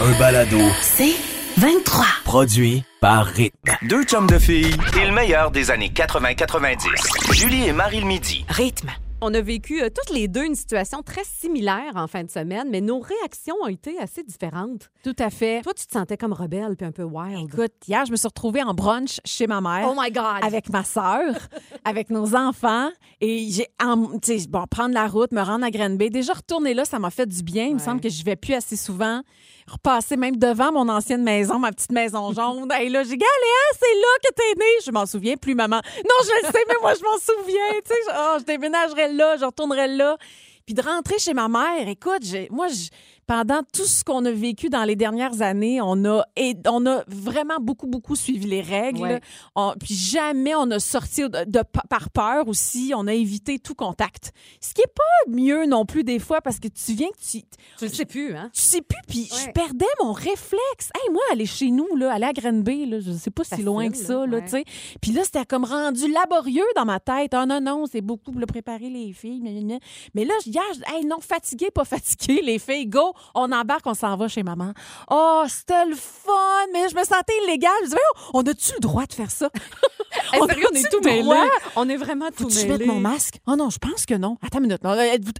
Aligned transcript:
Un 0.00 0.18
balado 0.18 0.58
C'est 0.82 1.14
23. 1.58 2.04
produit 2.24 2.82
par 3.00 3.26
Rythme. 3.26 3.72
Deux 3.88 4.02
chums 4.04 4.26
de 4.26 4.38
filles 4.38 4.74
et 5.00 5.06
le 5.06 5.12
meilleur 5.12 5.50
des 5.50 5.70
années 5.70 5.90
80-90. 5.94 7.32
Julie 7.32 7.64
et 7.66 7.72
Marie 7.72 8.00
le 8.00 8.06
midi. 8.06 8.44
Rythme. 8.48 8.90
On 9.20 9.32
a 9.32 9.40
vécu 9.40 9.80
euh, 9.80 9.88
toutes 9.88 10.14
les 10.14 10.28
deux 10.28 10.44
une 10.44 10.54
situation 10.56 11.00
très 11.02 11.22
similaire 11.24 11.92
en 11.94 12.06
fin 12.08 12.24
de 12.24 12.30
semaine, 12.30 12.68
mais 12.70 12.82
nos 12.82 13.00
réactions 13.00 13.54
ont 13.62 13.68
été 13.68 13.98
assez 13.98 14.22
différentes. 14.22 14.90
Tout 15.02 15.16
à 15.18 15.30
fait. 15.30 15.62
Toi, 15.62 15.72
tu 15.72 15.86
te 15.86 15.92
sentais 15.92 16.18
comme 16.18 16.34
rebelle 16.34 16.76
puis 16.76 16.84
un 16.86 16.92
peu 16.92 17.04
wild. 17.04 17.48
Écoute, 17.50 17.72
hier, 17.88 18.04
je 18.04 18.10
me 18.10 18.16
suis 18.16 18.26
retrouvée 18.28 18.62
en 18.62 18.74
brunch 18.74 19.20
chez 19.24 19.46
ma 19.46 19.62
mère. 19.62 19.86
oh 19.90 19.94
my 19.98 20.10
God! 20.10 20.42
Avec 20.42 20.68
ma 20.68 20.84
sœur, 20.84 21.34
avec 21.86 22.10
nos 22.10 22.34
enfants. 22.34 22.90
Et 23.22 23.48
j'ai, 23.50 23.68
en- 23.82 24.18
tu 24.18 24.38
sais, 24.38 24.46
bon, 24.48 24.64
prendre 24.70 24.92
la 24.92 25.06
route, 25.06 25.32
me 25.32 25.40
rendre 25.40 25.64
à 25.64 25.70
Granby. 25.70 26.10
Déjà, 26.10 26.34
retourner 26.34 26.74
là, 26.74 26.84
ça 26.84 26.98
m'a 26.98 27.10
fait 27.10 27.26
du 27.26 27.42
bien. 27.42 27.64
Il 27.66 27.74
me 27.74 27.78
semble 27.80 28.02
que 28.02 28.10
je 28.10 28.22
vais 28.24 28.36
plus 28.36 28.54
assez 28.54 28.76
souvent. 28.76 29.22
Repasser 29.66 30.16
même 30.16 30.36
devant 30.36 30.72
mon 30.72 30.88
ancienne 30.90 31.22
maison, 31.22 31.58
ma 31.58 31.72
petite 31.72 31.92
maison 31.92 32.32
jaune. 32.32 32.68
Et 32.80 32.88
là, 32.90 33.02
j'ai 33.02 33.16
dit, 33.16 33.24
Ah, 33.24 33.40
Léa, 33.40 33.78
c'est 33.78 33.94
là 33.98 34.08
que 34.22 34.34
t'es 34.34 34.58
née. 34.58 34.80
Je 34.84 34.90
m'en 34.90 35.06
souviens 35.06 35.36
plus, 35.36 35.54
maman. 35.54 35.80
Non, 35.96 36.14
je 36.24 36.46
le 36.46 36.52
sais, 36.52 36.64
mais 36.68 36.74
moi, 36.82 36.92
je 36.94 37.02
m'en 37.02 37.18
souviens. 37.18 37.80
Tu 37.84 37.88
sais, 37.94 38.00
je, 38.08 38.14
oh, 38.14 38.40
déménagerai 38.46 39.12
là, 39.12 39.36
je 39.38 39.44
retournerai 39.44 39.88
là. 39.88 40.16
Puis 40.66 40.74
de 40.74 40.82
rentrer 40.82 41.18
chez 41.18 41.34
ma 41.34 41.48
mère, 41.48 41.88
écoute, 41.88 42.22
moi, 42.50 42.68
je- 42.68 42.88
pendant 43.26 43.60
tout 43.72 43.84
ce 43.84 44.04
qu'on 44.04 44.24
a 44.24 44.30
vécu 44.30 44.68
dans 44.68 44.84
les 44.84 44.96
dernières 44.96 45.42
années, 45.42 45.80
on 45.80 46.04
a, 46.04 46.24
et, 46.36 46.56
on 46.68 46.84
a 46.86 47.02
vraiment 47.08 47.56
beaucoup, 47.60 47.86
beaucoup 47.86 48.16
suivi 48.16 48.46
les 48.46 48.60
règles. 48.60 49.00
Ouais. 49.02 49.20
On- 49.54 49.74
puis 49.78 49.94
jamais 49.94 50.54
on 50.54 50.70
a 50.70 50.78
sorti 50.78 51.22
de, 51.22 51.44
de- 51.44 51.62
par 51.88 52.10
peur 52.10 52.48
aussi. 52.48 52.92
On 52.94 53.06
a 53.06 53.14
évité 53.14 53.58
tout 53.58 53.74
contact. 53.74 54.32
Ce 54.60 54.74
qui 54.74 54.82
est 54.82 54.92
pas 54.94 55.30
mieux 55.30 55.66
non 55.66 55.84
plus 55.86 56.04
des 56.04 56.18
fois 56.18 56.40
parce 56.40 56.58
que 56.58 56.68
tu 56.68 56.92
viens 56.92 57.08
que 57.08 57.18
tu... 57.18 57.42
Tu 57.78 57.84
le 57.84 57.88
sais 57.88 58.04
plus, 58.04 58.34
hein? 58.34 58.50
Tu 58.52 58.60
sais 58.60 58.82
plus, 58.82 59.00
puis 59.08 59.28
je 59.30 59.50
perdais 59.52 59.84
mon 60.02 60.12
réflexe. 60.12 60.90
Hey, 60.94 61.10
moi, 61.12 61.22
aller 61.32 61.46
chez 61.46 61.70
nous, 61.70 61.96
là, 61.96 62.12
aller 62.12 62.26
à 62.26 62.32
Granby, 62.32 62.86
là, 62.86 63.00
je 63.00 63.12
sais 63.12 63.30
pas 63.30 63.44
si 63.44 63.50
Facile, 63.50 63.64
loin 63.64 63.88
que 63.90 63.96
ça, 63.96 64.26
là, 64.26 64.38
ouais. 64.38 64.44
tu 64.44 64.50
sais. 64.50 64.64
Puis 65.00 65.12
là, 65.12 65.22
c'était 65.24 65.44
comme 65.46 65.64
rendu 65.64 66.10
laborieux 66.10 66.64
dans 66.76 66.84
ma 66.84 67.00
tête. 67.00 67.32
Ah 67.34 67.46
non, 67.46 67.60
non, 67.60 67.84
c'est 67.90 68.00
beaucoup 68.00 68.32
pour 68.32 68.40
préparer 68.46 68.90
les 68.90 69.12
filles. 69.12 69.40
Mais 70.14 70.24
là, 70.24 70.34
hier, 70.46 70.62
je 70.74 70.94
hey, 70.94 71.04
non, 71.06 71.20
fatigué, 71.20 71.70
pas 71.70 71.84
fatigué, 71.84 72.40
les 72.44 72.58
filles, 72.58 72.86
go, 72.86 73.13
on 73.34 73.50
embarque, 73.52 73.86
on 73.86 73.94
s'en 73.94 74.16
va 74.16 74.28
chez 74.28 74.42
maman. 74.42 74.72
Oh, 75.10 75.42
c'était 75.48 75.84
le 75.86 75.94
fun, 75.96 76.32
mais 76.72 76.88
je 76.88 76.94
me 76.94 77.04
sentais 77.04 77.32
illégale. 77.44 77.72
Je 77.80 77.84
disais, 77.86 77.96
Voyons, 78.14 78.30
on 78.34 78.42
a-tu 78.50 78.72
le 78.74 78.80
droit 78.80 79.06
de 79.06 79.12
faire 79.12 79.30
ça? 79.30 79.48
Hey, 80.32 80.40
On 80.40 80.46
sérieux, 80.46 80.66
on 80.72 80.76
est 80.76 80.90
tout 80.90 81.00
mêlés? 81.02 81.48
On 81.74 81.88
est 81.88 81.96
vraiment 81.96 82.28
tout 82.36 82.46
mêlés. 82.46 82.68
mettre 82.68 82.86
mon 82.86 83.00
masque? 83.00 83.40
Oh 83.48 83.56
non, 83.56 83.68
je 83.70 83.78
pense 83.78 84.06
que 84.06 84.14
non. 84.14 84.36
Attends 84.46 84.58
une 84.58 84.66
minute. 84.68 84.80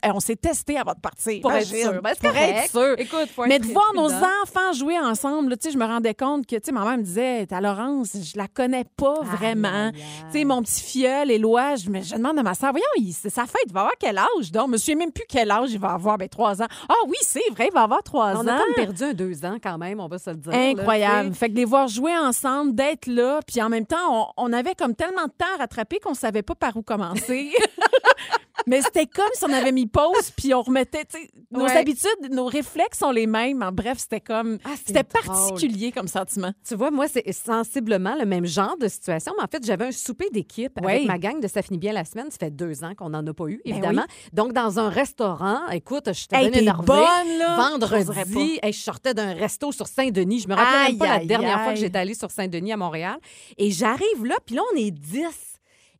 On 0.04 0.18
s'est 0.20 0.34
testé 0.34 0.76
avant 0.76 0.94
de 0.94 1.00
partir. 1.00 1.40
Pour 1.42 1.52
être 1.52 1.68
sûr. 1.68 2.02
Ben, 2.02 2.12
Pour 2.20 2.32
correct. 2.32 2.56
être 2.64 2.70
sûr. 2.72 2.94
Écoute, 2.98 3.28
faut 3.34 3.46
Mais 3.46 3.60
de 3.60 3.66
voir 3.66 3.92
nos 3.94 4.10
enfants 4.12 4.72
jouer 4.76 4.98
ensemble, 4.98 5.50
là, 5.50 5.56
tu 5.56 5.68
sais, 5.68 5.72
je 5.74 5.78
me 5.78 5.84
rendais 5.84 6.14
compte 6.14 6.44
que, 6.46 6.56
tu 6.56 6.62
sais, 6.64 6.72
ma 6.72 6.84
mère 6.84 6.98
me 6.98 7.04
disait, 7.04 7.46
ta 7.46 7.60
Laurence, 7.60 8.16
je 8.20 8.36
la 8.36 8.48
connais 8.48 8.84
pas 8.96 9.20
vraiment. 9.22 9.92
Tu 9.92 10.00
sais, 10.40 10.44
mon 10.44 10.60
petit 10.60 10.82
filleul, 10.82 11.30
Éloi, 11.30 11.76
je, 11.76 11.88
me- 11.88 12.02
je 12.02 12.14
demande 12.16 12.38
à 12.40 12.42
ma 12.42 12.54
soeur, 12.54 12.72
voyons, 12.72 12.84
il- 12.96 13.12
sa 13.12 13.46
fête, 13.46 13.62
il 13.68 13.72
va 13.72 13.80
avoir 13.82 13.94
quel 13.98 14.18
âge? 14.18 14.50
Donc, 14.50 14.66
je 14.66 14.72
me 14.72 14.76
souviens 14.76 14.96
même 14.96 15.12
plus 15.12 15.24
quel 15.28 15.52
âge 15.52 15.70
il 15.72 15.78
va 15.78 15.92
avoir. 15.92 16.18
Ben, 16.18 16.28
trois 16.28 16.60
ans. 16.60 16.66
Ah 16.88 16.94
oui, 17.06 17.16
c'est 17.22 17.48
vrai, 17.52 17.63
il 17.66 17.72
va 17.74 17.82
avoir 17.82 18.02
trois 18.02 18.32
On 18.36 18.46
ans. 18.46 18.48
a 18.48 18.58
comme 18.58 18.74
perdu 18.74 19.02
un 19.04 19.12
deux 19.14 19.44
ans 19.44 19.56
quand 19.62 19.78
même, 19.78 20.00
on 20.00 20.08
va 20.08 20.18
se 20.18 20.30
le 20.30 20.36
dire. 20.36 20.52
Incroyable. 20.52 21.34
fait 21.34 21.48
que 21.48 21.52
de 21.52 21.58
les 21.58 21.64
voir 21.64 21.88
jouer 21.88 22.16
ensemble, 22.16 22.74
d'être 22.74 23.06
là, 23.06 23.40
puis 23.46 23.60
en 23.62 23.68
même 23.68 23.86
temps, 23.86 23.96
on, 24.36 24.48
on 24.48 24.52
avait 24.52 24.74
comme 24.74 24.94
tellement 24.94 25.24
de 25.24 25.32
temps 25.36 25.46
à 25.56 25.58
rattraper 25.58 25.98
qu'on 25.98 26.14
savait 26.14 26.42
pas 26.42 26.54
par 26.54 26.76
où 26.76 26.82
commencer. 26.82 27.52
Mais 28.66 28.80
c'était 28.80 29.06
comme 29.06 29.28
si 29.34 29.44
on 29.44 29.52
avait 29.52 29.72
mis 29.72 29.86
pause, 29.86 30.30
puis 30.34 30.54
on 30.54 30.62
remettait, 30.62 31.04
nos 31.50 31.66
habitudes, 31.66 32.30
nos 32.30 32.46
réflexes 32.46 32.98
sont 33.00 33.10
les 33.10 33.26
mêmes. 33.26 33.62
En 33.62 33.72
bref, 33.72 33.98
c'était 33.98 34.20
comme, 34.20 34.58
Ah, 34.64 34.70
c'était 34.86 35.02
particulier 35.02 35.92
comme 35.92 36.08
sentiment. 36.08 36.52
Tu 36.66 36.74
vois, 36.74 36.90
moi, 36.90 37.06
c'est 37.08 37.30
sensiblement 37.32 38.14
le 38.18 38.24
même 38.24 38.46
genre 38.46 38.76
de 38.78 38.88
situation. 38.88 39.32
Mais 39.36 39.44
en 39.44 39.48
fait, 39.48 39.66
j'avais 39.66 39.86
un 39.86 39.92
souper 39.92 40.30
d'équipe 40.32 40.72
Oui. 40.82 40.92
avec 40.92 41.06
ma 41.06 41.18
gang 41.18 41.40
de 41.40 41.48
Ça 41.48 41.60
finit 41.62 41.78
bien 41.78 41.92
la 41.92 42.04
semaine. 42.06 42.30
Ça 42.30 42.38
fait 42.38 42.50
deux 42.50 42.84
ans 42.84 42.94
qu'on 42.96 43.10
n'en 43.10 43.26
a 43.26 43.34
pas 43.34 43.48
eu, 43.48 43.60
Ben 43.66 43.72
évidemment. 43.72 44.04
Donc, 44.32 44.52
dans 44.54 44.78
un 44.78 44.88
restaurant, 44.88 45.68
écoute, 45.70 46.10
je 46.14 46.26
t'ai 46.26 46.36
Hey, 46.36 46.46
énervée. 46.56 46.86
bonne, 46.86 47.38
là. 47.38 47.56
Vendredi, 47.56 48.60
hey, 48.62 48.72
je 48.72 48.80
sortais 48.80 49.12
d'un 49.14 49.34
resto 49.34 49.72
sur 49.72 49.88
Saint-Denis. 49.88 50.40
Je 50.40 50.48
me 50.48 50.54
rappelle 50.54 50.74
Aïe, 50.74 50.90
même 50.92 50.98
pas 51.00 51.06
la 51.06 51.14
aïe, 51.16 51.26
dernière 51.26 51.62
fois 51.64 51.74
que 51.74 51.80
j'étais 51.80 51.98
allée 51.98 52.14
sur 52.14 52.30
Saint-Denis 52.30 52.72
à 52.72 52.76
Montréal. 52.78 53.16
Et 53.58 53.70
j'arrive 53.72 54.24
là, 54.24 54.36
puis 54.46 54.54
là, 54.54 54.62
on 54.72 54.76
est 54.78 54.90
10. 54.90 55.26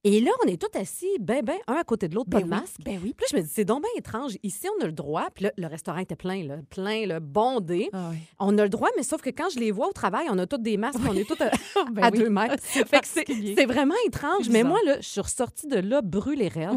Et 0.07 0.21
là, 0.21 0.31
on 0.45 0.49
est 0.49 0.61
tous 0.61 0.79
assis, 0.79 1.09
ben, 1.19 1.43
ben, 1.43 1.57
un 1.67 1.75
à 1.77 1.85
côté 1.85 2.09
de 2.09 2.15
l'autre, 2.15 2.29
pas 2.29 2.41
Ben 2.41 2.47
de 2.47 2.53
oui, 2.53 2.61
masque. 2.61 2.77
ben 2.85 3.01
oui. 3.03 3.15
Puis 3.17 3.25
là, 3.25 3.27
je 3.33 3.37
me 3.37 3.43
dis, 3.43 3.51
c'est 3.53 3.65
donc 3.65 3.81
bien 3.83 3.91
étrange. 3.97 4.33
Ici, 4.43 4.67
on 4.79 4.83
a 4.83 4.87
le 4.87 4.93
droit. 4.93 5.29
Puis 5.35 5.45
là, 5.45 5.53
le 5.57 5.67
restaurant 5.67 5.99
était 5.99 6.15
plein, 6.15 6.45
là, 6.45 6.57
plein, 6.69 7.07
là, 7.07 7.21
bondé. 7.21 7.89
Ah 7.95 8.09
oui. 8.11 8.19
On 8.39 8.57
a 8.59 8.63
le 8.65 8.69
droit, 8.69 8.91
mais 8.99 9.03
sauf 9.03 9.23
que 9.23 9.31
quand 9.31 9.49
je 9.55 9.59
les 9.59 9.71
vois 9.71 9.89
au 9.89 9.93
travail, 9.93 10.27
on 10.31 10.39
a 10.39 10.47
tous 10.47 10.59
des 10.59 10.77
masques, 10.77 10.99
on 11.09 11.15
est 11.15 11.25
tous 11.25 11.43
à, 11.43 11.51
Ben 11.93 12.05
à 12.05 12.11
deux 12.11 12.29
mètres. 12.29 12.57
C'est 12.63 12.87
Fait 12.87 13.01
que 13.01 13.07
c'est 13.07 13.21
particulier. 13.25 13.55
c'est 13.57 13.65
vraiment 13.67 13.95
étrange. 14.07 14.49
Mais 14.51 14.63
moi, 14.63 14.79
là, 14.85 14.97
je 15.01 15.09
suis 15.09 15.21
ressortie 15.23 15.67
de 15.69 15.77
là 15.79 16.03
brûlée 16.03 16.49
raide. 16.49 16.71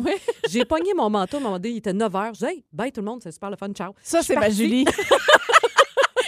J'ai 0.49 0.63
pogné 0.63 0.93
mon 0.95 1.09
manteau, 1.09 1.37
à 1.37 1.39
un 1.41 1.43
moment 1.43 1.59
donné, 1.59 1.71
il 1.73 1.77
était 1.77 1.93
9 1.93 2.11
h. 2.13 2.33
Je 2.39 2.39
dis, 2.39 2.45
hey, 2.45 2.63
bye 2.71 2.91
tout 2.93 3.01
le 3.01 3.07
monde, 3.07 3.19
c'est 3.21 3.31
super 3.33 3.49
le 3.49 3.57
fun, 3.57 3.71
ciao. 3.73 3.91
Ça, 4.01 4.21
c'est 4.23 4.35
ma. 4.35 4.49
Julie. 4.49 4.85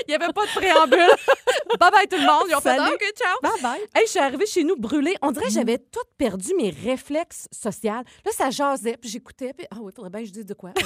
Il 0.09 0.18
n'y 0.18 0.24
avait 0.24 0.34
pas 0.34 0.44
de 0.44 0.52
préambule. 0.56 0.97
bye 1.80 1.92
bye 1.92 2.08
tout 2.09 2.18
le 2.18 2.25
monde. 2.25 2.46
Ils 2.50 2.56
ont 2.56 2.59
fait, 2.62 2.75
Salut. 2.75 2.81
Ah, 2.84 2.94
OK, 2.96 3.14
ciao. 3.16 3.38
Bye 3.44 3.62
bye. 3.62 3.80
Hey, 3.94 4.06
je 4.08 4.09
suis 4.09 4.20
arrivée 4.20 4.47
chez 4.47 4.64
nous 4.64 4.75
brûlée. 4.75 5.16
On 5.22 5.31
dirait 5.31 5.46
que 5.46 5.52
j'avais 5.52 5.78
tout 5.78 6.00
perdu 6.18 6.56
mes 6.58 6.72
réflexes 6.72 7.47
sociaux. 7.52 7.92
Là, 7.92 8.31
ça 8.31 8.50
jasait, 8.50 8.97
puis 9.00 9.08
j'écoutais. 9.08 9.53
Puis, 9.53 9.68
ah 9.70 9.75
oui, 9.80 9.92
faudrait 9.96 10.09
bien 10.09 10.22
que 10.22 10.25
je 10.28 10.31
dise 10.31 10.47
de 10.47 10.56
quoi. 10.56 10.72
Euh, 10.72 10.81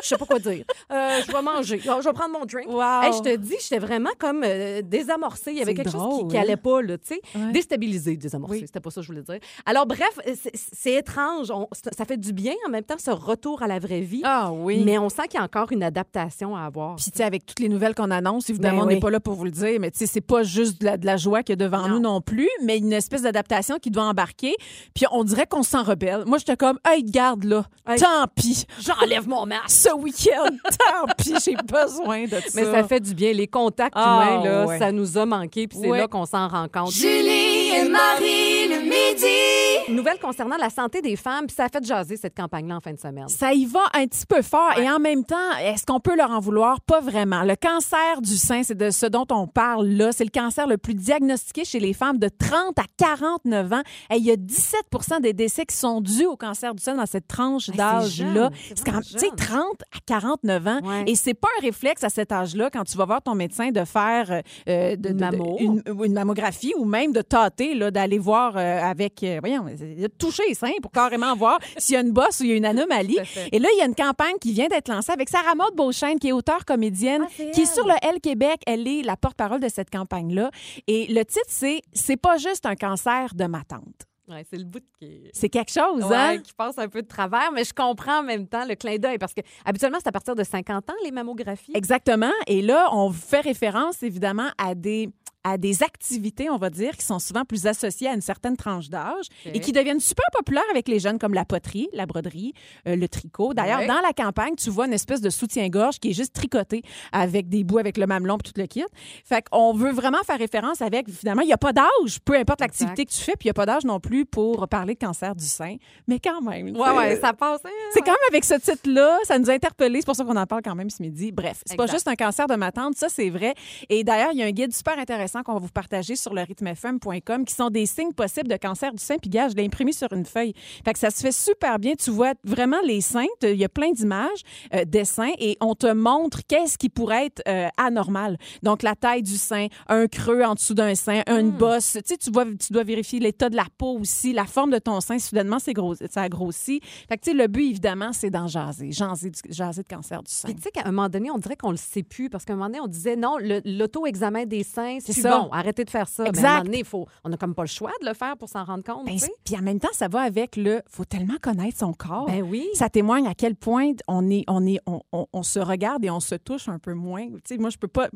je 0.00 0.06
sais 0.08 0.16
pas 0.16 0.26
quoi 0.26 0.38
dire. 0.38 0.64
Euh, 0.92 1.20
je 1.26 1.32
vais 1.32 1.42
manger. 1.42 1.80
Ah, 1.88 1.98
je 2.00 2.08
vais 2.08 2.12
prendre 2.12 2.38
mon 2.38 2.44
drink. 2.44 2.68
Wow. 2.68 3.02
Hey, 3.02 3.12
je 3.14 3.22
te 3.22 3.34
dis, 3.36 3.56
j'étais 3.60 3.80
vraiment 3.80 4.10
comme 4.16 4.42
euh, 4.44 4.80
désamorcée. 4.84 5.50
Il 5.50 5.58
y 5.58 5.62
avait 5.62 5.74
quelque 5.74 5.90
chose 5.90 6.00
drôle, 6.00 6.22
qui, 6.28 6.28
qui 6.28 6.38
allait 6.38 6.52
hein? 6.52 6.56
pas, 6.56 6.80
là, 6.82 6.98
tu 6.98 7.14
sais. 7.14 7.20
Ouais. 7.34 7.50
Déstabilisée, 7.50 8.16
désamorcée. 8.16 8.58
Oui. 8.60 8.62
C'était 8.64 8.78
pas 8.78 8.90
ça 8.90 9.00
que 9.00 9.06
je 9.08 9.12
voulais 9.12 9.22
dire. 9.24 9.38
Alors, 9.66 9.86
bref, 9.86 10.20
c'est- 10.40 10.52
c'est 10.54 10.94
étrange. 10.94 11.50
On- 11.50 11.66
ça 11.72 12.04
fait 12.04 12.16
du 12.16 12.32
bien 12.32 12.54
en 12.66 12.70
même 12.70 12.84
temps, 12.84 12.94
ce 12.98 13.10
retour 13.10 13.62
à 13.62 13.66
la 13.66 13.80
vraie 13.80 14.02
vie. 14.02 14.22
Ah 14.24 14.52
oui. 14.52 14.84
Mais 14.84 14.98
on 14.98 15.08
sent 15.08 15.22
qu'il 15.28 15.40
y 15.40 15.42
a 15.42 15.44
encore 15.44 15.72
une 15.72 15.82
adaptation 15.82 16.54
à 16.56 16.62
avoir. 16.62 16.94
Puis, 16.94 17.10
tu 17.10 17.16
sais, 17.18 17.24
avec 17.24 17.44
toutes 17.44 17.58
les 17.58 17.68
nouvelles 17.68 17.96
qu'on 17.96 18.10
annonce, 18.12 18.48
évidemment, 18.50 18.67
Ben 18.72 18.82
on 18.82 18.86
n'est 18.86 18.94
oui. 18.94 19.00
pas 19.00 19.10
là 19.10 19.20
pour 19.20 19.34
vous 19.34 19.44
le 19.44 19.50
dire, 19.50 19.78
mais 19.80 19.90
tu 19.90 19.98
sais, 19.98 20.06
c'est 20.06 20.20
pas 20.20 20.42
juste 20.42 20.80
de 20.80 20.86
la, 20.86 20.96
de 20.96 21.06
la 21.06 21.16
joie 21.16 21.42
qu'il 21.42 21.52
y 21.58 21.62
a 21.62 21.64
devant 21.68 21.82
Non. 21.82 21.94
nous 21.96 22.00
non 22.00 22.20
plus, 22.20 22.48
mais 22.64 22.78
une 22.78 22.92
espèce 22.92 23.22
d'adaptation 23.22 23.76
qui 23.80 23.90
doit 23.90 24.04
embarquer. 24.04 24.54
Puis, 24.94 25.04
on 25.12 25.24
dirait 25.24 25.46
qu'on 25.46 25.62
se 25.62 25.70
sent 25.70 25.78
rebelle. 25.78 26.24
Moi, 26.26 26.38
j'étais 26.38 26.56
comme, 26.56 26.78
hey, 26.88 27.02
garde 27.04 27.44
là, 27.44 27.64
Hey. 27.88 27.98
tant 27.98 28.26
pis. 28.34 28.64
J'enlève 28.80 29.28
mon 29.28 29.46
masque. 29.46 29.70
Ce 29.70 29.94
week-end, 29.94 30.50
tant 30.64 31.06
pis, 31.16 31.34
j'ai 31.44 31.56
besoin 31.56 32.24
de 32.24 32.30
ça. 32.30 32.38
Mais 32.54 32.64
ça 32.64 32.84
fait 32.84 33.00
du 33.00 33.14
bien. 33.14 33.32
Les 33.32 33.46
contacts 33.46 33.94
Ah, 33.96 34.22
humains, 34.40 34.44
là, 34.44 34.66
ouais. 34.66 34.78
ça 34.78 34.92
nous 34.92 35.16
a 35.18 35.26
manqué, 35.26 35.66
puis 35.66 35.78
c'est 35.80 35.88
Ouais. 35.88 35.98
là 35.98 36.08
qu'on 36.08 36.26
s'en 36.26 36.48
rend 36.48 36.66
compte. 36.72 36.92
Julie 36.92 37.47
et 37.84 37.88
Marie 37.88 38.68
le 38.68 38.82
midi. 38.82 39.94
Nouvelle 39.94 40.18
concernant 40.18 40.56
la 40.56 40.68
santé 40.70 41.00
des 41.00 41.16
femmes, 41.16 41.46
puis 41.46 41.54
ça 41.56 41.64
a 41.64 41.68
fait 41.68 41.84
jaser 41.84 42.16
cette 42.16 42.36
campagne-là 42.36 42.76
en 42.76 42.80
fin 42.80 42.92
de 42.92 42.98
semaine. 43.00 43.28
Ça 43.28 43.52
y 43.54 43.64
va 43.64 43.80
un 43.94 44.06
petit 44.06 44.26
peu 44.26 44.42
fort 44.42 44.72
et 44.78 44.88
en 44.90 44.98
même 44.98 45.24
temps, 45.24 45.36
est-ce 45.62 45.86
qu'on 45.86 45.98
peut 46.00 46.14
leur 46.16 46.30
en 46.30 46.40
vouloir? 46.40 46.80
Pas 46.82 47.00
vraiment. 47.00 47.42
Le 47.42 47.56
cancer 47.56 48.20
du 48.20 48.36
sein, 48.36 48.62
c'est 48.62 48.76
de 48.76 48.90
ce 48.90 49.06
dont 49.06 49.26
on 49.30 49.46
parle 49.46 49.86
là. 49.88 50.12
C'est 50.12 50.24
le 50.24 50.30
cancer 50.30 50.66
le 50.66 50.76
plus 50.76 50.94
diagnostiqué 50.94 51.64
chez 51.64 51.80
les 51.80 51.94
femmes 51.94 52.18
de 52.18 52.28
30 52.28 52.78
à 52.78 52.82
49 52.98 53.72
ans. 53.72 53.82
Et 54.10 54.16
il 54.16 54.24
y 54.24 54.30
a 54.30 54.36
17% 54.36 55.20
des 55.22 55.32
décès 55.32 55.64
qui 55.64 55.76
sont 55.76 56.00
dus 56.00 56.26
au 56.26 56.36
cancer 56.36 56.74
du 56.74 56.82
sein 56.82 56.94
dans 56.94 57.06
cette 57.06 57.26
tranche 57.28 57.70
d'âge-là. 57.70 58.50
c'est 58.74 58.84
quand 58.84 59.00
tu 59.00 59.18
sais, 59.18 59.26
jeune. 59.28 59.36
30 59.36 59.62
à 59.94 59.98
49 60.06 60.66
ans. 60.66 60.80
Ouais. 60.84 61.04
Et 61.06 61.14
c'est 61.14 61.34
pas 61.34 61.48
un 61.58 61.62
réflexe 61.62 62.04
à 62.04 62.08
cet 62.10 62.30
âge-là 62.32 62.68
quand 62.70 62.84
tu 62.84 62.96
vas 62.98 63.04
voir 63.06 63.22
ton 63.22 63.34
médecin 63.34 63.70
de 63.70 63.84
faire 63.84 64.42
euh, 64.68 64.96
de, 64.96 65.08
Une 65.08 65.14
de- 65.16 65.18
de- 65.18 65.20
mammo. 65.24 65.56
une, 65.60 65.82
une 66.04 66.12
mammographie 66.12 66.74
ou 66.76 66.84
même 66.84 67.12
de 67.12 67.22
tâter, 67.22 67.67
là, 67.74 67.90
d'aller 67.90 68.18
voir 68.18 68.56
euh, 68.56 68.80
avec, 68.82 69.22
euh, 69.22 69.38
voyons, 69.40 69.64
de 69.64 70.06
toucher 70.08 70.42
les 70.48 70.54
seins 70.54 70.70
pour 70.82 70.90
carrément 70.90 71.34
voir 71.36 71.58
s'il 71.76 71.94
y 71.94 71.96
a 71.96 72.00
une 72.00 72.12
bosse 72.12 72.40
ou 72.40 72.44
il 72.44 72.50
y 72.50 72.52
a 72.52 72.56
une 72.56 72.64
anomalie. 72.64 73.18
Et 73.52 73.58
là, 73.58 73.68
il 73.74 73.78
y 73.78 73.82
a 73.82 73.86
une 73.86 73.94
campagne 73.94 74.36
qui 74.40 74.52
vient 74.52 74.68
d'être 74.68 74.88
lancée 74.88 75.12
avec 75.12 75.28
Sarah 75.28 75.54
Maud 75.54 75.74
Beauchesne, 75.76 76.18
qui 76.18 76.28
est 76.28 76.32
auteure 76.32 76.64
comédienne, 76.64 77.22
Ah, 77.26 77.42
qui 77.52 77.60
est 77.62 77.72
sur 77.74 77.86
le 77.86 77.94
L 78.02 78.20
Québec. 78.20 78.60
Elle 78.66 78.86
est 78.88 79.02
la 79.02 79.16
porte-parole 79.16 79.60
de 79.60 79.68
cette 79.68 79.90
campagne-là. 79.90 80.50
Et 80.86 81.06
le 81.08 81.24
titre, 81.24 81.46
c'est 81.48 81.82
C'est 81.92 82.16
pas 82.16 82.36
juste 82.38 82.66
un 82.66 82.74
cancer 82.76 83.34
de 83.34 83.44
ma 83.46 83.62
tante. 83.64 84.06
Ouais, 84.28 84.44
c'est 84.50 84.58
le 84.58 84.64
bout 84.64 84.82
qui 85.00 85.22
C'est 85.32 85.48
quelque 85.48 85.72
chose, 85.72 86.04
Ouais, 86.04 86.14
hein? 86.14 86.38
qui 86.38 86.52
passe 86.52 86.76
un 86.78 86.88
peu 86.88 87.00
de 87.00 87.06
travers, 87.08 87.50
mais 87.54 87.64
je 87.64 87.72
comprends 87.72 88.18
en 88.18 88.22
même 88.22 88.46
temps 88.46 88.66
le 88.66 88.74
clin 88.74 88.98
d'œil 88.98 89.16
parce 89.16 89.32
que 89.32 89.40
habituellement, 89.64 89.96
c'est 90.02 90.08
à 90.08 90.12
partir 90.12 90.34
de 90.34 90.44
50 90.44 90.90
ans, 90.90 90.94
les 91.02 91.10
mammographies. 91.12 91.72
Exactement. 91.74 92.30
Et 92.46 92.60
là, 92.60 92.90
on 92.92 93.10
fait 93.10 93.40
référence 93.40 94.02
évidemment 94.02 94.48
à 94.58 94.74
des 94.74 95.08
à 95.44 95.56
des 95.56 95.82
activités, 95.82 96.50
on 96.50 96.56
va 96.56 96.70
dire, 96.70 96.96
qui 96.96 97.04
sont 97.04 97.18
souvent 97.18 97.44
plus 97.44 97.66
associées 97.66 98.08
à 98.08 98.14
une 98.14 98.20
certaine 98.20 98.56
tranche 98.56 98.88
d'âge 98.88 99.26
et 99.44 99.60
qui 99.60 99.72
deviennent 99.72 100.00
super 100.00 100.24
populaires 100.32 100.64
avec 100.70 100.88
les 100.88 100.98
jeunes, 100.98 101.18
comme 101.18 101.34
la 101.34 101.44
poterie, 101.44 101.88
la 101.92 102.06
broderie, 102.06 102.52
euh, 102.86 102.96
le 102.96 103.08
tricot. 103.08 103.54
D'ailleurs, 103.54 103.86
dans 103.86 104.00
la 104.00 104.12
campagne, 104.12 104.54
tu 104.56 104.70
vois 104.70 104.86
une 104.86 104.92
espèce 104.92 105.20
de 105.20 105.30
soutien-gorge 105.30 106.00
qui 106.00 106.10
est 106.10 106.12
juste 106.12 106.34
tricoté 106.34 106.82
avec 107.12 107.48
des 107.48 107.64
bouts 107.64 107.78
avec 107.78 107.96
le 107.96 108.06
mamelon 108.06 108.36
et 108.36 108.42
tout 108.42 108.52
le 108.56 108.66
kit. 108.66 108.84
Fait 109.24 109.44
qu'on 109.48 109.72
veut 109.72 109.92
vraiment 109.92 110.22
faire 110.26 110.38
référence 110.38 110.82
avec, 110.82 111.08
finalement, 111.08 111.42
il 111.42 111.46
n'y 111.46 111.52
a 111.52 111.58
pas 111.58 111.72
d'âge, 111.72 112.20
peu 112.24 112.34
importe 112.36 112.60
l'activité 112.60 113.04
que 113.04 113.10
tu 113.10 113.20
fais, 113.20 113.32
puis 113.32 113.46
il 113.46 113.48
n'y 113.48 113.52
a 113.52 113.54
pas 113.54 113.66
d'âge 113.66 113.84
non 113.84 114.00
plus 114.00 114.26
pour 114.26 114.68
parler 114.68 114.94
de 114.94 114.98
cancer 114.98 115.34
du 115.34 115.46
sein. 115.46 115.76
Mais 116.06 116.18
quand 116.18 116.40
même. 116.40 116.76
Ouais, 116.76 116.90
ouais, 116.90 117.20
ça 117.20 117.32
passe. 117.32 117.60
hein, 117.64 117.70
c'est 117.92 118.00
ouais. 118.00 118.04
quand 118.04 118.12
même 118.12 118.28
avec 118.28 118.44
ce 118.44 118.54
titre-là, 118.54 119.18
ça 119.24 119.38
nous 119.38 119.48
a 119.50 119.52
interpellés. 119.52 120.00
C'est 120.00 120.06
pour 120.06 120.16
ça 120.16 120.24
qu'on 120.24 120.36
en 120.36 120.46
parle 120.46 120.62
quand 120.62 120.74
même 120.74 120.90
ce 120.90 121.02
midi. 121.02 121.32
Bref, 121.32 121.62
c'est 121.64 121.76
pas 121.76 121.86
juste 121.86 122.08
un 122.08 122.16
cancer 122.16 122.46
de 122.46 122.54
ma 122.56 122.72
tante, 122.72 122.96
ça 122.96 123.08
c'est 123.08 123.30
vrai. 123.30 123.54
Et 123.88 124.04
d'ailleurs, 124.04 124.30
il 124.32 124.38
y 124.38 124.42
a 124.42 124.46
un 124.46 124.50
guide 124.50 124.74
super 124.74 124.98
intéressant 124.98 125.27
qu'on 125.44 125.54
va 125.54 125.58
vous 125.58 125.68
partager 125.68 126.16
sur 126.16 126.34
le 126.34 126.42
rythmefm.com 126.42 127.44
qui 127.44 127.54
sont 127.54 127.70
des 127.70 127.86
signes 127.86 128.12
possibles 128.12 128.48
de 128.48 128.56
cancer 128.56 128.92
du 128.92 129.02
sein. 129.02 129.16
Puis 129.20 129.30
gars, 129.30 129.48
je 129.48 129.54
l'ai 129.54 129.64
imprimé 129.64 129.92
sur 129.92 130.12
une 130.12 130.24
feuille. 130.24 130.54
Fait 130.84 130.92
que 130.92 130.98
ça 130.98 131.10
se 131.10 131.20
fait 131.20 131.32
super 131.32 131.78
bien. 131.78 131.94
Tu 131.94 132.10
vois 132.10 132.34
vraiment 132.44 132.80
les 132.84 133.00
seins. 133.00 133.26
Il 133.42 133.54
y 133.54 133.64
a 133.64 133.68
plein 133.68 133.90
d'images, 133.92 134.42
euh, 134.74 134.84
dessins, 134.84 135.32
et 135.38 135.56
on 135.60 135.74
te 135.74 135.92
montre 135.92 136.40
qu'est-ce 136.46 136.78
qui 136.78 136.88
pourrait 136.88 137.26
être 137.26 137.42
euh, 137.48 137.68
anormal. 137.76 138.36
Donc 138.62 138.82
la 138.82 138.94
taille 138.94 139.22
du 139.22 139.36
sein, 139.36 139.66
un 139.88 140.06
creux 140.06 140.42
en 140.42 140.54
dessous 140.54 140.74
d'un 140.74 140.94
sein, 140.94 141.22
une 141.26 141.50
bosse. 141.50 141.92
Tu 141.94 142.00
sais, 142.06 142.16
tu 142.16 142.30
dois, 142.30 142.44
tu 142.44 142.72
dois 142.72 142.84
vérifier 142.84 143.20
l'état 143.20 143.48
de 143.50 143.56
la 143.56 143.66
peau 143.76 143.98
aussi, 143.98 144.32
la 144.32 144.44
forme 144.46 144.70
de 144.70 144.78
ton 144.78 145.00
sein. 145.00 145.18
Soudainement, 145.18 145.58
c'est 145.58 145.72
gros, 145.72 145.94
ça 145.94 146.22
a 146.22 146.28
grossi. 146.28 146.80
Fait 147.08 147.16
que 147.16 147.22
tu 147.24 147.30
sais, 147.30 147.36
le 147.36 147.46
but 147.46 147.68
évidemment, 147.70 148.12
c'est 148.12 148.30
d'en 148.30 148.46
jaser, 148.46 148.92
jaser, 148.92 149.30
du- 149.30 149.40
jaser 149.50 149.82
de 149.82 149.88
cancer 149.88 150.22
du 150.22 150.32
sein. 150.32 150.48
Puis 150.48 150.54
tu 150.56 150.62
sais 150.62 150.70
qu'à 150.70 150.82
un 150.84 150.92
moment 150.92 151.08
donné, 151.08 151.30
on 151.30 151.38
dirait 151.38 151.56
qu'on 151.56 151.70
le 151.70 151.76
sait 151.76 152.02
plus 152.02 152.30
parce 152.30 152.44
qu'à 152.44 152.52
un 152.52 152.56
moment 152.56 152.68
donné, 152.68 152.80
on 152.80 152.86
disait 152.86 153.16
non, 153.16 153.36
l'auto-examen 153.64 154.44
des 154.46 154.62
seins, 154.64 154.98
c'est 155.00 155.17
Ça. 155.22 155.38
bon, 155.38 155.48
arrêtez 155.52 155.84
de 155.84 155.90
faire 155.90 156.08
ça. 156.08 156.22
Mais 156.24 156.28
à 156.28 156.30
un 156.30 156.34
Exact. 156.34 156.48
moment 156.50 156.64
donné, 156.64 156.78
il 156.80 156.84
faut, 156.84 157.06
on 157.24 157.28
n'a 157.28 157.36
comme 157.36 157.54
pas 157.54 157.62
le 157.62 157.68
choix 157.68 157.92
de 158.02 158.06
le 158.06 158.14
faire 158.14 158.36
pour 158.36 158.48
s'en 158.48 158.64
rendre 158.64 158.84
compte. 158.84 159.06
Ben, 159.06 159.16
puis 159.44 159.56
en 159.56 159.62
même 159.62 159.80
temps, 159.80 159.88
ça 159.92 160.08
va 160.08 160.20
avec 160.20 160.56
le. 160.56 160.82
faut 160.88 161.04
tellement 161.04 161.36
connaître 161.42 161.78
son 161.78 161.92
corps. 161.92 162.26
Ben 162.26 162.42
oui. 162.42 162.66
Ça 162.74 162.88
témoigne 162.88 163.26
à 163.26 163.34
quel 163.34 163.54
point 163.54 163.92
on 164.08 164.28
est, 164.30 164.44
on 164.48 164.66
est, 164.66 164.78
on, 164.86 165.00
on- 165.12 165.26
on 165.32 165.42
se 165.42 165.58
regarde 165.58 166.04
et 166.04 166.10
on 166.10 166.20
se 166.20 166.34
touche 166.34 166.68
un 166.68 166.78
peu 166.78 166.94
moins. 166.94 167.26
Moi, 167.58 167.70
je 167.70 167.76
peux 167.78 167.88
pas. 167.88 168.08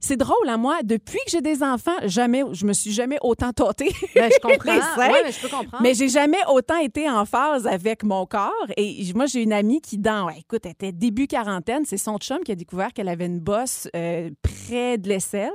C'est 0.00 0.16
drôle, 0.16 0.48
hein, 0.48 0.56
moi, 0.56 0.78
depuis 0.84 1.18
que 1.24 1.30
j'ai 1.30 1.40
des 1.40 1.62
enfants, 1.62 1.92
jamais, 2.04 2.42
je 2.52 2.64
me 2.66 2.72
suis 2.72 2.92
jamais 2.92 3.18
autant 3.22 3.52
tâtée. 3.52 3.92
Ben, 4.14 4.30
je 4.32 4.38
comprends. 4.42 4.72
Ouais, 4.98 5.22
mais 5.24 5.32
je 5.32 5.40
peux 5.40 5.48
comprendre. 5.48 5.82
Mais 5.82 5.94
j'ai 5.94 6.08
jamais 6.08 6.38
autant 6.50 6.78
été 6.78 7.08
en 7.08 7.24
phase 7.24 7.66
avec 7.66 8.02
mon 8.04 8.26
corps. 8.26 8.52
Et 8.76 9.02
moi, 9.14 9.26
j'ai 9.26 9.42
une 9.42 9.52
amie 9.52 9.80
qui, 9.80 9.98
dans, 9.98 10.26
ouais, 10.26 10.38
écoute, 10.40 10.60
elle 10.64 10.72
était 10.72 10.92
début 10.92 11.26
quarantaine. 11.26 11.84
C'est 11.84 11.96
son 11.98 12.18
chum 12.18 12.38
qui 12.44 12.52
a 12.52 12.54
découvert 12.54 12.92
qu'elle 12.92 13.08
avait 13.08 13.26
une 13.26 13.40
bosse 13.40 13.88
euh, 13.96 14.30
près 14.42 14.98
de 14.98 15.08
l'aisselle 15.08 15.50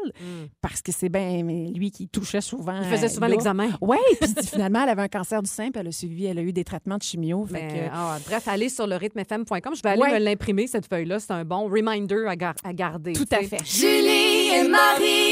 parce 0.61 0.81
que 0.83 0.91
c'est 0.91 1.09
bien 1.09 1.43
mais 1.43 1.67
lui 1.73 1.91
qui 1.91 2.07
touchait 2.07 2.41
souvent. 2.41 2.77
Il 2.81 2.87
faisait 2.89 3.09
souvent 3.09 3.27
l'examen. 3.27 3.69
Oui, 3.81 3.97
puis 4.21 4.47
finalement, 4.47 4.83
elle 4.83 4.89
avait 4.89 5.01
un 5.03 5.07
cancer 5.07 5.41
du 5.41 5.49
sein, 5.49 5.71
puis 5.71 5.79
elle 5.79 5.87
a 5.87 5.91
suivi, 5.91 6.25
elle 6.25 6.39
a 6.39 6.41
eu 6.41 6.51
des 6.53 6.63
traitements 6.63 6.97
de 6.97 7.03
chimio. 7.03 7.45
Fait 7.45 7.53
Mais, 7.53 7.67
que- 7.67 7.89
ah, 7.93 8.17
bref, 8.25 8.47
allez 8.47 8.69
sur 8.69 8.85
le 8.87 8.95
rythmefm.com. 8.95 9.73
Je 9.75 9.81
vais 9.81 9.89
aller 9.89 10.01
Ouais. 10.01 10.13
me 10.13 10.19
l'imprimer, 10.19 10.67
cette 10.67 10.87
feuille-là. 10.87 11.19
C'est 11.19 11.31
un 11.31 11.45
bon 11.45 11.67
reminder 11.69 12.25
à, 12.27 12.35
gar- 12.35 12.55
à 12.63 12.73
garder. 12.73 13.13
tout 13.13 13.25
à 13.31 13.41
fait. 13.43 13.63
Julie 13.65 14.49
et 14.55 14.67
Marie. 14.67 15.22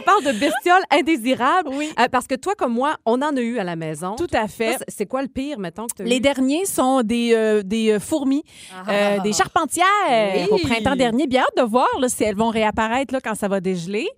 On 0.00 0.02
parle 0.02 0.24
de 0.24 0.32
bestioles 0.38 0.82
indésirables. 0.90 1.68
Oui. 1.72 1.90
Euh, 2.00 2.06
parce 2.10 2.26
que 2.26 2.34
toi, 2.34 2.54
comme 2.56 2.72
moi, 2.72 2.96
on 3.04 3.20
en 3.22 3.36
a 3.36 3.40
eu 3.40 3.58
à 3.58 3.64
la 3.64 3.76
maison. 3.76 4.16
Tout 4.16 4.26
à 4.32 4.48
fait. 4.48 4.76
c'est- 4.78 4.84
C'est 4.88 5.06
quoi 5.06 5.22
le 5.22 5.28
pire, 5.28 5.58
mettons, 5.58 5.86
que 5.86 5.94
tu 5.96 6.02
as 6.02 6.04
Les 6.06 6.16
eu? 6.16 6.20
derniers 6.20 6.64
sont 6.66 7.02
des, 7.02 7.32
euh, 7.34 7.62
des 7.62 7.92
euh, 7.92 8.00
fourmis, 8.00 8.42
euh, 8.88 9.18
des 9.20 9.32
charpentières 9.32 9.84
Oui. 10.08 10.46
au 10.50 10.58
printemps 10.58 10.96
dernier. 10.96 11.26
Bien 11.26 11.42
hâte 11.42 11.56
de 11.64 11.68
voir 11.68 11.88
là, 12.00 12.08
si 12.08 12.24
elles 12.24 12.36
vont 12.36 12.48
réapparaître 12.50 13.12
là, 13.14 13.20
quand 13.22 13.34
ça 13.34 13.48
va 13.48 13.60
dégeler. 13.60 14.08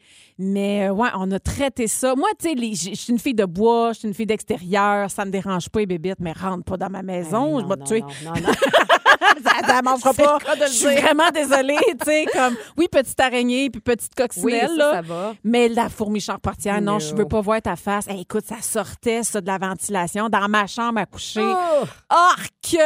Mais 0.45 0.89
euh, 0.89 0.93
ouais, 0.93 1.09
on 1.15 1.31
a 1.31 1.39
traité 1.39 1.87
ça. 1.87 2.15
Moi, 2.17 2.29
tu 2.39 2.49
sais, 2.49 2.91
je 2.93 2.95
suis 2.97 3.13
une 3.13 3.19
fille 3.19 3.35
de 3.35 3.45
bois, 3.45 3.93
je 3.93 4.01
suis 4.01 4.09
une 4.09 4.15
fille 4.15 4.27
d'extérieur, 4.27 5.09
ça 5.11 5.25
me 5.25 5.31
dérange 5.31 5.69
pas 5.69 5.79
les 5.81 5.87
bébites, 5.87 6.19
mais 6.19 6.33
rentre 6.33 6.65
pas 6.65 6.77
dans 6.77 6.91
ma 6.91 7.03
maison, 7.03 7.61
je 7.61 7.67
vais 7.67 7.77
te 7.77 7.85
tuer. 7.85 8.01
non, 8.01 8.09
non, 8.35 8.41
non. 8.41 8.53
ça, 9.45 9.67
ça 9.67 9.83
mangera 9.83 10.13
pas. 10.15 10.39
Je 10.67 10.73
suis 10.73 10.97
vraiment 10.97 11.31
désolée, 11.33 11.77
tu 12.01 12.05
sais, 12.05 12.27
comme 12.33 12.57
oui, 12.77 12.89
petite 12.91 13.21
araignée 13.21 13.71
puis 13.71 13.81
petite 13.81 14.11
Oui, 14.19 14.23
coccinelle 14.25 14.69
ça, 14.71 14.77
là. 14.77 14.93
ça 14.95 15.01
va. 15.03 15.35
Mais 15.45 15.69
la 15.69 15.89
fourmi 15.89 16.21
charpentière, 16.21 16.81
non, 16.81 16.95
No. 16.95 16.99
je 16.99 17.15
veux 17.15 17.29
pas 17.29 17.41
voir 17.41 17.63
ta 17.63 17.77
face. 17.77 18.09
Hey, 18.09 18.23
écoute, 18.23 18.45
ça 18.45 18.61
sortait, 18.61 19.23
ça, 19.23 19.41
de 19.41 19.47
la 19.47 19.59
ventilation 19.59 20.29
dans 20.29 20.49
ma 20.49 20.67
chambre 20.67 20.99
à 20.99 21.07
coucher. 21.07 21.41
Oh! 21.45 21.85
Orque! 22.11 22.77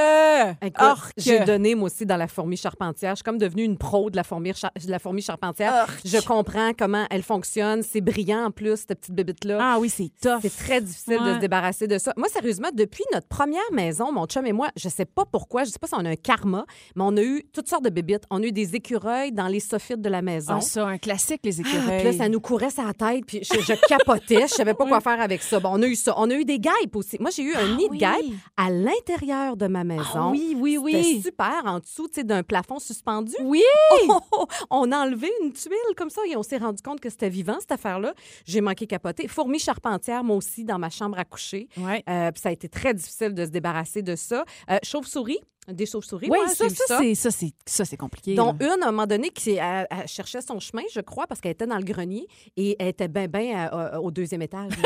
Orque! 0.79 1.13
j'ai 1.17 1.41
donné, 1.41 1.75
moi 1.75 1.87
aussi, 1.87 2.05
dans 2.05 2.17
la 2.19 2.29
fourmi 2.29 2.57
charpentière. 2.59 3.13
Je 3.13 3.17
suis 3.17 3.25
comme 3.25 3.39
devenue 3.39 3.65
une 3.65 3.79
pro 3.79 4.11
de 4.11 4.17
la 4.17 4.25
fourmi, 4.25 4.53
char- 4.55 4.73
de 4.75 4.91
la 4.91 4.99
fourmi 4.99 5.23
charpentière. 5.23 5.87
Je 6.05 6.19
comprends 6.19 6.73
comment 6.79 7.07
elle 7.11 7.23
fonctionne. 7.23 7.46
C'est 7.83 8.01
brillant, 8.01 8.47
en 8.47 8.51
plus, 8.51 8.77
cette 8.77 8.99
petite 9.01 9.15
bébite-là. 9.15 9.59
Ah 9.61 9.79
oui, 9.79 9.89
c'est 9.89 10.11
tough. 10.21 10.39
C'est 10.43 10.57
très 10.57 10.81
difficile 10.81 11.19
de 11.25 11.35
se 11.35 11.39
débarrasser 11.39 11.87
de 11.87 11.99
ça. 11.99 12.13
Moi, 12.17 12.29
sérieusement, 12.29 12.69
depuis 12.73 13.05
notre 13.13 13.27
première 13.29 13.61
maison, 13.73 14.13
mon 14.13 14.27
chum 14.27 14.47
et 14.47 14.53
moi, 14.53 14.69
je 14.77 14.89
sais 14.89 15.05
pas 15.05 15.25
pourquoi, 15.25 15.65
je 15.65 15.71
sais 15.71 15.79
pas 15.79 15.87
si 15.87 15.95
on 15.95 16.05
a 16.05 16.11
un 16.11 16.17
karma, 16.17 16.65
mais 16.95 17.03
on 17.07 17.17
a 17.17 17.23
eu 17.23 17.45
toutes 17.53 17.69
sortes 17.69 17.85
de 17.85 17.91
bébites. 17.91 18.25
On 18.31 18.43
a 18.43 18.47
eu 18.47 18.53
des 18.53 18.75
écureuils 18.75 19.33
dans 19.33 19.47
les 19.49 19.61
soffites 19.61 20.01
de 20.01 20.09
la 20.09 20.23
maison. 20.23 20.55
Ah, 20.57 20.61
ça, 20.61 20.87
un 20.87 20.99
classique, 20.99 21.41
les 21.45 21.61
Ah, 21.61 21.69
écureuils. 21.69 21.99
puis 22.03 22.13
là, 22.13 22.13
ça 22.25 22.29
nous 22.29 22.41
courait 22.41 22.71
sur 22.71 22.85
la 22.85 22.93
tête, 22.95 23.25
puis 23.27 23.41
je, 23.43 23.61
je 23.61 23.87
capotais, 23.89 24.43
je 24.49 24.55
savais 24.55 24.75
pas 24.75 24.87
quoi 24.87 25.01
faire 25.01 25.21
avec 25.21 25.43
ça. 25.43 25.61
Bon, 25.61 25.71
on 25.73 25.83
a 25.83 25.87
eu 25.87 25.95
ça. 25.95 26.15
On 26.17 26.31
a 26.31 26.35
eu 26.35 26.45
des 26.45 26.59
guêpes 26.59 26.95
aussi. 26.95 27.17
Moi, 27.21 27.31
j'ai 27.31 27.43
eu 27.43 27.55
un 27.55 27.77
nid 27.77 27.87
oui. 27.91 27.99
de 27.99 28.01
guêpes 28.05 28.35
à 28.57 28.71
l'intérieur 28.71 29.57
de 29.57 29.67
ma 29.67 29.85
maison. 29.85 30.03
Ah 30.15 30.29
oui, 30.31 30.57
oui, 30.59 30.79
C'était 30.85 30.97
oui. 30.97 31.23
super, 31.23 31.63
en 31.67 31.79
dessous, 31.81 32.09
d'un 32.25 32.43
plafond 32.43 32.79
suspendu. 32.79 33.33
Oui! 33.43 33.63
on 34.71 34.91
a 34.93 34.99
enlevé 34.99 35.31
une 35.43 35.53
tuile 35.53 35.73
comme 35.97 36.11
ça 36.11 36.21
et 36.31 36.37
on 36.37 36.43
s'est 36.43 36.57
rendu 36.59 36.83
compte 36.83 37.01
que 37.01 37.11
c'était 37.11 37.29
vivant, 37.37 37.57
cette 37.61 37.73
affaire-là. 37.73 38.15
J'ai 38.47 38.61
manqué 38.61 38.87
capoter. 38.87 39.29
Fourmi 39.29 39.59
charpentière, 39.59 40.25
moi 40.25 40.37
aussi, 40.37 40.65
dans 40.65 40.79
ma 40.79 40.91
chambre 40.91 41.19
à 41.19 41.25
coucher. 41.25 41.69
Ouais. 41.77 42.03
Euh, 42.09 42.33
puis 42.33 42.41
ça 42.41 42.49
a 42.49 42.53
été 42.53 42.69
très 42.69 42.95
difficile 42.95 43.35
de 43.35 43.45
se 43.45 43.51
débarrasser 43.51 44.03
de 44.03 44.17
ça. 44.17 44.45
Euh, 44.71 44.79
Chauve-souris, 44.83 45.41
des 45.69 45.87
chauves-souris. 45.87 46.29
Oui, 46.31 46.39
ouais, 46.39 46.49
ça, 46.49 46.69
ça, 46.69 46.99
c'est, 46.99 47.15
ça, 47.15 47.31
c'est, 47.31 47.53
ça, 47.67 47.85
c'est 47.85 47.97
compliqué. 47.97 48.35
dont 48.35 48.55
là. 48.59 48.75
une, 48.77 48.83
à 48.83 48.89
un 48.89 48.91
moment 48.93 49.07
donné, 49.07 49.31
qui 49.31 49.51
elle- 49.53 49.87
elle 49.91 50.07
cherchait 50.09 50.41
son 50.41 50.59
chemin, 50.61 50.83
je 50.93 51.01
crois, 51.01 51.27
parce 51.27 51.41
qu'elle 51.41 51.53
était 51.53 51.67
dans 51.67 51.77
le 51.79 51.85
grenier 51.85 52.27
et 52.57 52.77
elle 52.79 52.89
était 52.89 53.09
bien, 53.09 53.27
bien 53.27 53.71
au 54.01 54.11
deuxième 54.11 54.43
étage. 54.43 54.73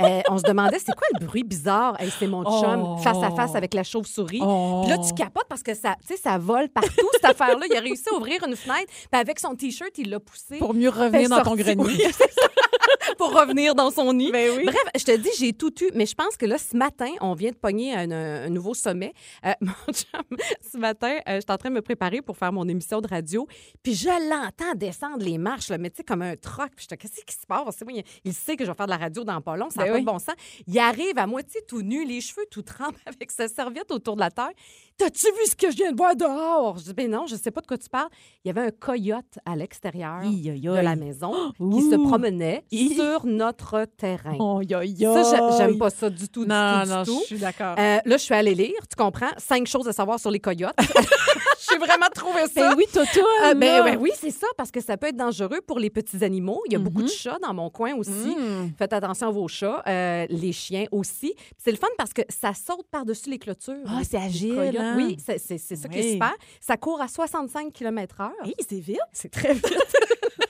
Euh, 0.00 0.22
on 0.28 0.38
se 0.38 0.42
demandait, 0.42 0.80
c'est 0.80 0.94
quoi 0.96 1.06
le 1.12 1.24
bruit 1.24 1.44
bizarre? 1.44 1.94
Hey, 2.00 2.10
c'est 2.18 2.26
mon 2.26 2.42
chum, 2.42 2.82
Oh. 2.84 2.96
face 2.98 3.16
à 3.22 3.30
face 3.30 3.54
avec 3.54 3.74
la 3.74 3.84
chauve-souris. 3.84 4.40
Oh. 4.42 4.80
Puis 4.82 4.90
là, 4.90 4.98
tu 4.98 5.14
capotes 5.14 5.46
parce 5.48 5.62
que 5.62 5.72
ça, 5.72 5.94
tu 6.00 6.16
sais, 6.16 6.20
ça 6.20 6.36
vole 6.36 6.68
partout, 6.68 7.08
cette 7.12 7.24
affaire-là. 7.26 7.64
Il 7.70 7.76
a 7.76 7.80
réussi 7.80 8.02
à 8.10 8.14
ouvrir 8.16 8.42
une 8.44 8.56
fenêtre, 8.56 8.88
puis 8.88 9.20
avec 9.20 9.38
son 9.38 9.54
T-shirt, 9.54 9.92
il 9.98 10.10
l'a 10.10 10.18
poussé. 10.18 10.58
Pour 10.58 10.74
mieux 10.74 10.88
revenir 10.88 11.28
dans 11.28 11.42
ton 11.42 11.54
grenier. 11.54 11.76
Oui, 11.84 12.02
pour 13.18 13.32
revenir 13.38 13.74
dans 13.74 13.90
son 13.90 14.12
nid. 14.12 14.32
Ben 14.32 14.50
oui. 14.56 14.64
Bref, 14.64 14.82
je 14.98 15.04
te 15.04 15.16
dis, 15.16 15.28
j'ai 15.38 15.52
tout 15.52 15.72
eu, 15.82 15.90
mais 15.94 16.06
je 16.06 16.14
pense 16.14 16.36
que 16.36 16.46
là, 16.46 16.58
ce 16.58 16.76
matin, 16.76 17.10
on 17.20 17.34
vient 17.34 17.50
de 17.50 17.56
pogner 17.56 17.94
un, 17.94 18.10
un 18.10 18.48
nouveau 18.48 18.74
sommet. 18.74 19.12
Euh, 19.46 19.52
mon 19.60 19.72
chum, 19.92 20.13
ce 20.72 20.78
matin, 20.78 21.18
euh, 21.28 21.36
j'étais 21.36 21.52
en 21.52 21.56
train 21.56 21.70
de 21.70 21.74
me 21.74 21.82
préparer 21.82 22.22
pour 22.22 22.36
faire 22.36 22.52
mon 22.52 22.66
émission 22.68 23.00
de 23.00 23.08
radio, 23.08 23.46
puis 23.82 23.94
je 23.94 24.08
l'entends 24.08 24.74
descendre 24.74 25.24
les 25.24 25.38
marches, 25.38 25.68
là, 25.68 25.78
mais 25.78 25.90
tu 25.90 25.98
sais, 25.98 26.04
comme 26.04 26.22
un 26.22 26.36
troc. 26.36 26.70
Puis 26.76 26.86
je 26.90 26.94
qu'est-ce 26.96 27.24
qui 27.24 27.34
se 27.34 27.46
passe? 27.46 27.82
Il- 27.88 28.02
il 28.24 28.32
sait 28.34 28.56
que 28.56 28.64
je 28.64 28.70
vais 28.70 28.76
faire 28.76 28.86
de 28.86 28.90
la 28.92 28.96
radio 28.98 29.24
dans 29.24 29.40
pas 29.40 29.56
long, 29.56 29.70
ça 29.70 29.80
n'a 29.80 29.84
Ben 29.86 29.90
pas 29.92 29.96
oui. 29.98 30.00
de 30.02 30.06
bon 30.06 30.18
sens. 30.18 30.34
Il 30.66 30.78
arrive 30.78 31.18
à 31.18 31.26
moitié 31.26 31.60
tout 31.66 31.82
nu, 31.82 32.04
les 32.04 32.20
cheveux 32.20 32.46
tout 32.50 32.62
trempés 32.62 32.98
avec 33.06 33.30
sa 33.30 33.48
serviette 33.48 33.90
autour 33.90 34.14
de 34.16 34.20
la 34.20 34.30
terre. 34.30 34.50
T'as-tu 34.96 35.26
vu 35.26 35.46
ce 35.50 35.56
que 35.56 35.70
je 35.72 35.76
viens 35.76 35.90
de 35.90 35.96
voir 35.96 36.14
dehors? 36.14 36.78
Je 36.78 36.84
dis, 36.84 36.94
ben 36.94 37.10
non, 37.10 37.26
je 37.26 37.34
sais 37.34 37.50
pas 37.50 37.60
de 37.60 37.66
quoi 37.66 37.76
tu 37.76 37.88
parles. 37.88 38.08
Il 38.44 38.48
y 38.48 38.50
avait 38.50 38.68
un 38.68 38.70
coyote 38.70 39.38
à 39.44 39.56
l'extérieur 39.56 40.20
de 40.22 40.80
la 40.80 40.94
maison 40.94 41.32
qui 41.58 41.82
se 41.90 41.96
promenait 41.96 42.64
sur 42.70 43.26
notre 43.26 43.86
terrain. 43.96 44.36
Oh, 44.38 44.60
yo, 44.62 44.78
Ça, 45.12 45.22
j'ai- 45.50 45.56
j'aime 45.58 45.78
pas 45.78 45.90
ça 45.90 46.08
du 46.08 46.28
tout, 46.28 46.42
du 46.44 46.48
Non, 46.48 46.82
du 46.84 46.90
non, 46.90 47.04
tout. 47.04 47.18
je 47.22 47.26
suis 47.26 47.38
d'accord. 47.38 47.74
Euh, 47.76 47.98
là, 48.04 48.16
je 48.16 48.22
suis 48.22 48.34
allée 48.34 48.54
lire, 48.54 48.86
tu 48.88 48.94
comprends? 48.96 49.30
Cinq 49.36 49.66
choses 49.66 49.88
à 49.88 49.92
savoir 49.92 50.20
sur 50.20 50.30
les 50.30 50.40
coyotes. 50.40 50.76
J'ai 51.70 51.78
vraiment 51.78 52.08
trouvé 52.14 52.42
ça. 52.52 52.68
Ben 52.70 52.74
oui, 52.76 52.84
Toto. 52.92 53.20
Euh, 53.44 53.54
ben, 53.54 53.82
ben 53.84 53.98
oui, 53.98 54.10
c'est 54.14 54.30
ça, 54.30 54.46
parce 54.56 54.70
que 54.70 54.80
ça 54.80 54.96
peut 54.96 55.08
être 55.08 55.16
dangereux 55.16 55.60
pour 55.66 55.78
les 55.78 55.88
petits 55.90 56.22
animaux. 56.22 56.62
Il 56.66 56.72
y 56.74 56.76
a 56.76 56.78
beaucoup 56.78 57.02
de 57.02 57.08
chats 57.08 57.38
dans 57.42 57.54
mon 57.54 57.70
coin 57.70 57.94
aussi. 57.94 58.10
Mm. 58.10 58.72
Faites 58.78 58.92
attention 58.92 59.28
à 59.28 59.30
vos 59.30 59.48
chats, 59.48 59.82
euh, 59.86 60.26
les 60.28 60.52
chiens 60.52 60.84
aussi. 60.92 61.34
C'est 61.56 61.70
le 61.70 61.78
fun 61.78 61.86
parce 61.96 62.12
que 62.12 62.22
ça 62.28 62.52
saute 62.52 62.86
par-dessus 62.90 63.30
les 63.30 63.38
clôtures. 63.38 63.74
Ah, 63.86 64.00
c'est 64.08 64.18
agile, 64.18 64.76
hein? 64.84 64.94
Oui, 64.96 65.16
c'est 65.24 65.38
c'est- 65.38 65.58
c'est 65.58 65.76
ça 65.76 65.88
qui 65.88 65.98
est 65.98 66.12
super. 66.12 66.32
Ça 66.60 66.76
court 66.76 67.00
à 67.00 67.08
65 67.08 67.72
km/h. 67.72 68.30
Hey, 68.44 68.54
c'est 68.68 68.80
vite. 68.80 68.98
C'est 69.12 69.30
très 69.30 69.54
vite. 69.54 69.66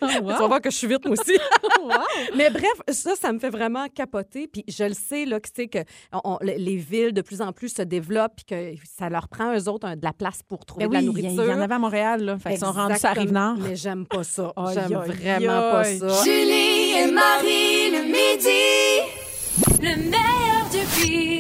Wow. 0.02 0.08
Tu 0.10 0.22
vas 0.22 0.46
voir 0.48 0.60
que 0.60 0.70
je 0.70 0.76
suis 0.76 0.86
vite, 0.86 1.04
moi 1.06 1.14
aussi. 1.18 1.38
Mais 2.36 2.50
bref, 2.50 2.72
ça, 2.88 3.14
ça 3.16 3.32
me 3.32 3.38
fait 3.38 3.48
vraiment 3.50 3.86
capoter. 3.88 4.46
Puis 4.48 4.64
je 4.68 4.84
le 4.84 4.92
sais, 4.94 5.24
là, 5.24 5.40
que, 5.40 5.48
tu 5.48 5.62
sais, 5.62 5.68
que 5.68 5.78
on- 6.12 6.38
les 6.42 6.76
villes 6.76 7.12
de 7.12 7.22
plus 7.22 7.40
en 7.40 7.52
plus 7.52 7.68
se 7.74 7.82
développent 7.82 8.34
puis 8.36 8.44
que 8.44 8.74
ça 8.98 9.08
leur 9.08 9.28
prend, 9.28 9.54
eux 9.56 9.68
autres, 9.68 9.86
un- 9.86 9.96
de 9.96 10.04
la 10.04 10.12
place 10.12 10.42
pour 10.46 10.64
trouver 10.66 10.86
Ben 10.88 10.90
de 10.90 10.94
la 10.94 11.00
oui, 11.00 11.06
il 11.06 11.18
y, 11.18 11.22
nourriture. 11.22 11.44
il 11.44 11.50
y 11.50 11.52
en 11.54 11.60
avait 11.60 11.74
à 11.74 11.78
Montréal, 11.78 12.22
là. 12.24 12.38
Fait 12.38 12.50
qu'ils 12.50 12.58
sont 12.58 12.72
rendus 12.72 12.94
Exactement. 12.94 13.22
Rive-Nord. 13.54 13.68
Mais 13.68 13.76
j'aime 13.76 14.06
pas 14.06 14.24
ça. 14.24 14.52
J'aime 14.74 14.92
vraiment 14.98 15.60
pas 15.72 15.84
ça. 15.84 16.22
Julie 16.24 16.92
et 16.98 17.10
Marie 17.10 17.90
le 17.90 18.02
midi. 18.04 19.80
le 19.80 19.96
meilleur. 20.10 20.53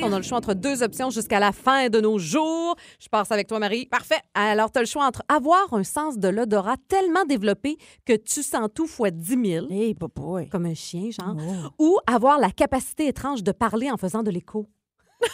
On 0.06 0.12
a 0.12 0.16
le 0.18 0.22
choix 0.22 0.38
entre 0.38 0.54
deux 0.54 0.82
options 0.82 1.10
jusqu'à 1.10 1.40
la 1.40 1.52
fin 1.52 1.88
de 1.88 2.00
nos 2.00 2.18
jours. 2.18 2.76
Je 3.00 3.08
passe 3.08 3.32
avec 3.32 3.46
toi, 3.48 3.58
Marie. 3.58 3.86
Parfait. 3.86 4.20
Alors, 4.34 4.70
tu 4.70 4.78
as 4.78 4.82
le 4.82 4.86
choix 4.86 5.06
entre 5.06 5.22
avoir 5.28 5.72
un 5.72 5.82
sens 5.84 6.18
de 6.18 6.28
l'odorat 6.28 6.76
tellement 6.88 7.24
développé 7.24 7.78
que 8.04 8.12
tu 8.14 8.42
sens 8.42 8.68
tout 8.74 8.86
fois 8.86 9.10
10 9.10 9.50
000, 9.50 9.66
Hey, 9.70 9.94
boy. 9.94 10.48
comme 10.50 10.66
un 10.66 10.74
chien, 10.74 11.10
genre, 11.10 11.34
Oh. 11.38 11.68
ou 11.78 11.98
avoir 12.06 12.38
la 12.38 12.50
capacité 12.50 13.06
étrange 13.06 13.42
de 13.42 13.52
parler 13.52 13.90
en 13.90 13.96
faisant 13.96 14.22
de 14.22 14.30
l'écho. 14.30 14.66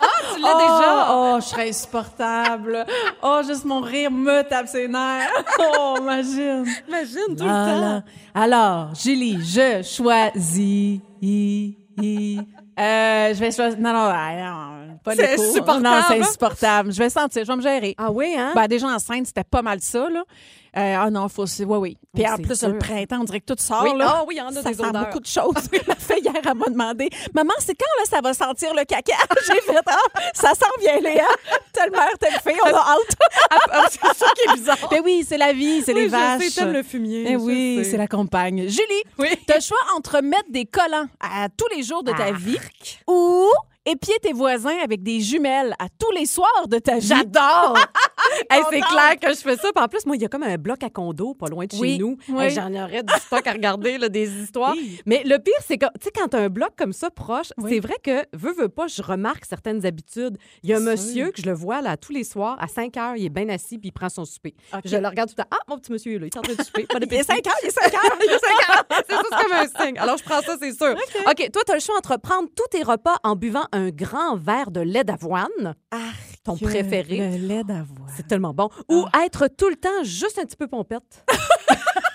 ah, 0.00 0.06
tu 0.34 0.40
l'as 0.40 0.54
oh, 0.54 0.58
déjà? 0.58 1.06
Oh, 1.10 1.36
je 1.40 1.46
serais 1.46 1.68
insupportable. 1.68 2.84
Oh, 3.22 3.40
juste 3.46 3.64
mon 3.64 3.80
rire 3.80 4.10
me 4.10 4.42
tape 4.48 4.68
ses 4.68 4.88
nerfs. 4.88 5.30
Oh, 5.78 5.96
imagine. 6.00 6.64
Imagine 6.88 7.36
tout 7.36 7.44
Voilà. 7.44 8.02
Alors, 8.34 8.94
Julie, 8.94 9.38
je 9.44 9.82
choisis. 9.82 11.00
i- 11.20 11.76
i- 12.00 12.40
Euh, 12.78 13.34
je 13.34 13.40
vais 13.40 13.50
choisir. 13.50 13.78
Non, 13.78 13.92
non, 13.92 14.08
ah, 14.12 14.34
non, 14.36 14.81
pas 15.02 15.14
C'est 15.14 15.30
l'écho. 15.32 15.42
insupportable. 15.42 15.82
Non, 15.82 16.00
c'est 16.08 16.20
insupportable. 16.20 16.92
Je 16.92 16.98
vais 16.98 17.10
sentir, 17.10 17.44
je 17.44 17.48
vais 17.50 17.56
me 17.56 17.62
gérer. 17.62 17.94
Ah 17.98 18.10
oui, 18.10 18.34
hein? 18.36 18.52
Ben, 18.54 18.66
déjà 18.68 18.86
enceinte, 18.86 19.26
c'était 19.26 19.44
pas 19.44 19.62
mal 19.62 19.80
ça, 19.80 20.08
là. 20.08 20.22
Euh, 20.74 20.96
ah 20.98 21.10
non, 21.10 21.28
faut. 21.28 21.44
Oui, 21.44 21.66
oui. 21.76 21.98
Puis 22.14 22.26
en 22.26 22.36
c'est 22.36 22.42
plus, 22.42 22.58
sûr. 22.58 22.68
le 22.68 22.78
printemps, 22.78 23.18
on 23.20 23.24
dirait 23.24 23.40
que 23.40 23.52
tout 23.52 23.60
sort, 23.62 23.82
Oui. 23.84 23.92
là. 23.98 24.06
Ah 24.20 24.24
oui, 24.26 24.40
en 24.40 24.48
a 24.48 24.52
ça 24.54 24.62
des 24.62 24.74
sent 24.74 24.86
odeurs. 24.86 25.04
beaucoup 25.04 25.20
de 25.20 25.26
choses. 25.26 25.52
Ma 25.86 25.94
fille, 25.96 26.22
hier, 26.22 26.32
elle 26.42 26.54
m'a 26.54 26.64
demandé 26.66 27.10
Maman, 27.34 27.52
c'est 27.58 27.74
quand 27.74 27.84
là, 27.98 28.04
ça 28.08 28.22
va 28.22 28.32
sentir 28.32 28.72
le 28.72 28.82
caca 28.84 29.12
J'ai 29.46 29.60
fait 29.60 29.78
Ah, 29.84 29.96
ça 30.32 30.52
sent 30.54 30.64
bien, 30.80 30.98
Léa. 31.00 31.26
Telle 31.74 31.90
mère, 31.90 32.08
telle 32.18 32.32
fille, 32.40 32.58
on 32.64 32.68
a 32.74 32.78
hâte. 32.94 33.16
Ah, 33.70 33.84
c'est 33.90 34.00
ça 34.18 34.26
qui 34.34 34.48
est 34.50 34.54
bizarre. 34.54 34.78
Mais 34.90 35.00
oui, 35.00 35.26
c'est 35.28 35.36
la 35.36 35.52
vie, 35.52 35.82
c'est 35.84 35.92
Oui, 35.92 36.02
les 36.04 36.08
vaches. 36.08 36.54
t'aimes 36.54 36.72
le 36.72 36.82
fumier. 36.82 37.24
Eh 37.28 37.32
je 37.32 37.36
oui, 37.36 37.86
c'est 37.90 37.98
la 37.98 38.06
compagne. 38.06 38.60
Julie, 38.66 39.02
Oui. 39.18 39.28
tu 39.46 39.52
as 39.52 39.56
le 39.56 39.62
choix 39.62 39.76
entre 39.94 40.22
mettre 40.22 40.50
des 40.50 40.64
collants 40.64 41.06
à 41.20 41.48
tous 41.54 41.66
les 41.76 41.82
jours 41.82 42.02
de 42.02 42.12
ta 42.12 42.24
Arc. 42.24 42.36
vie 42.36 42.58
ou 43.06 43.46
épier 43.84 44.14
tes 44.22 44.32
voisins 44.32 44.76
avec 44.82 45.02
des 45.02 45.20
jumelles 45.20 45.74
à 45.78 45.86
tous 45.98 46.10
les 46.12 46.26
soirs 46.26 46.68
de 46.68 46.78
ta 46.78 46.98
vie. 46.98 47.06
J'adore! 47.06 47.76
Hey, 48.50 48.62
c'est 48.70 48.80
clair 48.80 49.16
que 49.20 49.28
je 49.30 49.40
fais 49.40 49.56
ça. 49.56 49.68
Puis 49.74 49.84
en 49.84 49.88
plus, 49.88 50.06
moi, 50.06 50.16
il 50.16 50.22
y 50.22 50.24
a 50.24 50.28
comme 50.28 50.42
un 50.42 50.56
bloc 50.56 50.82
à 50.82 50.90
condo 50.90 51.34
pas 51.34 51.48
loin 51.48 51.64
de 51.66 51.72
chez 51.72 51.78
Oui, 51.78 51.98
nous. 51.98 52.16
oui. 52.28 52.44
Hey, 52.44 52.50
J'en 52.50 52.72
aurais 52.72 53.02
du 53.02 53.12
stock 53.14 53.46
à 53.46 53.52
regarder, 53.52 53.98
là, 53.98 54.08
des 54.08 54.28
histoires. 54.42 54.72
Oui. 54.76 55.00
Mais 55.06 55.22
le 55.24 55.38
pire, 55.38 55.54
c'est 55.66 55.76
que, 55.76 55.86
tu 55.98 56.04
sais, 56.04 56.10
quand 56.14 56.28
tu 56.28 56.36
as 56.36 56.40
un 56.40 56.48
bloc 56.48 56.70
comme 56.76 56.92
ça 56.92 57.10
proche, 57.10 57.48
c'est 57.68 57.80
vrai 57.80 57.94
que, 58.02 58.24
veux, 58.32 58.52
veux 58.52 58.68
pas, 58.68 58.86
je 58.86 59.02
remarque 59.02 59.44
certaines 59.44 59.84
habitudes. 59.84 60.38
Il 60.62 60.70
y 60.70 60.72
a 60.72 60.76
un 60.78 60.80
monsieur 60.80 61.30
que 61.30 61.42
je 61.42 61.46
le 61.46 61.52
vois 61.54 61.82
là 61.82 61.96
tous 61.96 62.12
les 62.12 62.24
soirs, 62.24 62.56
à 62.60 62.68
5 62.68 62.96
heures, 62.96 63.16
il 63.16 63.26
est 63.26 63.30
bien 63.30 63.48
assis 63.48 63.78
puis 63.78 63.88
il 63.88 63.92
prend 63.92 64.08
son 64.08 64.24
souper. 64.24 64.54
Je 64.84 64.96
le 64.96 65.06
regarde 65.08 65.28
tout 65.28 65.34
le 65.38 65.42
temps. 65.42 65.48
Ah, 65.50 65.58
mon 65.68 65.78
petit 65.78 65.92
monsieur, 65.92 66.18
là, 66.18 66.26
il 66.26 66.28
est 66.28 66.36
en 66.38 66.42
train 66.42 66.54
de 66.54 66.62
souper. 66.62 66.86
Il 66.94 67.02
est 67.02 67.04
appétit. 67.04 67.24
5 67.24 67.46
heures, 67.46 67.54
il 67.62 67.66
est 67.68 67.70
5 67.70 67.82
heures. 67.94 68.18
Il 68.20 68.30
est 68.30 68.38
cinq 68.38 68.76
heures. 68.76 68.84
C'est 69.08 69.14
ça, 69.14 69.42
comme 69.42 69.52
un 69.52 69.84
signe. 69.86 69.98
Alors, 69.98 70.16
je 70.16 70.24
prends 70.24 70.40
ça, 70.40 70.56
c'est 70.60 70.72
sûr. 70.72 70.94
OK, 71.26 71.50
toi, 71.52 71.62
tu 71.66 71.72
as 71.72 71.74
le 71.74 71.80
choix 71.80 71.96
entre 71.96 72.16
prendre 72.18 72.48
tous 72.54 72.68
tes 72.70 72.82
repas 72.82 73.16
en 73.24 73.34
buvant 73.36 73.64
un 73.72 73.90
grand 73.90 74.36
verre 74.36 74.70
de 74.70 74.80
lait 74.80 75.04
d'avoine, 75.04 75.74
ton 76.44 76.56
Que 76.56 76.64
préféré. 76.64 77.18
Le 77.18 77.36
lait 77.46 77.64
d'avoine. 77.64 78.10
C'est 78.14 78.26
tellement 78.26 78.54
bon. 78.54 78.68
Ou 78.88 79.06
être 79.24 79.48
tout 79.48 79.68
le 79.68 79.76
temps 79.76 80.04
juste 80.04 80.38
un 80.38 80.44
petit 80.44 80.56
peu 80.56 80.68
pompette. 80.68 81.24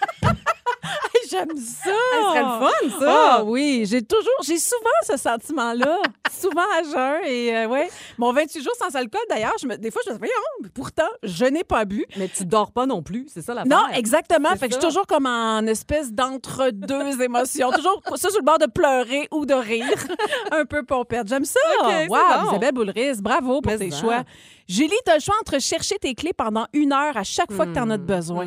J'aime 1.29 1.55
ça. 1.57 1.89
Ça 2.11 2.29
serait 2.29 2.41
le 2.41 2.89
fun, 2.89 3.05
Ah 3.07 3.35
ça. 3.37 3.43
oui, 3.45 3.83
j'ai 3.85 4.01
toujours, 4.01 4.31
j'ai 4.43 4.57
souvent 4.57 4.79
ce 5.05 5.17
sentiment-là, 5.17 5.97
souvent 6.31 6.61
à 6.79 6.83
jeun 6.83 7.21
et 7.25 7.55
euh, 7.55 7.67
ouais. 7.67 7.89
Mon 8.17 8.31
28 8.33 8.61
jours 8.63 8.73
sans 8.79 8.95
alcool 8.95 9.21
d'ailleurs, 9.29 9.55
je 9.61 9.67
me, 9.67 9.77
des 9.77 9.91
fois 9.91 10.01
je 10.05 10.11
me 10.11 10.15
dis 10.15 10.19
voyons, 10.19 10.71
pourtant 10.73 11.07
je 11.23 11.45
n'ai 11.45 11.63
pas 11.63 11.85
bu. 11.85 12.05
Mais 12.17 12.27
tu 12.29 12.45
dors 12.45 12.71
pas 12.71 12.85
non 12.85 13.01
plus, 13.03 13.27
c'est 13.33 13.41
ça 13.41 13.53
la 13.53 13.65
Non, 13.65 13.87
exactement. 13.93 14.49
Fait 14.55 14.67
que 14.69 14.75
je 14.75 14.79
suis 14.79 14.87
toujours 14.87 15.07
comme 15.07 15.25
en 15.25 15.65
espèce 15.67 16.11
d'entre 16.13 16.69
deux 16.71 17.21
émotions, 17.21 17.71
toujours 17.71 18.01
ça 18.15 18.29
sur 18.29 18.39
le 18.39 18.45
bord 18.45 18.59
de 18.59 18.67
pleurer 18.67 19.27
ou 19.31 19.45
de 19.45 19.53
rire, 19.53 19.85
un 20.51 20.65
peu 20.65 20.83
pompette. 20.83 21.27
J'aime 21.27 21.45
ça. 21.45 21.59
OK, 21.81 21.87
c'est 21.89 22.07
wow, 22.09 22.17
bon. 22.43 22.49
Isabelle 22.49 22.71
Boulris, 22.73 23.21
bravo 23.21 23.61
pour 23.61 23.71
Mais 23.71 23.77
tes 23.77 23.91
ça. 23.91 23.97
choix. 23.99 24.23
Julie, 24.67 24.91
tu 25.05 25.11
as 25.11 25.15
le 25.15 25.21
choix 25.21 25.35
entre 25.41 25.59
chercher 25.61 25.95
tes 25.97 26.13
clés 26.13 26.33
pendant 26.33 26.65
une 26.73 26.91
heure 26.91 27.15
à 27.15 27.23
chaque 27.23 27.51
fois 27.51 27.65
que 27.65 27.73
tu 27.73 27.79
en 27.79 27.89
as 27.89 27.97
besoin. 27.97 28.45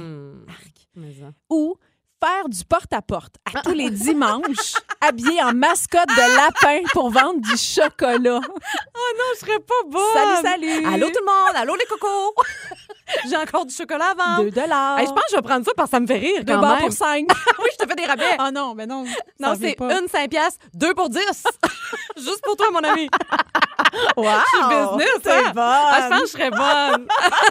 Mais 0.97 1.13
ça. 1.13 1.27
ou 1.49 1.77
faire 2.23 2.49
du 2.49 2.65
porte-à-porte 2.65 3.35
à 3.55 3.63
tous 3.63 3.73
les 3.73 3.91
dimanches, 3.91 4.75
habillé 5.01 5.43
en 5.43 5.53
mascotte 5.55 6.09
de 6.09 6.37
lapin 6.37 6.87
pour 6.93 7.11
vendre 7.11 7.41
du 7.41 7.57
chocolat. 7.57 8.41
Oh 8.45 9.13
non, 9.19 9.25
je 9.35 9.39
serais 9.41 9.59
pas 9.59 9.75
bonne. 9.89 10.03
Salut, 10.43 10.43
salut. 10.77 10.87
Allô 10.95 11.07
tout 11.09 11.21
le 11.21 11.25
monde, 11.27 11.57
allô 11.57 11.75
les 11.77 11.87
cocos. 11.87 12.35
J'ai 13.29 13.37
encore 13.37 13.67
du 13.67 13.75
chocolat 13.75 14.11
à 14.11 14.15
vendre. 14.15 14.45
2 14.45 14.51
dollars. 14.51 14.99
Hey, 14.99 15.07
je 15.07 15.11
pense 15.13 15.23
que 15.25 15.31
je 15.33 15.37
vais 15.37 15.43
prendre 15.43 15.65
ça 15.65 15.73
parce 15.77 15.91
que 15.91 15.97
ça 15.97 16.01
me 16.01 16.07
fait 16.07 16.19
rire 16.19 16.45
Deux 16.45 16.53
quand 16.55 16.61
bars 16.61 16.77
même. 16.77 16.85
pour 16.87 16.93
5. 16.93 17.27
oui, 17.59 17.69
je 17.73 17.85
te 17.85 17.89
fais 17.89 17.97
des 17.97 18.05
rabais. 18.07 18.37
Ah 18.39 18.51
non, 18.53 18.75
mais 18.75 18.87
non. 18.87 19.05
non, 19.41 19.55
c'est 19.61 19.77
une 19.81 20.09
5 20.09 20.31
piastres, 20.31 20.65
deux 20.75 20.95
pour 20.95 21.09
10. 21.09 21.19
Juste 22.17 22.41
pour 22.45 22.57
toi, 22.57 22.67
mon 22.73 22.85
ami. 22.85 23.09
Wow! 24.17 24.27
Je 24.27 24.59
suis 24.59 24.69
business, 24.69 25.21
C'est 25.25 25.33
hein? 25.33 25.53
bon. 25.55 25.61
Ah, 25.63 25.99
je 26.03 26.09
pense 26.09 26.21
que 26.21 26.27
je 26.27 26.33
serais 26.33 26.51
bonne. 26.51 26.61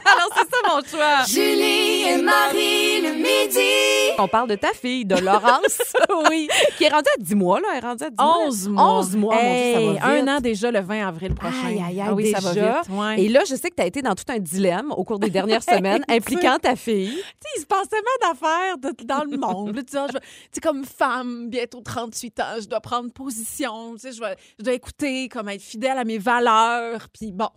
Alors, 0.06 0.30
c'est 0.38 0.50
ça 0.50 0.58
mon 0.70 0.82
choix. 0.88 1.26
Julie 1.28 2.04
et 2.08 2.22
Marie 2.22 3.02
le 3.02 3.14
midi. 3.16 4.14
On 4.18 4.28
parle 4.30 4.48
de 4.48 4.56
ta 4.60 4.74
fille, 4.74 5.06
de 5.06 5.16
Laurence. 5.16 5.80
oui. 6.30 6.48
Qui 6.78 6.84
est 6.86 6.90
rendue 6.90 7.10
à 7.18 7.22
10 7.22 7.36
mois, 7.36 7.60
là. 7.60 7.68
Elle 7.74 7.78
est 7.84 7.88
rendue 7.88 8.04
à 8.04 8.10
10 8.10 8.16
mois. 8.18 8.38
11 8.48 8.68
mois. 8.70 9.00
11 9.00 9.16
mois, 9.18 9.36
mon 9.36 9.42
Dieu, 9.42 9.48
ça 9.50 9.80
Hey, 9.80 9.86
va 9.86 9.92
vite. 9.94 10.02
Un 10.04 10.28
an 10.38 10.40
déjà 10.40 10.72
le 10.72 10.80
20 10.82 11.08
avril 11.08 11.34
prochain. 11.36 11.68
Aïe, 11.68 11.78
aïe, 11.78 12.02
aïe, 12.02 12.04
ah 12.08 12.14
oui, 12.14 12.32
ça 12.32 12.40
va 12.40 12.54
déjà. 12.54 12.82
vite. 12.82 12.92
ouais. 12.98 13.22
Et 13.24 13.30
là, 13.30 13.42
je 13.50 13.56
sais 13.56 13.70
que 13.70 13.76
tu 13.76 13.82
as 13.82 13.86
été 13.88 14.02
dans 14.02 14.16
tout 14.16 14.24
un 14.30 14.40
dilemme 14.40 14.92
au 14.92 15.04
cours 15.04 15.20
des 15.20 15.30
dernières 15.30 15.64
semaines 15.64 16.04
impliquant 16.08 16.58
ta 16.60 16.76
fille. 16.76 17.10
Tu 17.12 17.18
sais, 17.18 17.50
il 17.58 17.62
se 17.62 17.66
passe 17.66 17.88
tellement 17.90 18.06
d'affaires 18.34 18.78
de- 18.78 19.04
dans 19.06 19.24
le 19.24 19.38
monde. 19.38 19.76
Là, 19.76 19.82
tu 19.84 19.92
sais, 19.92 20.00
je 20.08 20.14
vais- 20.14 20.20
tu 20.20 20.26
sais, 20.54 20.62
comme 20.62 20.84
femme, 20.86 21.50
bientôt 21.50 21.82
38 21.82 22.40
ans, 22.40 22.44
je 22.62 22.68
dois 22.68 22.82
prendre 22.82 23.12
position. 23.12 23.94
Tu 23.96 24.00
sais, 24.02 24.12
je, 24.12 24.20
vais- 24.20 24.36
je 24.60 24.64
dois 24.64 24.74
écouter, 24.74 25.30
comme 25.30 25.50
être 25.50 25.62
fidèle 25.62 25.98
à 25.98 26.04
mes 26.04 26.18
valeurs. 26.18 27.08
Puis 27.14 27.32
bon, 27.32 27.50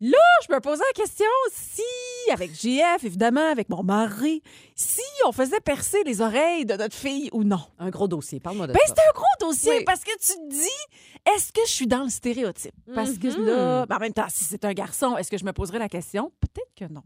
là, 0.00 0.18
je 0.48 0.54
me 0.54 0.60
posais 0.60 0.82
la 0.94 1.02
question 1.02 1.26
si, 1.52 1.82
avec 2.32 2.52
JF, 2.54 3.04
évidemment, 3.04 3.50
avec 3.50 3.68
mon 3.68 3.82
mari, 3.82 4.42
si 4.80 5.02
on 5.26 5.32
faisait 5.32 5.60
percer 5.60 6.02
les 6.06 6.22
oreilles 6.22 6.64
de 6.64 6.74
notre 6.74 6.96
fille 6.96 7.28
ou 7.32 7.44
non. 7.44 7.60
Un 7.78 7.90
gros 7.90 8.08
dossier. 8.08 8.40
Parle-moi 8.40 8.66
de 8.66 8.72
Ben, 8.72 8.78
ça. 8.86 8.94
c'est 8.96 9.02
un 9.08 9.12
gros 9.12 9.26
dossier 9.50 9.76
Oui. 9.78 9.84
parce 9.84 10.00
que 10.02 10.10
tu 10.18 10.32
te 10.32 10.48
dis, 10.50 11.34
est-ce 11.36 11.52
que 11.52 11.60
je 11.66 11.70
suis 11.70 11.86
dans 11.86 12.02
le 12.04 12.08
stéréotype? 12.08 12.72
Parce 12.94 13.12
que 13.18 13.26
Mhm. 13.28 13.44
là, 13.46 13.86
ben, 13.86 13.96
en 13.96 13.98
même 13.98 14.12
temps, 14.14 14.24
si 14.30 14.44
c'est 14.44 14.64
un 14.64 14.72
garçon, 14.72 15.18
est-ce 15.18 15.30
que 15.30 15.36
je 15.36 15.44
me 15.44 15.52
poserais 15.52 15.78
la 15.78 15.90
question? 15.90 16.32
Peut-être 16.40 16.72
que 16.88 16.92
non. 16.94 17.02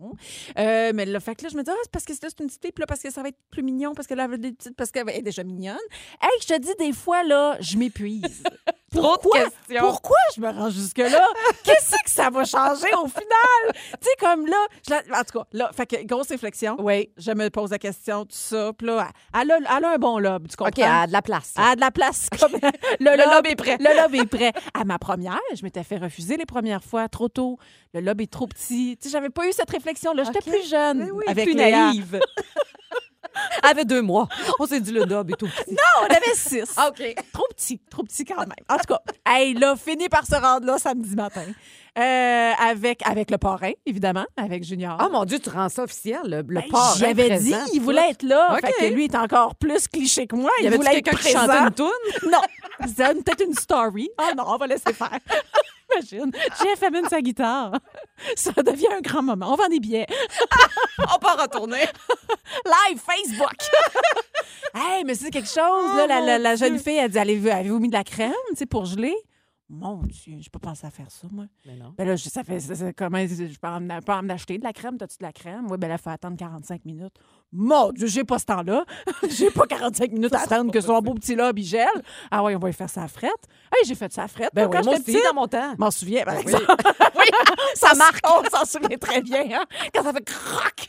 Euh, 0.56 0.92
mais 0.94 1.04
le 1.04 1.18
fait 1.18 1.34
que 1.34 1.42
là, 1.42 1.48
je 1.50 1.56
me 1.56 1.64
dis, 1.64 1.70
ah, 1.70 1.76
c'est 1.82 1.90
parce 1.90 2.04
que 2.04 2.12
là, 2.12 2.18
c'est 2.22 2.40
une 2.40 2.46
petite 2.46 2.62
fille, 2.62 2.70
puis 2.72 2.82
là, 2.82 2.86
parce 2.86 3.00
que 3.00 3.10
ça 3.10 3.22
va 3.22 3.28
être 3.30 3.38
plus 3.50 3.64
mignon, 3.64 3.92
parce 3.92 4.06
qu'elle 4.06 4.20
a 4.20 4.28
des 4.28 4.52
petites, 4.52 4.76
parce 4.76 4.92
qu'elle 4.92 5.10
est 5.10 5.22
déjà 5.22 5.42
mignonne. 5.42 5.76
Hey, 6.22 6.30
je 6.42 6.46
te 6.46 6.58
dis, 6.60 6.72
des 6.78 6.92
fois, 6.92 7.24
là, 7.24 7.56
je 7.60 7.76
m'épuise. 7.76 8.22
Trop 8.94 9.16
de 9.16 9.20
Pourquoi? 9.22 9.40
questions. 9.40 9.80
Pourquoi 9.80 10.16
je 10.36 10.40
me 10.40 10.48
rends 10.50 10.70
jusque-là? 10.70 11.26
Qu'est-ce 11.64 11.90
que 12.04 12.08
ça 12.10 12.30
va 12.30 12.44
changer 12.44 12.86
au 13.02 13.08
final? 13.08 13.72
tu 13.74 13.98
sais, 14.02 14.10
comme 14.20 14.46
là, 14.46 14.56
je 14.88 14.94
en 14.94 15.24
tout 15.24 15.40
cas, 15.40 15.46
là, 15.52 15.70
fait 15.76 15.86
que 15.86 16.04
grosse 16.04 16.28
réflexion. 16.28 16.76
Oui. 16.78 17.10
Je 17.16 17.32
me 17.32 17.50
pose 17.50 17.63
la 17.71 17.78
question, 17.78 18.25
tout 18.25 18.30
ça. 18.37 18.73
Puis 18.76 18.87
là, 18.87 19.09
elle 19.40 19.50
a, 19.50 19.56
elle 19.76 19.85
a 19.85 19.92
un 19.94 19.99
bon 19.99 20.18
lobe, 20.18 20.49
tu 20.49 20.56
comprends? 20.56 20.68
OK, 20.68 20.78
elle 20.78 20.85
a 20.85 21.06
de 21.06 21.12
la 21.12 21.23
place. 21.23 21.54
Elle 21.56 21.64
a 21.64 21.75
de 21.76 21.80
la 21.80 21.90
place. 21.90 22.28
Comme 22.38 22.52
le, 23.00 23.11
Le 23.11 23.16
lobe 23.16 23.35
lobe 23.35 23.47
est 23.47 23.56
prêt. 23.56 23.76
Le 23.80 24.02
lobe 24.02 24.14
est 24.14 24.26
prêt. 24.26 24.52
À 24.75 24.85
ma 24.85 24.99
première, 24.99 25.38
je 25.54 25.62
m'étais 25.62 25.83
fait 25.85 25.99
refuser 25.99 26.37
les 26.37 26.47
premières 26.47 26.83
fois 26.85 27.09
trop 27.09 27.28
tôt. 27.28 27.59
Le 27.92 28.00
lobe 28.00 28.21
est 28.21 28.30
trop 28.30 28.47
petit. 28.47 28.97
Tu 29.00 29.09
sais, 29.09 29.12
j'avais 29.12 29.30
pas 29.30 29.47
eu 29.49 29.52
cette 29.52 29.71
réflexion-là. 29.71 30.25
J'étais 30.25 30.50
plus 30.50 30.68
jeune. 30.68 30.99
Mais 31.04 31.11
oui, 31.11 31.25
avec 31.26 31.44
plus 31.44 31.54
Léa. 31.54 31.87
naïve. 31.87 32.21
Avait 33.62 33.84
deux 33.84 34.02
mois. 34.02 34.28
On 34.58 34.66
s'est 34.66 34.80
dit 34.80 34.92
le 34.92 35.06
dob 35.06 35.30
est 35.30 35.36
tout 35.36 35.46
petit. 35.46 35.70
Non, 35.70 36.02
on 36.02 36.06
avait 36.06 36.34
six. 36.34 36.74
OK. 36.88 37.14
Trop 37.32 37.46
petit, 37.54 37.80
trop 37.90 38.02
petit 38.02 38.24
quand 38.24 38.38
même. 38.38 38.52
En 38.68 38.76
tout 38.76 38.86
cas, 38.88 39.00
hey, 39.26 39.54
là, 39.54 39.74
fini 39.76 40.08
par 40.08 40.26
se 40.26 40.34
rendre 40.34 40.66
là 40.66 40.78
samedi 40.78 41.14
matin. 41.14 41.44
Euh, 41.96 42.52
avec, 42.58 43.06
avec 43.06 43.30
le 43.30 43.38
parrain, 43.38 43.70
évidemment, 43.86 44.24
avec 44.36 44.64
Junior. 44.64 44.98
Oh 45.00 45.08
mon 45.12 45.24
Dieu, 45.24 45.38
tu 45.38 45.48
rends 45.48 45.68
ça 45.68 45.84
officiel, 45.84 46.18
le, 46.24 46.38
le 46.38 46.42
Ben, 46.42 46.64
parrain 46.68 46.96
J'avais 46.98 47.38
dit, 47.38 47.54
il 47.72 47.80
voulait 47.80 48.10
être 48.10 48.24
là. 48.24 48.58
Fait 48.60 48.72
que 48.72 48.92
lui 48.92 49.04
est 49.04 49.14
encore 49.14 49.54
plus 49.54 49.86
cliché 49.86 50.26
que 50.26 50.34
moi. 50.34 50.50
Y 50.58 50.62
Il 50.62 50.66
avait-tu 50.66 50.82
voulait 50.82 50.98
être 50.98 51.04
quelqu'un 51.04 51.22
qui 51.22 51.32
chantait 51.32 51.58
une 51.58 51.70
toune? 51.70 52.30
Non. 52.32 52.40
C'était 52.84 53.14
peut-être 53.14 53.44
une 53.46 53.54
story. 53.54 54.10
Ah 54.18 54.32
non, 54.36 54.42
on 54.48 54.56
va 54.56 54.66
laisser 54.66 54.92
faire. 54.92 55.18
Imagine. 55.96 56.30
Jeff 56.62 56.82
amène 56.82 57.08
sa 57.08 57.20
guitare. 57.20 57.72
Ça 58.36 58.52
devient 58.62 58.88
un 58.96 59.00
grand 59.00 59.22
moment. 59.22 59.52
On 59.52 59.56
vend 59.56 59.68
des 59.68 59.80
billets. 59.80 60.06
On 60.98 61.18
peut 61.18 61.40
retourner. 61.42 61.80
Live 62.64 63.00
Facebook. 63.00 63.54
hey, 64.74 65.04
mais 65.04 65.14
c'est 65.14 65.30
quelque 65.30 65.48
chose. 65.48 65.96
là, 65.96 66.06
la, 66.06 66.20
la- 66.20 66.38
la 66.38 66.56
jeune 66.56 66.78
fille, 66.78 66.96
elle 66.96 67.10
dit 67.10 67.18
Allez-vous- 67.18 67.48
Avez-vous 67.48 67.78
mis 67.80 67.88
de 67.88 67.94
la 67.94 68.04
crème 68.04 68.32
pour 68.70 68.84
geler? 68.84 69.14
Mon 69.68 69.96
Dieu, 70.02 70.36
je 70.40 70.50
peux 70.50 70.58
pas 70.58 70.68
penser 70.68 70.86
à 70.86 70.90
faire 70.90 71.10
ça, 71.10 71.26
moi. 71.32 71.46
Mais 71.66 71.74
non. 71.74 71.94
Ben 71.96 72.06
là, 72.06 72.16
je- 72.16 72.28
ça 72.28 72.44
fait. 72.44 72.60
ça- 72.60 72.74
ça- 72.74 72.92
comment 72.92 73.18
je 73.26 73.58
peux 73.58 73.66
en, 73.68 74.00
peux 74.00 74.12
en 74.12 74.28
acheter 74.28 74.58
de 74.58 74.64
la 74.64 74.72
crème? 74.74 74.98
T'as-tu 74.98 75.16
de 75.18 75.24
la 75.24 75.32
crème? 75.32 75.66
Oui, 75.70 75.78
ben 75.78 75.88
là, 75.88 75.94
il 75.98 76.02
faut 76.02 76.10
attendre 76.10 76.36
45 76.36 76.84
minutes. 76.84 77.14
Mon 77.56 77.92
Dieu, 77.92 78.08
j'ai 78.08 78.25
pas 78.25 78.40
ce 78.40 78.46
temps-là. 78.46 78.84
j'ai 79.28 79.50
pas 79.50 79.64
45 79.66 80.11
minutes 80.11 80.34
à 80.34 80.40
attendre 80.40 80.73
que 80.73 80.80
son 80.80 80.99
beau 81.00 81.14
petit 81.14 81.37
lobe 81.37 81.56
il 81.58 81.64
gèle. 81.64 81.87
Ah 82.30 82.42
oui, 82.42 82.56
on 82.56 82.58
va 82.58 82.66
lui 82.66 82.75
faire 82.75 82.88
à 82.96 83.06
frette. 83.06 83.30
Hey, 83.73 83.87
j'ai 83.87 83.94
fait 83.94 84.18
à 84.18 84.26
frette. 84.26 84.50
Ben 84.52 84.66
oui, 84.66 84.70
quand 84.73 84.84
moi 84.84 84.94
aussi, 84.94 85.23
dans 85.23 85.34
mon 85.34 85.46
temps. 85.46 85.75
M'en 85.78 85.90
souviens, 85.92 86.25
par 86.25 86.37
oui. 86.44 86.44
oui, 86.52 87.26
ça 87.75 87.94
marque. 87.94 88.18
On 88.26 88.42
s'en 88.50 88.64
souvient 88.64 88.99
très 88.99 89.23
bien, 89.23 89.44
hein? 89.52 89.64
Quand 89.94 90.02
ça 90.02 90.12
fait 90.12 90.25
croc. 90.25 90.88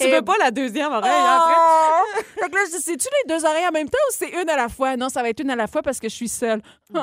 Tu 0.00 0.08
veux 0.08 0.22
pas 0.22 0.36
la 0.38 0.50
deuxième 0.50 0.92
oreille 0.92 1.10
Oh! 1.14 1.38
après? 1.38 2.22
Fait 2.42 2.50
que 2.50 2.54
là, 2.54 2.60
je 2.66 2.76
dis, 2.76 2.82
c'est-tu 2.82 3.08
les 3.24 3.34
deux 3.34 3.44
oreilles 3.44 3.66
en 3.66 3.72
même 3.72 3.88
temps 3.88 3.98
ou 4.10 4.12
c'est 4.12 4.30
une 4.30 4.48
à 4.48 4.56
la 4.56 4.68
fois? 4.68 4.96
Non, 4.96 5.08
ça 5.08 5.22
va 5.22 5.30
être 5.30 5.40
une 5.40 5.50
à 5.50 5.56
la 5.56 5.66
fois 5.66 5.82
parce 5.82 5.98
que 6.00 6.08
je 6.08 6.14
suis 6.14 6.28
seule. 6.28 6.60
Oh! 6.94 6.98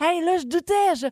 hey, 0.00 0.24
là, 0.24 0.38
je 0.38 0.46
doutais. 0.46 0.94
Je... 0.96 1.06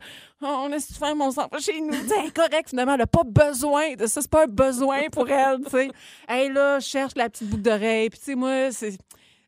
On 0.45 0.67
laisse 0.67 0.91
faire 0.97 1.15
mon 1.15 1.31
sang 1.31 1.47
chez 1.59 1.79
nous. 1.81 1.93
C'est 2.07 2.17
incorrect, 2.17 2.69
finalement. 2.69 2.93
Elle 2.93 2.99
n'a 2.99 3.07
pas 3.07 3.23
besoin 3.25 3.93
de 3.95 4.05
ça. 4.05 4.21
C'est 4.21 4.29
pas 4.29 4.43
un 4.43 4.47
besoin 4.47 5.09
pour 5.11 5.29
elle, 5.29 5.59
tu 5.63 5.69
sais. 5.69 5.91
Hey, 6.27 6.51
là, 6.51 6.79
cherche 6.79 7.13
la 7.15 7.29
petite 7.29 7.49
boucle 7.49 7.63
d'oreille. 7.63 8.09
Puis, 8.09 8.19
tu 8.19 8.25
sais, 8.25 8.35
moi, 8.35 8.71
c'est. 8.71 8.97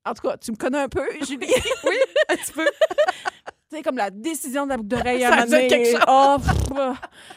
En 0.05 0.13
tout 0.13 0.27
cas, 0.27 0.37
tu 0.37 0.51
me 0.51 0.55
connais 0.55 0.79
un 0.79 0.89
peu, 0.89 1.05
Julie. 1.27 1.47
Oui, 1.83 1.95
un 2.29 2.35
petit 2.35 2.51
peu. 2.51 2.65
Sais, 3.75 3.81
comme 3.81 3.97
la 3.97 4.09
décision 4.09 4.63
de 4.63 4.69
la 4.69 4.77
boucle 4.77 4.87
d'oreille 4.89 5.23
à 5.25 5.33
un 5.33 5.35
moment 5.35 5.47
donné. 5.47 5.67
quelque 5.67 5.91
chose. 5.91 6.05
Oh, 6.07 6.37
pff, 6.39 6.77
ah. 6.77 6.93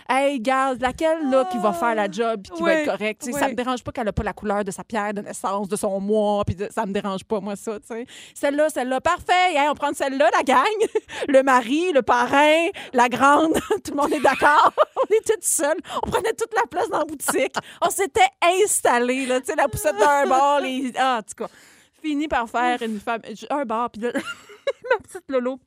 hey, 0.09 0.39
garde, 0.39 0.81
laquelle, 0.81 1.29
là, 1.29 1.45
qui 1.51 1.59
va 1.59 1.73
faire 1.73 1.97
la 1.97 2.09
job 2.09 2.43
puis 2.45 2.53
qui 2.53 2.63
va 2.63 2.69
Oui, 2.69 2.73
être 2.75 2.91
correcte. 2.93 3.25
Sais, 3.25 3.33
Ça 3.33 3.47
oui. 3.47 3.51
me 3.51 3.57
dérange 3.57 3.83
pas 3.83 3.91
qu'elle 3.91 4.05
n'a 4.05 4.13
pas 4.13 4.23
la 4.23 4.33
couleur 4.33 4.63
de 4.63 4.71
sa 4.71 4.85
pierre 4.85 5.13
de 5.15 5.21
naissance, 5.21 5.69
de 5.69 5.75
son 5.75 5.99
mois, 5.99 6.45
puis 6.45 6.57
ça 6.71 6.87
me 6.87 6.93
dérange 6.93 7.25
pas, 7.25 7.41
moi, 7.41 7.57
ça, 7.57 7.81
tu 7.81 7.87
sais. 7.89 8.07
Celle-là, 8.35 8.69
celle-là, 8.71 9.01
parfait. 9.01 9.33
Hey, 9.55 9.69
on 9.69 9.75
prend 9.75 9.93
celle-là, 9.93 10.31
la 10.33 10.43
gang. 10.45 10.65
Le 11.29 11.43
mari, 11.43 11.93
le 11.93 12.03
parrain, 12.03 12.69
la 12.93 13.09
grande. 13.09 13.55
Tout 13.85 13.91
le 13.91 13.97
monde 13.97 14.13
est 14.13 14.21
d'accord. 14.21 14.73
on 14.97 15.15
était 15.15 15.35
tout 15.35 15.41
seuls. 15.43 15.79
On 16.05 16.11
prenait 16.11 16.33
toute 16.33 16.55
la 16.55 16.67
place 16.71 16.89
dans 16.89 16.99
la 16.99 17.05
boutique. 17.05 17.55
On 17.83 17.91
s'était 17.91 18.21
installés, 18.63 19.27
là, 19.27 19.41
tu 19.41 19.47
sais, 19.47 19.57
la 19.57 19.67
poussette 19.67 19.99
d'un 19.99 20.27
bord, 20.27 20.61
les... 20.61 20.93
Ah, 20.97 21.19
en 21.19 21.23
tout 21.23 21.45
cas, 21.45 21.51
fini 22.01 22.29
par 22.29 22.49
faire 22.49 22.81
une 22.83 23.01
femme... 23.01 23.23
Un 23.51 23.65
bar, 23.65 23.91
puis 23.91 24.03
là, 24.03 24.13
ma 24.91 24.99
petite 24.99 25.25
Lolo 25.29 25.59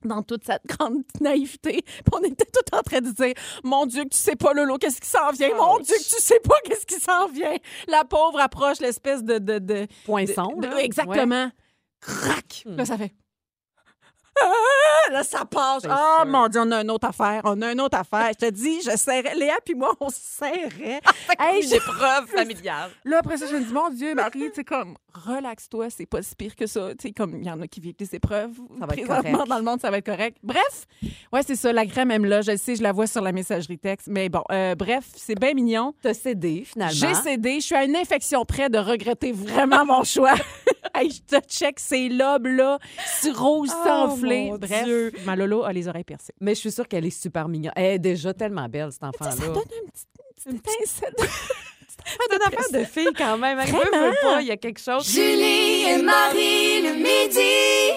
dans 0.04 0.22
toute 0.22 0.44
cette 0.44 0.64
grande 0.66 1.02
naïveté. 1.20 1.82
Puis 1.82 2.12
on 2.12 2.22
était 2.22 2.46
tout 2.46 2.74
en 2.76 2.82
train 2.82 3.00
de 3.00 3.10
dire 3.10 3.34
Mon 3.64 3.86
Dieu, 3.86 4.04
que 4.04 4.08
tu 4.10 4.18
sais 4.18 4.36
pas, 4.36 4.52
Lolo, 4.52 4.78
qu'est-ce 4.78 5.00
qui 5.00 5.08
s'en 5.08 5.30
vient? 5.32 5.54
Mon. 5.56 5.78
Dieu, 5.78 5.94
que 5.96 6.02
tu 6.02 6.20
sais 6.22 6.40
pas, 6.40 6.56
qu'est-ce 6.64 6.86
qui 6.86 7.00
s'en 7.00 7.28
vient? 7.28 7.56
La 7.88 8.04
pauvre 8.04 8.40
approche 8.40 8.80
l'espèce 8.80 9.22
de. 9.22 9.38
de, 9.38 9.58
de 9.58 9.86
Poinçon. 10.04 10.54
de- 10.58 10.78
exactement. 10.82 11.50
Crac! 12.00 12.62
Hmm. 12.66 12.76
Là, 12.76 12.84
ça 12.86 12.96
fait. 12.96 13.12
Ah! 14.40 15.12
Là, 15.12 15.24
ça 15.24 15.44
passe. 15.44 15.82
Ah, 15.88 16.24
mon 16.26 16.46
Dieu, 16.48 16.60
on 16.64 16.70
a 16.70 16.82
une 16.82 16.90
autre 16.90 17.08
affaire. 17.08 17.40
On 17.44 17.60
a 17.62 17.72
une 17.72 17.80
autre 17.80 17.98
affaire. 17.98 18.28
Je 18.40 18.46
te 18.46 18.50
dis, 18.50 18.80
je 18.82 18.96
serrais. 18.96 19.34
Léa 19.34 19.56
puis 19.64 19.74
moi, 19.74 19.92
on 20.00 20.08
se 20.08 20.20
serrait. 20.20 21.00
Hey, 21.38 21.62
Une 21.62 21.68
je- 21.68 21.74
épreuve 21.76 22.26
familiale. 22.36 22.90
Là, 23.04 23.18
après 23.18 23.36
ça, 23.38 23.46
je 23.46 23.56
me 23.56 23.64
dis, 23.64 23.72
mon 23.72 23.88
Dieu, 23.90 24.14
Marie, 24.14 24.48
tu 24.50 24.56
sais, 24.56 24.64
comme, 24.64 24.96
relaxe-toi, 25.14 25.88
c'est 25.90 26.06
pas 26.06 26.22
si 26.22 26.34
pire 26.36 26.54
que 26.54 26.66
ça. 26.66 26.90
Tu 26.90 27.08
sais, 27.08 27.12
comme, 27.12 27.36
il 27.36 27.44
y 27.46 27.50
en 27.50 27.60
a 27.60 27.66
qui 27.66 27.80
vivent 27.80 27.96
des 27.96 28.14
épreuves. 28.14 28.52
Ça 28.78 28.86
va 28.86 28.94
être 28.94 29.06
correct. 29.06 29.48
dans 29.48 29.56
le 29.58 29.64
monde, 29.64 29.80
ça 29.80 29.90
va 29.90 29.98
être 29.98 30.06
correct. 30.06 30.36
Bref, 30.42 30.86
ouais, 31.32 31.42
c'est 31.44 31.56
ça, 31.56 31.72
la 31.72 31.86
crème, 31.86 32.08
même 32.08 32.24
là, 32.24 32.42
je 32.42 32.52
le 32.52 32.56
sais, 32.56 32.76
je 32.76 32.82
la 32.82 32.92
vois 32.92 33.06
sur 33.06 33.22
la 33.22 33.32
messagerie 33.32 33.78
texte. 33.78 34.08
Mais 34.10 34.28
bon, 34.28 34.42
euh, 34.52 34.74
bref, 34.74 35.04
c'est 35.16 35.38
bien 35.38 35.54
mignon. 35.54 35.94
T'as 36.02 36.14
cédé, 36.14 36.62
finalement. 36.64 36.92
J'ai 36.94 37.14
cédé, 37.14 37.54
je 37.60 37.66
suis 37.66 37.74
à 37.74 37.84
une 37.84 37.96
infection 37.96 38.44
près 38.44 38.68
de 38.68 38.78
regretter 38.78 39.32
vraiment 39.32 39.84
mon 39.84 40.04
choix. 40.04 40.34
hey, 41.00 41.10
je 41.10 41.22
te 41.22 41.40
check 41.46 41.78
ces 41.80 42.08
lobes-là, 42.08 42.78
si 43.20 43.30
rouge, 43.30 43.68
Oh, 43.72 43.88
enflé. 43.88 44.52
Bref, 44.58 44.84
Dieu. 44.84 45.12
ma 45.24 45.36
Lolo 45.36 45.64
a 45.64 45.72
les 45.72 45.88
oreilles 45.88 46.04
percées. 46.04 46.34
Mais 46.40 46.54
je 46.54 46.60
suis 46.60 46.72
sûre 46.72 46.86
qu'elle 46.88 47.06
est 47.06 47.10
super 47.10 47.48
mignonne. 47.48 47.72
Elle 47.76 47.94
est 47.94 47.98
déjà 47.98 48.34
tellement 48.34 48.68
belle, 48.68 48.92
cette 48.92 49.04
enfant-là. 49.04 49.30
ça 49.32 49.46
donne 49.46 49.56
un 49.58 49.60
petit, 49.90 50.48
une 50.50 50.60
petite 50.60 50.80
étincelle. 50.82 51.14
C'est 52.06 52.36
une 52.36 52.42
affaire 52.42 52.80
de 52.80 52.84
fille 52.84 53.12
quand 53.16 53.38
même. 53.38 53.58
Veut, 53.58 53.64
Vraiment? 53.66 54.08
veut 54.10 54.16
pas, 54.22 54.42
il 54.42 54.48
y 54.48 54.50
a 54.50 54.56
quelque 54.56 54.80
chose. 54.80 55.08
Julie 55.10 55.84
et 55.88 56.02
Marie 56.02 56.82
le 56.82 56.94
midi. 56.94 57.40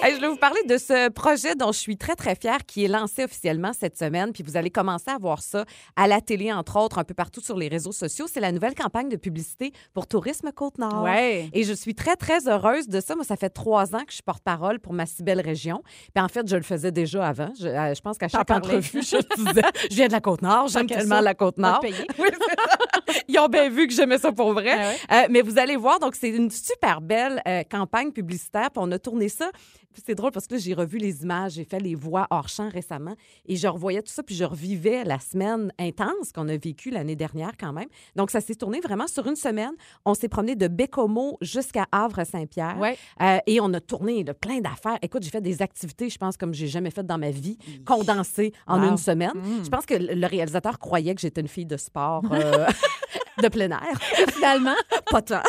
Hey, 0.02 0.14
je 0.16 0.20
vais 0.20 0.28
vous 0.28 0.36
parler 0.36 0.60
de 0.68 0.76
ce 0.76 1.08
projet 1.10 1.54
dont 1.54 1.72
je 1.72 1.78
suis 1.78 1.96
très, 1.96 2.14
très 2.14 2.34
fière, 2.34 2.64
qui 2.66 2.84
est 2.84 2.88
lancé 2.88 3.24
officiellement 3.24 3.72
cette 3.72 3.96
semaine. 3.98 4.32
Puis 4.32 4.42
vous 4.42 4.56
allez 4.56 4.70
commencer 4.70 5.10
à 5.10 5.18
voir 5.18 5.42
ça 5.42 5.64
à 5.96 6.06
la 6.06 6.20
télé, 6.20 6.52
entre 6.52 6.78
autres, 6.78 6.98
un 6.98 7.04
peu 7.04 7.14
partout 7.14 7.40
sur 7.40 7.56
les 7.56 7.68
réseaux 7.68 7.92
sociaux. 7.92 8.26
C'est 8.30 8.40
la 8.40 8.52
nouvelle 8.52 8.74
campagne 8.74 9.08
de 9.08 9.16
publicité 9.16 9.72
pour 9.94 10.06
Tourisme 10.06 10.50
Côte-Nord. 10.52 11.02
Ouais. 11.04 11.48
Et 11.52 11.64
je 11.64 11.72
suis 11.72 11.94
très, 11.94 12.16
très 12.16 12.48
heureuse 12.48 12.88
de 12.88 13.00
ça. 13.00 13.14
Moi, 13.14 13.24
ça 13.24 13.36
fait 13.36 13.48
trois 13.50 13.94
ans 13.94 14.00
que 14.00 14.10
je 14.10 14.14
suis 14.14 14.22
porte-parole 14.22 14.78
pour 14.80 14.92
ma 14.92 15.06
si 15.06 15.22
belle 15.22 15.40
région. 15.40 15.82
Puis 16.14 16.22
en 16.22 16.28
fait, 16.28 16.46
je 16.48 16.56
le 16.56 16.62
faisais 16.62 16.92
déjà 16.92 17.26
avant. 17.26 17.52
Je, 17.58 17.66
euh, 17.68 17.94
je 17.94 18.00
pense 18.00 18.18
qu'à 18.18 18.28
chaque 18.28 18.50
entrevue, 18.50 19.02
je 19.02 19.16
te 19.16 19.36
disais, 19.40 19.62
je 19.90 19.96
viens 19.96 20.08
de 20.08 20.12
la 20.12 20.20
Côte-Nord, 20.20 20.68
j'aime 20.68 20.86
tellement 20.86 21.16
ça, 21.16 21.22
la 21.22 21.34
Côte-Nord. 21.34 21.80
Oui. 22.18 22.28
Ils 23.28 23.38
ont 23.38 23.48
bien 23.48 23.68
vu 23.68 23.86
que 23.86 23.93
j'aimais 23.94 24.18
ça 24.18 24.32
pour 24.32 24.52
vrai. 24.52 24.72
Ah 24.72 24.88
ouais? 24.88 25.24
Euh, 25.24 25.28
mais 25.30 25.42
vous 25.42 25.58
allez 25.58 25.76
voir, 25.76 25.98
donc 26.00 26.14
c'est 26.14 26.28
une 26.30 26.50
super 26.50 27.00
belle 27.00 27.40
euh, 27.46 27.62
campagne 27.70 28.10
publicitaire. 28.12 28.70
Puis 28.70 28.82
on 28.84 28.90
a 28.92 28.98
tourné 28.98 29.28
ça. 29.28 29.50
C'est 30.04 30.16
drôle 30.16 30.32
parce 30.32 30.48
que 30.48 30.58
j'ai 30.58 30.74
revu 30.74 30.98
les 30.98 31.22
images, 31.22 31.52
j'ai 31.52 31.62
fait 31.64 31.78
les 31.78 31.94
voix 31.94 32.26
hors 32.30 32.48
champ 32.48 32.68
récemment 32.68 33.14
et 33.46 33.54
je 33.54 33.68
revoyais 33.68 34.02
tout 34.02 34.10
ça, 34.10 34.24
puis 34.24 34.34
je 34.34 34.42
revivais 34.42 35.04
la 35.04 35.20
semaine 35.20 35.72
intense 35.78 36.32
qu'on 36.34 36.48
a 36.48 36.56
vécue 36.56 36.90
l'année 36.90 37.14
dernière 37.14 37.52
quand 37.58 37.72
même. 37.72 37.86
Donc, 38.16 38.32
ça 38.32 38.40
s'est 38.40 38.56
tourné 38.56 38.80
vraiment 38.80 39.06
sur 39.06 39.24
une 39.28 39.36
semaine. 39.36 39.70
On 40.04 40.14
s'est 40.14 40.28
promené 40.28 40.56
de 40.56 40.66
Bécomo 40.66 41.38
jusqu'à 41.40 41.86
Havre-Saint-Pierre. 41.92 42.76
Ouais. 42.80 42.98
Euh, 43.22 43.38
et 43.46 43.60
on 43.60 43.72
a 43.72 43.78
tourné 43.80 44.24
là, 44.24 44.34
plein 44.34 44.58
d'affaires. 44.60 44.98
Écoute, 45.00 45.22
j'ai 45.22 45.30
fait 45.30 45.40
des 45.40 45.62
activités, 45.62 46.08
je 46.10 46.18
pense, 46.18 46.36
comme 46.36 46.52
j'ai 46.54 46.66
jamais 46.66 46.90
fait 46.90 47.06
dans 47.06 47.18
ma 47.18 47.30
vie, 47.30 47.56
condensées 47.86 48.52
en 48.66 48.82
Wow. 48.82 48.88
une 48.90 48.96
semaine. 48.96 49.30
Mm. 49.36 49.64
Je 49.64 49.68
pense 49.68 49.86
que 49.86 49.94
le 49.94 50.24
le 50.24 50.26
réalisateur 50.28 50.78
croyait 50.78 51.14
que 51.14 51.20
j'étais 51.20 51.40
une 51.42 51.48
fille 51.48 51.66
de 51.66 51.76
sport 51.76 52.22
euh, 52.32 52.66
de 53.42 53.48
plein 53.48 53.70
air. 53.70 53.98
Finalement, 54.32 54.74
Pas 55.10 55.22
tant. 55.22 55.42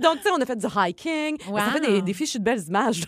Donc, 0.00 0.16
tu 0.18 0.22
sais, 0.24 0.30
on 0.36 0.40
a 0.40 0.46
fait 0.46 0.56
du 0.56 0.66
hiking. 0.66 1.36
Mais 1.52 1.60
Ça 1.60 1.66
fait 1.72 1.80
Wow. 1.80 1.86
des, 1.86 2.02
des 2.02 2.12
fichues 2.14 2.38
de 2.38 2.44
belles 2.44 2.62
images. 2.68 3.02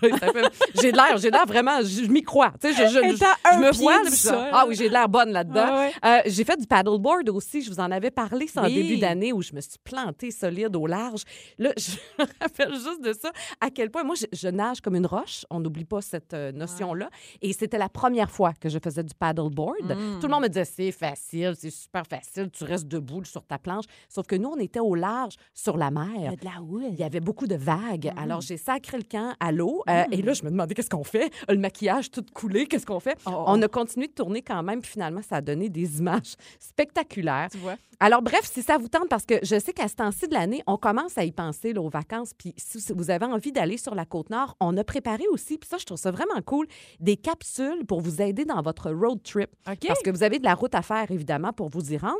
J'ai 0.80 0.90
de 0.92 0.96
l'air, 0.96 1.16
j'ai 1.18 1.30
de 1.30 1.36
l'air 1.36 1.46
vraiment, 1.46 1.80
je, 1.82 2.04
je 2.04 2.10
m'y 2.10 2.22
crois. 2.22 2.52
Tu 2.60 2.72
sais, 2.72 2.74
je, 2.74 2.88
je, 2.88 2.98
je, 3.00 3.58
me 3.58 3.72
vois. 3.72 4.02
là, 4.02 4.50
ah 4.52 4.64
oui, 4.66 4.74
j'ai 4.74 4.88
de 4.88 4.92
l'air 4.92 5.08
bonne 5.08 5.30
là-dedans. 5.30 5.78
Ouais. 5.78 5.92
Euh, 6.04 6.20
j'ai 6.26 6.44
fait 6.44 6.56
du 6.56 6.66
paddleboard 6.66 7.28
aussi. 7.30 7.62
Je 7.62 7.70
vous 7.70 7.80
en 7.80 7.90
avais 7.90 8.10
parlé, 8.10 8.46
c'est 8.46 8.58
en 8.58 8.64
Oui. 8.64 8.74
début 8.74 8.96
d'année 8.98 9.32
où 9.32 9.42
je 9.42 9.52
me 9.52 9.60
suis 9.60 9.78
plantée 9.82 10.30
solide 10.30 10.74
au 10.76 10.86
large. 10.86 11.22
Là, 11.58 11.70
je 11.76 11.92
me 12.18 12.26
rappelle 12.40 12.72
juste 12.74 13.02
de 13.02 13.12
ça, 13.12 13.30
à 13.60 13.70
quel 13.70 13.90
point 13.90 14.04
moi, 14.04 14.14
je, 14.32 14.48
nage 14.48 14.80
comme 14.80 14.96
une 14.96 15.06
roche. 15.06 15.44
On 15.50 15.60
n'oublie 15.60 15.84
pas 15.84 16.00
cette 16.00 16.34
euh, 16.34 16.52
notion-là. 16.52 17.10
Et 17.42 17.52
c'était 17.52 17.78
la 17.78 17.88
première 17.88 18.30
fois 18.30 18.52
que 18.58 18.68
je 18.68 18.78
faisais 18.82 19.02
du 19.02 19.14
paddleboard. 19.14 19.74
Mm. 19.96 20.20
Tout 20.20 20.26
le 20.26 20.32
monde 20.32 20.42
me 20.42 20.48
disait, 20.48 20.64
c'est 20.64 20.92
facile, 20.92 21.54
c'est 21.58 21.70
super 21.70 22.04
facile, 22.08 22.50
tu 22.50 22.64
restes 22.64 22.86
debout 22.88 23.24
sur 23.24 23.44
ta 23.44 23.58
planche. 23.58 23.73
Sauf 24.08 24.26
que 24.26 24.36
nous, 24.36 24.48
on 24.50 24.58
était 24.58 24.80
au 24.80 24.94
large, 24.94 25.34
sur 25.52 25.76
la 25.76 25.90
mer. 25.90 26.32
de 26.36 26.44
la 26.44 26.62
houle. 26.62 26.84
Il 26.90 26.96
y 26.96 27.02
avait 27.02 27.20
beaucoup 27.20 27.46
de 27.46 27.56
vagues. 27.56 28.12
Mm. 28.14 28.18
Alors, 28.18 28.40
j'ai 28.40 28.56
sacré 28.56 28.98
le 28.98 29.04
camp 29.04 29.34
à 29.40 29.52
l'eau. 29.52 29.82
euh, 29.88 30.04
Et 30.10 30.22
là, 30.22 30.32
je 30.32 30.44
me 30.44 30.50
demandais 30.50 30.74
qu'est-ce 30.74 30.90
qu'on 30.90 31.04
fait. 31.04 31.30
Le 31.48 31.56
maquillage 31.58 32.10
tout 32.10 32.24
coulé, 32.34 32.66
qu'est-ce 32.66 32.86
qu'on 32.86 33.00
fait? 33.00 33.18
Oh, 33.26 33.44
On 33.46 33.60
a 33.62 33.68
continué 33.68 34.06
de 34.08 34.12
tourner 34.12 34.42
quand 34.42 34.62
même. 34.62 34.80
Puis 34.80 34.92
finalement, 34.92 35.22
ça 35.22 35.36
a 35.36 35.40
donné 35.40 35.68
des 35.68 35.98
images 35.98 36.34
spectaculaires. 36.58 37.48
Tu 37.50 37.58
vois? 37.58 37.76
Alors, 38.00 38.22
bref, 38.22 38.40
si 38.44 38.62
ça 38.62 38.76
vous 38.76 38.88
tente, 38.88 39.08
parce 39.08 39.24
que 39.24 39.34
je 39.42 39.58
sais 39.58 39.72
qu'à 39.72 39.86
ce 39.88 39.94
temps-ci 39.94 40.26
de 40.28 40.34
l'année, 40.34 40.62
on 40.66 40.76
commence 40.76 41.16
à 41.16 41.24
y 41.24 41.30
penser 41.32 41.72
là, 41.72 41.80
aux 41.80 41.88
vacances. 41.88 42.32
Puis 42.36 42.52
si 42.56 42.92
vous 42.92 43.10
avez 43.10 43.24
envie 43.26 43.52
d'aller 43.52 43.76
sur 43.76 43.94
la 43.94 44.04
Côte-Nord, 44.04 44.56
on 44.60 44.76
a 44.76 44.84
préparé 44.84 45.24
aussi, 45.30 45.58
puis 45.58 45.68
ça, 45.68 45.78
je 45.78 45.84
trouve 45.84 45.98
ça 45.98 46.10
vraiment 46.10 46.40
cool, 46.44 46.66
des 47.00 47.16
capsules 47.16 47.86
pour 47.86 48.00
vous 48.00 48.20
aider 48.20 48.44
dans 48.44 48.60
votre 48.62 48.90
road 48.90 49.22
trip. 49.22 49.50
Parce 49.86 50.02
que 50.02 50.10
vous 50.10 50.22
avez 50.24 50.38
de 50.38 50.44
la 50.44 50.54
route 50.54 50.74
à 50.74 50.82
faire, 50.82 51.10
évidemment, 51.10 51.52
pour 51.52 51.68
vous 51.68 51.92
y 51.92 51.96
rendre. 51.96 52.18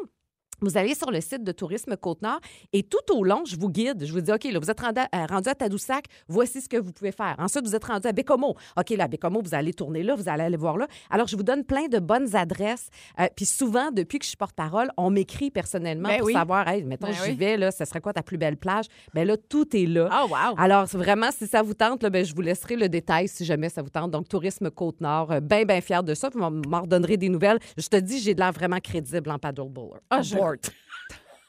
Vous 0.64 0.78
allez 0.78 0.94
sur 0.94 1.10
le 1.10 1.20
site 1.20 1.44
de 1.44 1.52
Tourisme 1.52 1.94
Côte-Nord 1.96 2.40
et 2.72 2.82
tout 2.82 2.96
au 3.14 3.22
long, 3.22 3.42
je 3.46 3.54
vous 3.56 3.68
guide. 3.68 4.04
Je 4.04 4.12
vous 4.12 4.20
dis, 4.22 4.32
OK, 4.32 4.44
là, 4.44 4.58
vous 4.58 4.70
êtes 4.70 4.80
rendu 4.80 5.00
à, 5.00 5.08
euh, 5.22 5.26
rendu 5.26 5.48
à 5.50 5.54
Tadoussac, 5.54 6.06
voici 6.26 6.60
ce 6.62 6.68
que 6.68 6.78
vous 6.78 6.90
pouvez 6.92 7.12
faire. 7.12 7.34
Ensuite, 7.38 7.66
vous 7.66 7.74
êtes 7.76 7.84
rendu 7.84 8.08
à 8.08 8.12
Bécomo. 8.12 8.54
OK, 8.78 8.90
là, 8.90 9.04
à 9.04 9.08
Bécomo, 9.08 9.42
vous 9.42 9.54
allez 9.54 9.74
tourner 9.74 10.02
là, 10.02 10.14
vous 10.14 10.28
allez 10.28 10.44
aller 10.44 10.56
voir 10.56 10.78
là. 10.78 10.86
Alors, 11.10 11.26
je 11.26 11.36
vous 11.36 11.42
donne 11.42 11.64
plein 11.64 11.86
de 11.88 11.98
bonnes 11.98 12.34
adresses. 12.34 12.88
Euh, 13.20 13.26
Puis 13.36 13.44
souvent, 13.44 13.90
depuis 13.92 14.18
que 14.18 14.24
je 14.24 14.28
suis 14.30 14.36
porte-parole, 14.38 14.90
on 14.96 15.10
m'écrit 15.10 15.50
personnellement 15.50 16.08
Ben 16.08 16.18
pour 16.18 16.26
oui. 16.28 16.32
savoir, 16.32 16.66
hey, 16.66 16.82
mettons, 16.82 17.08
Ben 17.08 17.12
j'y 17.14 17.30
oui. 17.30 17.36
vais, 17.36 17.56
là, 17.58 17.70
ce 17.70 17.84
serait 17.84 18.00
quoi 18.00 18.12
ta 18.14 18.22
plus 18.22 18.38
belle 18.38 18.56
plage? 18.56 18.86
Bien 19.14 19.24
là, 19.24 19.36
tout 19.36 19.76
est 19.76 19.86
là. 19.86 20.08
Oh, 20.12 20.28
wow. 20.30 20.54
Alors, 20.56 20.86
vraiment, 20.86 21.30
si 21.30 21.46
ça 21.46 21.60
vous 21.62 21.74
tente, 21.74 22.02
là, 22.02 22.08
ben, 22.08 22.24
je 22.24 22.34
vous 22.34 22.40
laisserai 22.40 22.76
le 22.76 22.88
détail 22.88 23.28
si 23.28 23.44
jamais 23.44 23.68
ça 23.68 23.82
vous 23.82 23.90
tente. 23.90 24.10
Donc, 24.10 24.28
Tourisme 24.28 24.70
Côte-Nord, 24.70 25.30
euh, 25.32 25.40
bien, 25.40 25.64
bien 25.64 25.80
fier 25.82 26.02
de 26.02 26.14
ça. 26.14 26.30
Vous 26.32 26.38
m'en 26.40 26.80
redonnerez 26.80 27.16
des 27.18 27.28
nouvelles. 27.28 27.58
Je 27.76 27.88
te 27.88 27.96
dis, 27.96 28.18
j'ai 28.20 28.34
de 28.34 28.40
l'air 28.40 28.52
vraiment 28.52 28.78
crédible 28.78 29.30
en 29.30 29.38
paddleboard. 29.38 30.00
Ah, 30.10 30.22
je- 30.22 30.34
heart. 30.54 30.70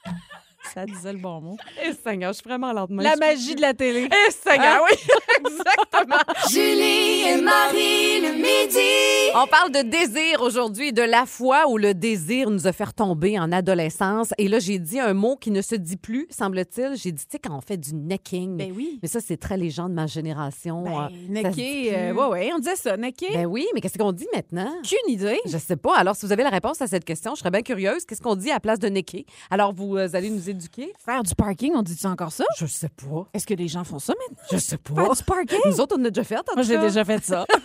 Ça 0.74 0.84
disait 0.86 1.12
le 1.12 1.18
bon 1.18 1.40
mot. 1.40 1.56
Eh, 1.84 1.92
Seigneur, 1.92 2.32
je 2.32 2.38
suis 2.38 2.48
vraiment 2.48 2.72
lentement. 2.72 3.02
La 3.02 3.16
magie 3.16 3.54
de 3.54 3.60
la 3.60 3.74
télé. 3.74 4.08
Eh, 4.10 4.30
Seigneur, 4.32 4.76
Hein? 4.76 4.80
oui, 4.90 4.98
exactement. 5.52 6.22
Julie 6.50 7.22
et 7.28 7.40
Marie 7.40 8.20
le 8.20 8.32
midi. 8.34 9.32
On 9.34 9.46
parle 9.46 9.70
de 9.70 9.82
désir 9.82 10.40
aujourd'hui, 10.42 10.92
de 10.92 11.02
la 11.02 11.26
fois 11.26 11.68
où 11.68 11.76
le 11.78 11.94
désir 11.94 12.50
nous 12.50 12.66
a 12.66 12.72
fait 12.72 12.86
tomber 12.94 13.38
en 13.38 13.52
adolescence. 13.52 14.32
Et 14.38 14.48
là, 14.48 14.58
j'ai 14.58 14.78
dit 14.78 14.98
un 15.00 15.12
mot 15.14 15.36
qui 15.36 15.50
ne 15.50 15.60
se 15.62 15.74
dit 15.74 15.96
plus, 15.96 16.26
semble-t-il. 16.30 16.96
J'ai 16.96 17.12
dit, 17.12 17.24
tu 17.24 17.32
sais, 17.32 17.38
quand 17.38 17.56
on 17.56 17.60
fait 17.60 17.76
du 17.76 17.94
necking. 17.94 18.56
Ben 18.56 18.72
oui. 18.74 18.98
Mais 19.02 19.08
ça, 19.08 19.20
c'est 19.20 19.36
très 19.36 19.56
les 19.56 19.70
gens 19.70 19.88
de 19.88 19.94
ma 19.94 20.06
génération. 20.06 20.82
Ben, 20.82 21.04
euh, 21.04 21.08
dit 21.10 21.30
necké, 21.30 21.94
euh, 21.96 22.12
ouais, 22.12 22.26
ouais, 22.26 22.50
on 22.54 22.58
disait 22.58 22.76
ça, 22.76 22.96
necké. 22.96 23.28
Ben 23.34 23.46
oui, 23.46 23.66
mais 23.74 23.80
qu'est-ce 23.80 23.98
qu'on 23.98 24.12
dit 24.12 24.28
maintenant? 24.34 24.72
Aucune 24.78 25.12
idée. 25.12 25.38
Je 25.46 25.58
sais 25.58 25.76
pas. 25.76 25.96
Alors, 25.96 26.16
si 26.16 26.24
vous 26.26 26.32
avez 26.32 26.42
la 26.42 26.50
réponse 26.50 26.80
à 26.80 26.86
cette 26.86 27.04
question, 27.04 27.34
je 27.34 27.40
serais 27.40 27.50
bien 27.50 27.62
curieuse. 27.62 28.04
Qu'est-ce 28.04 28.22
qu'on 28.22 28.36
dit 28.36 28.50
à 28.50 28.54
la 28.54 28.60
place 28.60 28.78
de 28.78 28.88
necker? 28.88 29.26
Alors, 29.50 29.72
vous 29.72 29.96
euh, 29.96 30.08
allez 30.14 30.30
nous 30.30 30.48
éduquer? 30.56 30.92
Faire 31.04 31.22
du 31.22 31.34
parking, 31.34 31.72
on 31.76 31.82
dit-tu 31.82 32.06
encore 32.06 32.32
ça? 32.32 32.44
Je 32.58 32.66
sais 32.66 32.88
pas. 32.88 33.26
Est-ce 33.34 33.46
que 33.46 33.54
les 33.54 33.68
gens 33.68 33.84
font 33.84 33.98
ça 33.98 34.12
maintenant? 34.18 34.44
Je 34.52 34.58
sais 34.58 34.76
pas. 34.78 34.94
Faire 35.04 35.14
du 35.14 35.22
parking? 35.24 35.58
Nous 35.66 35.80
autres, 35.80 35.96
on 35.98 36.04
a 36.04 36.10
déjà 36.10 36.24
fait. 36.24 36.36
en 36.38 36.54
Moi, 36.54 36.62
j'ai 36.62 36.78
déjà 36.78 37.04
fait 37.04 37.24
ça. 37.24 37.46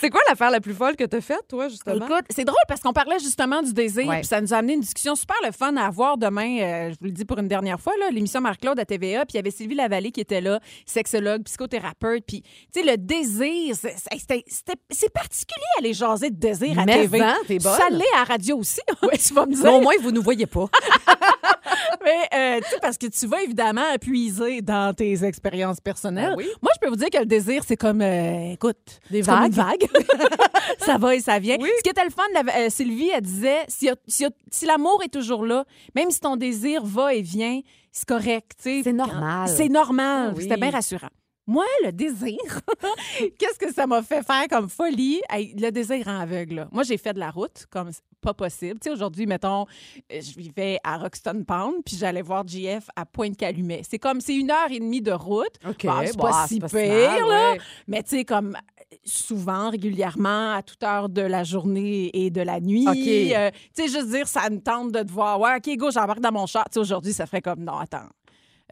C'est 0.00 0.10
quoi 0.10 0.20
l'affaire 0.28 0.50
la 0.50 0.60
plus 0.60 0.74
folle 0.74 0.96
que 0.96 1.04
t'as 1.04 1.20
faite, 1.20 1.44
toi, 1.48 1.68
justement? 1.68 2.04
Écoute, 2.06 2.24
c'est 2.30 2.44
drôle 2.44 2.56
parce 2.66 2.80
qu'on 2.80 2.92
parlait 2.92 3.18
justement 3.18 3.62
du 3.62 3.72
désir, 3.72 4.06
Ouais. 4.08 4.18
puis 4.18 4.26
ça 4.26 4.40
nous 4.40 4.52
a 4.52 4.56
amené 4.56 4.74
une 4.74 4.80
discussion 4.80 5.14
super 5.14 5.36
le 5.44 5.52
fun 5.52 5.76
à 5.76 5.86
avoir 5.86 6.16
demain. 6.18 6.58
euh, 6.60 6.90
je 6.90 6.96
vous 6.98 7.06
le 7.06 7.12
dis 7.12 7.24
pour 7.24 7.38
une 7.38 7.46
dernière 7.48 7.78
fois, 7.80 7.92
là, 8.00 8.10
l'émission 8.10 8.40
Marc-Claude 8.40 8.78
à 8.80 8.84
TVA, 8.84 9.20
puis 9.26 9.34
il 9.34 9.36
y 9.36 9.38
avait 9.38 9.50
Sylvie 9.50 9.74
Lavallée 9.76 10.10
qui 10.10 10.20
était 10.20 10.40
là, 10.40 10.60
sexologue, 10.86 11.42
psychothérapeute, 11.44 12.24
puis 12.26 12.42
tu 12.42 12.80
sais, 12.80 12.82
le 12.84 12.96
désir, 12.96 13.76
c'est- 13.76 13.96
c'était- 14.12 14.44
c'était- 14.48 14.80
c'est 14.90 15.12
particulier 15.12 15.66
aller 15.78 15.92
jaser 15.92 16.30
de 16.30 16.36
désir 16.36 16.78
à 16.78 16.84
Mais 16.84 17.02
TV. 17.02 17.20
t'es 17.46 17.58
bonne. 17.58 17.78
Ça 17.78 17.88
l'est 17.90 18.04
à 18.14 18.18
la 18.20 18.24
radio 18.24 18.56
aussi, 18.58 18.80
tu 19.26 19.34
vas 19.34 19.46
me 19.46 19.54
dire. 19.54 19.64
Mais 19.64 19.70
au 19.70 19.80
moins, 19.80 19.94
vous 20.02 20.10
nous 20.10 20.22
voyez 20.22 20.46
pas. 20.46 20.66
Mais, 22.04 22.28
euh, 22.56 22.60
tu 22.62 22.68
sais, 22.70 22.76
parce 22.80 22.98
que 22.98 23.06
tu 23.06 23.26
vas 23.26 23.42
évidemment 23.42 23.82
puiser 24.00 24.60
dans 24.62 24.94
tes 24.94 25.24
expériences 25.24 25.80
personnelles. 25.80 26.30
Ben 26.30 26.36
oui. 26.38 26.46
Moi, 26.62 26.70
je 26.74 26.80
peux 26.80 26.88
vous 26.88 26.96
dire 26.96 27.10
que 27.10 27.18
le 27.18 27.26
désir, 27.26 27.62
c'est 27.66 27.76
comme, 27.76 28.00
euh, 28.02 28.52
écoute, 28.52 29.00
Des 29.10 29.22
vagues. 29.22 29.52
vague. 29.52 29.86
ça 30.80 30.98
va 30.98 31.14
et 31.14 31.20
ça 31.20 31.38
vient. 31.38 31.56
Oui. 31.60 31.70
Ce 31.78 31.82
qui 31.82 31.90
était 31.90 32.04
le 32.04 32.10
fun, 32.10 32.22
la- 32.34 32.56
euh, 32.66 32.70
Sylvie, 32.70 33.10
elle 33.14 33.22
disait, 33.22 33.64
si, 33.68 33.88
si, 34.06 34.26
si 34.50 34.66
l'amour 34.66 35.02
est 35.04 35.12
toujours 35.12 35.44
là, 35.44 35.64
même 35.94 36.10
si 36.10 36.20
ton 36.20 36.36
désir 36.36 36.84
va 36.84 37.14
et 37.14 37.22
vient, 37.22 37.60
c'est 37.92 38.06
correct. 38.08 38.52
C'est 38.60 38.92
normal. 38.92 39.48
C'est 39.48 39.68
normal. 39.68 40.34
Oui. 40.36 40.42
C'était 40.44 40.56
bien 40.60 40.70
rassurant. 40.70 41.08
Moi, 41.46 41.64
le 41.84 41.92
désir, 41.92 42.38
qu'est-ce 43.38 43.58
que 43.58 43.72
ça 43.72 43.86
m'a 43.86 44.02
fait 44.02 44.24
faire 44.24 44.46
comme 44.50 44.68
folie? 44.68 45.20
Hey, 45.30 45.54
le 45.56 45.70
désir 45.70 46.04
rend 46.04 46.18
aveugle. 46.20 46.54
là. 46.56 46.68
Moi, 46.72 46.82
j'ai 46.82 46.96
fait 46.96 47.12
de 47.12 47.20
la 47.20 47.30
route 47.30 47.66
comme 47.70 47.90
pas 48.20 48.34
possible. 48.34 48.80
Tu 48.80 48.84
sais, 48.84 48.90
aujourd'hui, 48.90 49.26
mettons, 49.26 49.66
euh, 50.12 50.20
je 50.20 50.36
vivais 50.36 50.78
à 50.82 50.98
Roxton 50.98 51.44
Pound, 51.46 51.84
puis 51.84 51.96
j'allais 51.96 52.22
voir 52.22 52.46
JF 52.46 52.88
à 52.96 53.06
Pointe-Calumet. 53.06 53.82
C'est 53.88 53.98
comme, 53.98 54.20
c'est 54.20 54.34
une 54.34 54.50
heure 54.50 54.70
et 54.70 54.80
demie 54.80 55.02
de 55.02 55.12
route. 55.12 55.54
OK. 55.64 55.86
Bon, 55.86 56.02
c'est 56.04 56.16
bon, 56.16 56.22
pas 56.24 56.30
ah, 56.34 56.46
si 56.48 56.58
pire, 56.58 56.68
mal, 56.70 57.28
là. 57.28 57.52
ouais. 57.52 57.58
Mais 57.86 58.02
tu 58.02 58.16
sais, 58.16 58.24
comme 58.24 58.56
souvent, 59.04 59.70
régulièrement, 59.70 60.54
à 60.54 60.62
toute 60.62 60.82
heure 60.82 61.08
de 61.08 61.22
la 61.22 61.44
journée 61.44 62.10
et 62.12 62.30
de 62.30 62.40
la 62.40 62.60
nuit. 62.60 62.86
Euh, 63.34 63.50
tu 63.74 63.84
sais, 63.84 63.88
juste 63.88 64.08
dire, 64.08 64.26
ça 64.26 64.48
me 64.50 64.58
tente 64.60 64.92
de 64.92 65.02
te 65.02 65.12
voir. 65.12 65.40
Ouais, 65.40 65.56
OK, 65.56 65.76
go, 65.76 65.90
j'embarque 65.90 66.20
dans 66.20 66.32
mon 66.32 66.46
char. 66.46 66.64
Tu 66.64 66.74
sais, 66.74 66.80
aujourd'hui, 66.80 67.12
ça 67.12 67.26
ferait 67.26 67.42
comme, 67.42 67.62
non, 67.62 67.78
attends. 67.78 68.08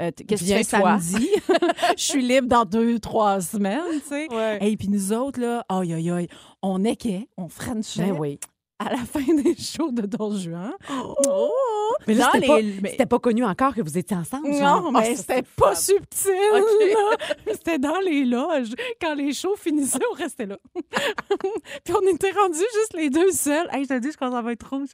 Euh, 0.01 0.11
Qu'est-ce 0.27 0.43
que 0.43 0.49
tu 0.49 0.55
fais 0.55 0.63
samedi? 0.65 1.29
Je 1.97 2.03
suis 2.03 2.23
libre 2.23 2.49
dans 2.49 2.65
deux, 2.65 2.99
trois 2.99 3.41
semaines, 3.41 3.81
tu 4.03 4.09
sais. 4.09 4.27
Ouais. 4.35 4.59
Et 4.61 4.77
puis 4.77 4.89
nous 4.89 5.13
autres, 5.13 5.41
là, 5.41 5.65
aïe, 5.69 5.93
aïe, 5.95 6.11
aïe, 6.11 6.29
on 6.63 6.85
équait, 6.85 7.29
on 7.37 7.49
frenchait 7.49 8.03
Ben 8.03 8.17
oui. 8.19 8.41
À 8.79 8.91
la 8.91 8.99
fin 9.05 9.21
des 9.43 9.57
shows 9.57 9.91
de 9.93 10.03
Don 10.03 10.37
Juan. 10.37 10.73
Oh! 10.91 11.93
Mais 12.07 12.15
là, 12.15 12.29
c'était 12.33 12.47
pas, 12.47 12.59
mais- 12.83 13.19
connu 13.21 13.45
encore 13.45 13.75
que 13.75 13.81
vous 13.81 13.97
étiez 13.97 14.17
ensemble. 14.17 14.53
genre. 14.55 14.83
non, 14.83 14.91
Ah, 14.95 15.01
mais 15.01 15.15
ça, 15.15 15.21
c'était 15.23 15.43
pas 15.57 15.75
subtil. 15.75 16.33
C'était 17.53 17.79
dans 17.79 17.99
les 18.01 18.25
loges. 18.25 18.75
Quand 19.01 19.15
les 19.15 19.33
shows 19.33 19.57
finissaient, 19.57 19.99
on 20.11 20.15
restait 20.15 20.47
là. 20.47 20.57
Puis 21.85 21.95
on 21.95 22.07
était 22.15 22.33
rendus 22.33 22.59
juste 22.59 22.95
les 22.95 23.11
deux 23.11 23.31
seuls. 23.31 23.69
Hey, 23.73 23.85
je 23.85 23.89
te 23.89 23.99
dis, 23.99 24.11
je 24.13 24.17
commence 24.19 24.45
à 24.47 24.51
être 24.53 24.69
rouge. 24.69 24.89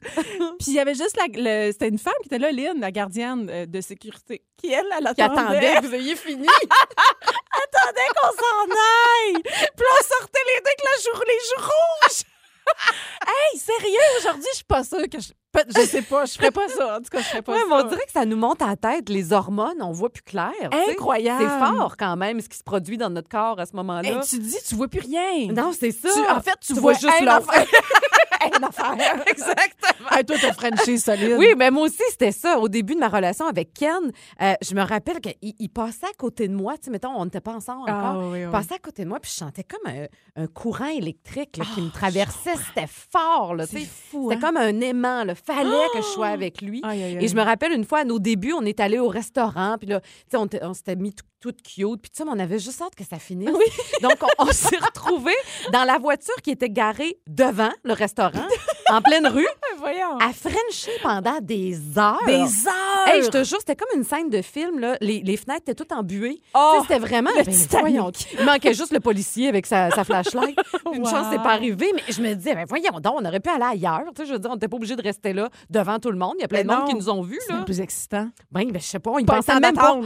Puis 0.59 0.67
il 0.67 0.73
y 0.73 0.79
avait 0.79 0.93
juste 0.93 1.17
la. 1.17 1.25
le- 1.67 1.71
C'était 1.71 1.89
une 1.89 1.97
femme 1.97 2.13
qui 2.21 2.27
était 2.27 2.39
là, 2.39 2.51
Lynn, 2.51 2.79
la 2.79 2.91
gardienne 2.91 3.47
euh, 3.49 3.65
de 3.65 3.81
sécurité, 3.81 4.43
qui, 4.57 4.71
elle, 4.71 4.85
elle 4.97 5.13
Qui 5.15 5.21
attendait. 5.21 5.41
attendait 5.57 5.75
que 5.81 5.87
vous 5.87 5.95
ayez 5.95 6.15
fini. 6.15 6.47
attendait 6.47 8.09
qu'on 8.15 8.31
s'en 8.31 8.71
aille. 8.71 9.41
Puis 9.43 9.51
là, 9.85 9.91
on 9.99 10.03
sortait 10.19 10.39
les 10.47 10.61
deux 10.61 10.67
avec 10.67 10.81
la 10.83 11.11
jour, 11.11 11.23
les 11.27 11.39
joues 11.49 11.63
rouges. 11.65 12.21
hey, 13.27 13.59
sérieux, 13.59 13.99
aujourd'hui, 14.19 14.47
je 14.51 14.55
suis 14.57 14.65
pas 14.65 14.83
sûre 14.83 15.07
que 15.11 15.19
je. 15.19 15.29
Je 15.75 15.81
sais 15.81 16.01
pas, 16.01 16.23
je 16.25 16.31
ferais 16.33 16.51
pas 16.51 16.69
ça. 16.69 16.95
En 16.95 16.99
tout 16.99 17.09
cas, 17.11 17.19
je 17.19 17.25
ferais 17.25 17.41
pas 17.41 17.51
Ouais, 17.51 17.59
ça. 17.59 17.65
mais 17.67 17.75
on 17.75 17.83
dirait 17.89 18.05
que 18.05 18.11
ça 18.13 18.23
nous 18.25 18.37
monte 18.37 18.61
à 18.61 18.67
la 18.67 18.75
tête, 18.77 19.09
les 19.09 19.33
hormones, 19.33 19.81
on 19.81 19.91
voit 19.91 20.09
plus 20.09 20.23
clair. 20.23 20.49
Incroyable. 20.89 21.43
C'est 21.43 21.65
fort 21.75 21.97
quand 21.97 22.15
même 22.15 22.39
ce 22.39 22.47
qui 22.47 22.57
se 22.57 22.63
produit 22.63 22.97
dans 22.97 23.09
notre 23.09 23.27
corps 23.27 23.59
à 23.59 23.65
ce 23.65 23.75
moment-là. 23.75 24.07
Hey, 24.07 24.19
tu 24.27 24.39
dis, 24.39 24.55
tu 24.65 24.75
vois 24.75 24.87
plus 24.87 25.01
rien. 25.01 25.51
Non, 25.51 25.73
c'est 25.77 25.91
ça. 25.91 26.07
Tu- 26.13 26.19
en 26.31 26.39
fait, 26.39 26.55
tu, 26.61 26.73
Tu 26.73 26.79
vois, 26.79 26.93
vois 26.93 26.93
juste 26.93 27.27
affaire. 27.27 27.65
une 28.57 28.63
affaire. 28.63 28.95
Exactement. 29.27 30.09
Hey, 30.11 30.25
toi, 30.25 30.35
t'as 30.41 30.53
Frenché 30.53 30.97
solide. 30.97 31.35
Oui, 31.37 31.53
mais 31.57 31.71
moi 31.71 31.83
aussi, 31.83 32.01
c'était 32.09 32.31
ça. 32.31 32.59
Au 32.59 32.67
début 32.67 32.95
de 32.95 32.99
ma 32.99 33.09
relation 33.09 33.45
avec 33.47 33.73
Ken, 33.73 34.11
euh, 34.41 34.53
je 34.61 34.73
me 34.75 34.81
rappelle 34.81 35.19
qu'il 35.21 35.35
il 35.59 35.69
passait 35.69 36.05
à 36.07 36.13
côté 36.17 36.47
de 36.47 36.53
moi. 36.55 36.73
Tu 36.77 36.85
sais, 36.85 36.91
mettons, 36.91 37.11
on 37.15 37.25
n'était 37.25 37.41
pas 37.41 37.53
ensemble 37.53 37.83
Ah, 37.87 38.11
encore. 38.11 38.23
oui, 38.23 38.39
oui. 38.39 38.41
Il 38.45 38.49
passait 38.51 38.75
à 38.75 38.79
côté 38.79 39.03
de 39.03 39.09
moi, 39.09 39.19
puis 39.19 39.31
je 39.31 39.37
sentais 39.37 39.63
comme 39.63 39.91
un, 39.93 40.05
un 40.43 40.47
courant 40.47 40.87
électrique 40.87 41.57
là, 41.57 41.65
qui 41.73 41.81
me 41.81 41.89
traversait. 41.91 42.55
C'était 42.67 42.87
fort, 42.87 43.55
là. 43.55 43.65
C'est 43.67 43.85
fou, 43.85 44.29
C'était 44.31 44.43
hein? 44.43 44.47
comme 44.47 44.57
un 44.57 44.79
aimant. 44.81 45.23
Il 45.27 45.35
fallait 45.35 45.87
que 45.93 45.99
je 45.99 46.07
sois 46.07 46.27
avec 46.27 46.61
lui. 46.61 46.81
Aïe, 46.83 47.03
aïe, 47.03 47.17
aïe. 47.17 47.25
Et 47.25 47.27
je 47.27 47.35
me 47.35 47.41
rappelle 47.41 47.71
une 47.73 47.85
fois, 47.85 47.99
à 47.99 48.03
nos 48.03 48.19
débuts, 48.19 48.53
on 48.53 48.63
est 48.65 48.79
allé 48.79 48.99
au 48.99 49.07
restaurant, 49.07 49.75
puis 49.79 49.87
là, 49.89 49.99
tu 50.01 50.07
sais, 50.31 50.37
on, 50.37 50.47
on 50.61 50.73
s'était 50.73 50.95
mis 50.95 51.13
tout, 51.13 51.25
tout 51.39 51.51
cute, 51.51 52.01
puis 52.01 52.11
tu 52.11 52.23
sais, 52.23 52.23
on 52.27 52.37
avait 52.39 52.59
juste 52.59 52.81
hâte 52.81 52.95
que 52.95 53.03
ça 53.03 53.17
finisse. 53.19 53.49
Donc, 54.01 54.15
on, 54.21 54.45
on 54.45 54.51
s'est 54.51 54.77
retrouvés 54.77 55.35
dans 55.73 55.83
la 55.83 55.97
voiture 55.97 56.35
qui 56.43 56.51
était 56.51 56.69
garée 56.69 57.17
devant 57.27 57.71
le 57.83 57.93
restaurant, 57.93 58.30
en 58.91 59.01
pleine 59.01 59.27
rue, 59.27 59.47
Voyons. 59.79 60.17
à 60.19 60.31
Frencher 60.33 60.91
pendant 61.01 61.39
des 61.41 61.77
heures. 61.97 62.19
Des 62.25 62.41
heures. 62.67 63.07
Hey, 63.07 63.23
je 63.23 63.29
te 63.29 63.43
jure, 63.43 63.57
c'était 63.59 63.75
comme 63.75 63.87
une 63.97 64.03
scène 64.03 64.29
de 64.29 64.41
film. 64.41 64.79
Là. 64.79 64.97
Les, 65.01 65.21
les 65.21 65.37
fenêtres 65.37 65.61
étaient 65.61 65.75
toutes 65.75 65.91
embuées. 65.91 66.41
Oh, 66.53 66.79
c'était 66.81 66.99
vraiment. 66.99 67.29
le 67.37 67.43
Ben, 67.43 67.79
voyons, 67.79 68.11
il 68.37 68.45
manquait 68.45 68.73
juste 68.73 68.91
le 68.91 68.99
policier 68.99 69.47
avec 69.47 69.65
sa, 69.65 69.89
sa 69.91 70.03
flashlight. 70.03 70.57
Une 70.93 71.01
Wow. 71.03 71.09
chance, 71.09 71.27
c'est 71.31 71.41
pas 71.41 71.51
arrivé. 71.53 71.91
Mais 71.95 72.03
je 72.09 72.21
me 72.21 72.33
disais, 72.33 72.53
ben, 72.53 72.65
voyons 72.67 72.99
donc, 72.99 73.15
on 73.19 73.25
aurait 73.25 73.39
pu 73.39 73.49
aller 73.49 73.63
ailleurs. 73.63 74.01
Tu 74.15 74.21
sais, 74.23 74.27
je 74.27 74.33
veux 74.33 74.39
dire, 74.39 74.49
on 74.51 74.55
n'était 74.55 74.67
pas 74.67 74.75
obligé 74.77 74.95
de 74.95 75.01
rester 75.01 75.33
là 75.33 75.49
devant 75.69 75.97
tout 75.99 76.11
le 76.11 76.17
monde. 76.17 76.33
Il 76.37 76.41
y 76.41 76.45
a 76.45 76.47
plein 76.47 76.59
Mais 76.59 76.63
de 76.65 76.69
monde 76.69 76.79
non. 76.81 76.85
qui 76.87 76.95
nous 76.95 77.09
ont 77.09 77.21
vus. 77.21 77.39
C'est 77.47 77.65
plus 77.65 77.79
excitant. 77.81 78.27
Ben, 78.51 78.69
ben, 78.71 78.79
je 78.81 78.85
sais 78.85 78.99
pas, 78.99 79.11
ils 79.19 79.25
Pas 79.25 79.35
pensaient 79.37 79.59
même 79.59 79.73
pas. 79.75 79.97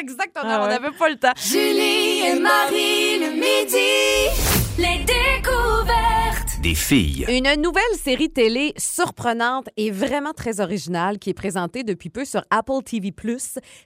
Exactement, 0.00 0.44
Ah 0.46 0.60
on 0.64 0.68
n'avait 0.68 0.90
pas 0.96 1.08
le 1.08 1.16
temps. 1.16 1.32
Julie 1.36 2.20
et 2.26 2.38
Marie 2.38 3.18
le 3.18 3.30
midi. 3.32 4.32
Les 4.78 4.98
découvertes. 5.04 6.01
Des 6.62 6.76
filles. 6.76 7.26
Une 7.28 7.60
nouvelle 7.60 7.82
série 7.96 8.30
télé 8.30 8.72
surprenante 8.76 9.68
et 9.76 9.90
vraiment 9.90 10.32
très 10.32 10.60
originale 10.60 11.18
qui 11.18 11.30
est 11.30 11.34
présentée 11.34 11.82
depuis 11.82 12.08
peu 12.08 12.24
sur 12.24 12.44
Apple 12.50 12.84
TV+. 12.84 13.12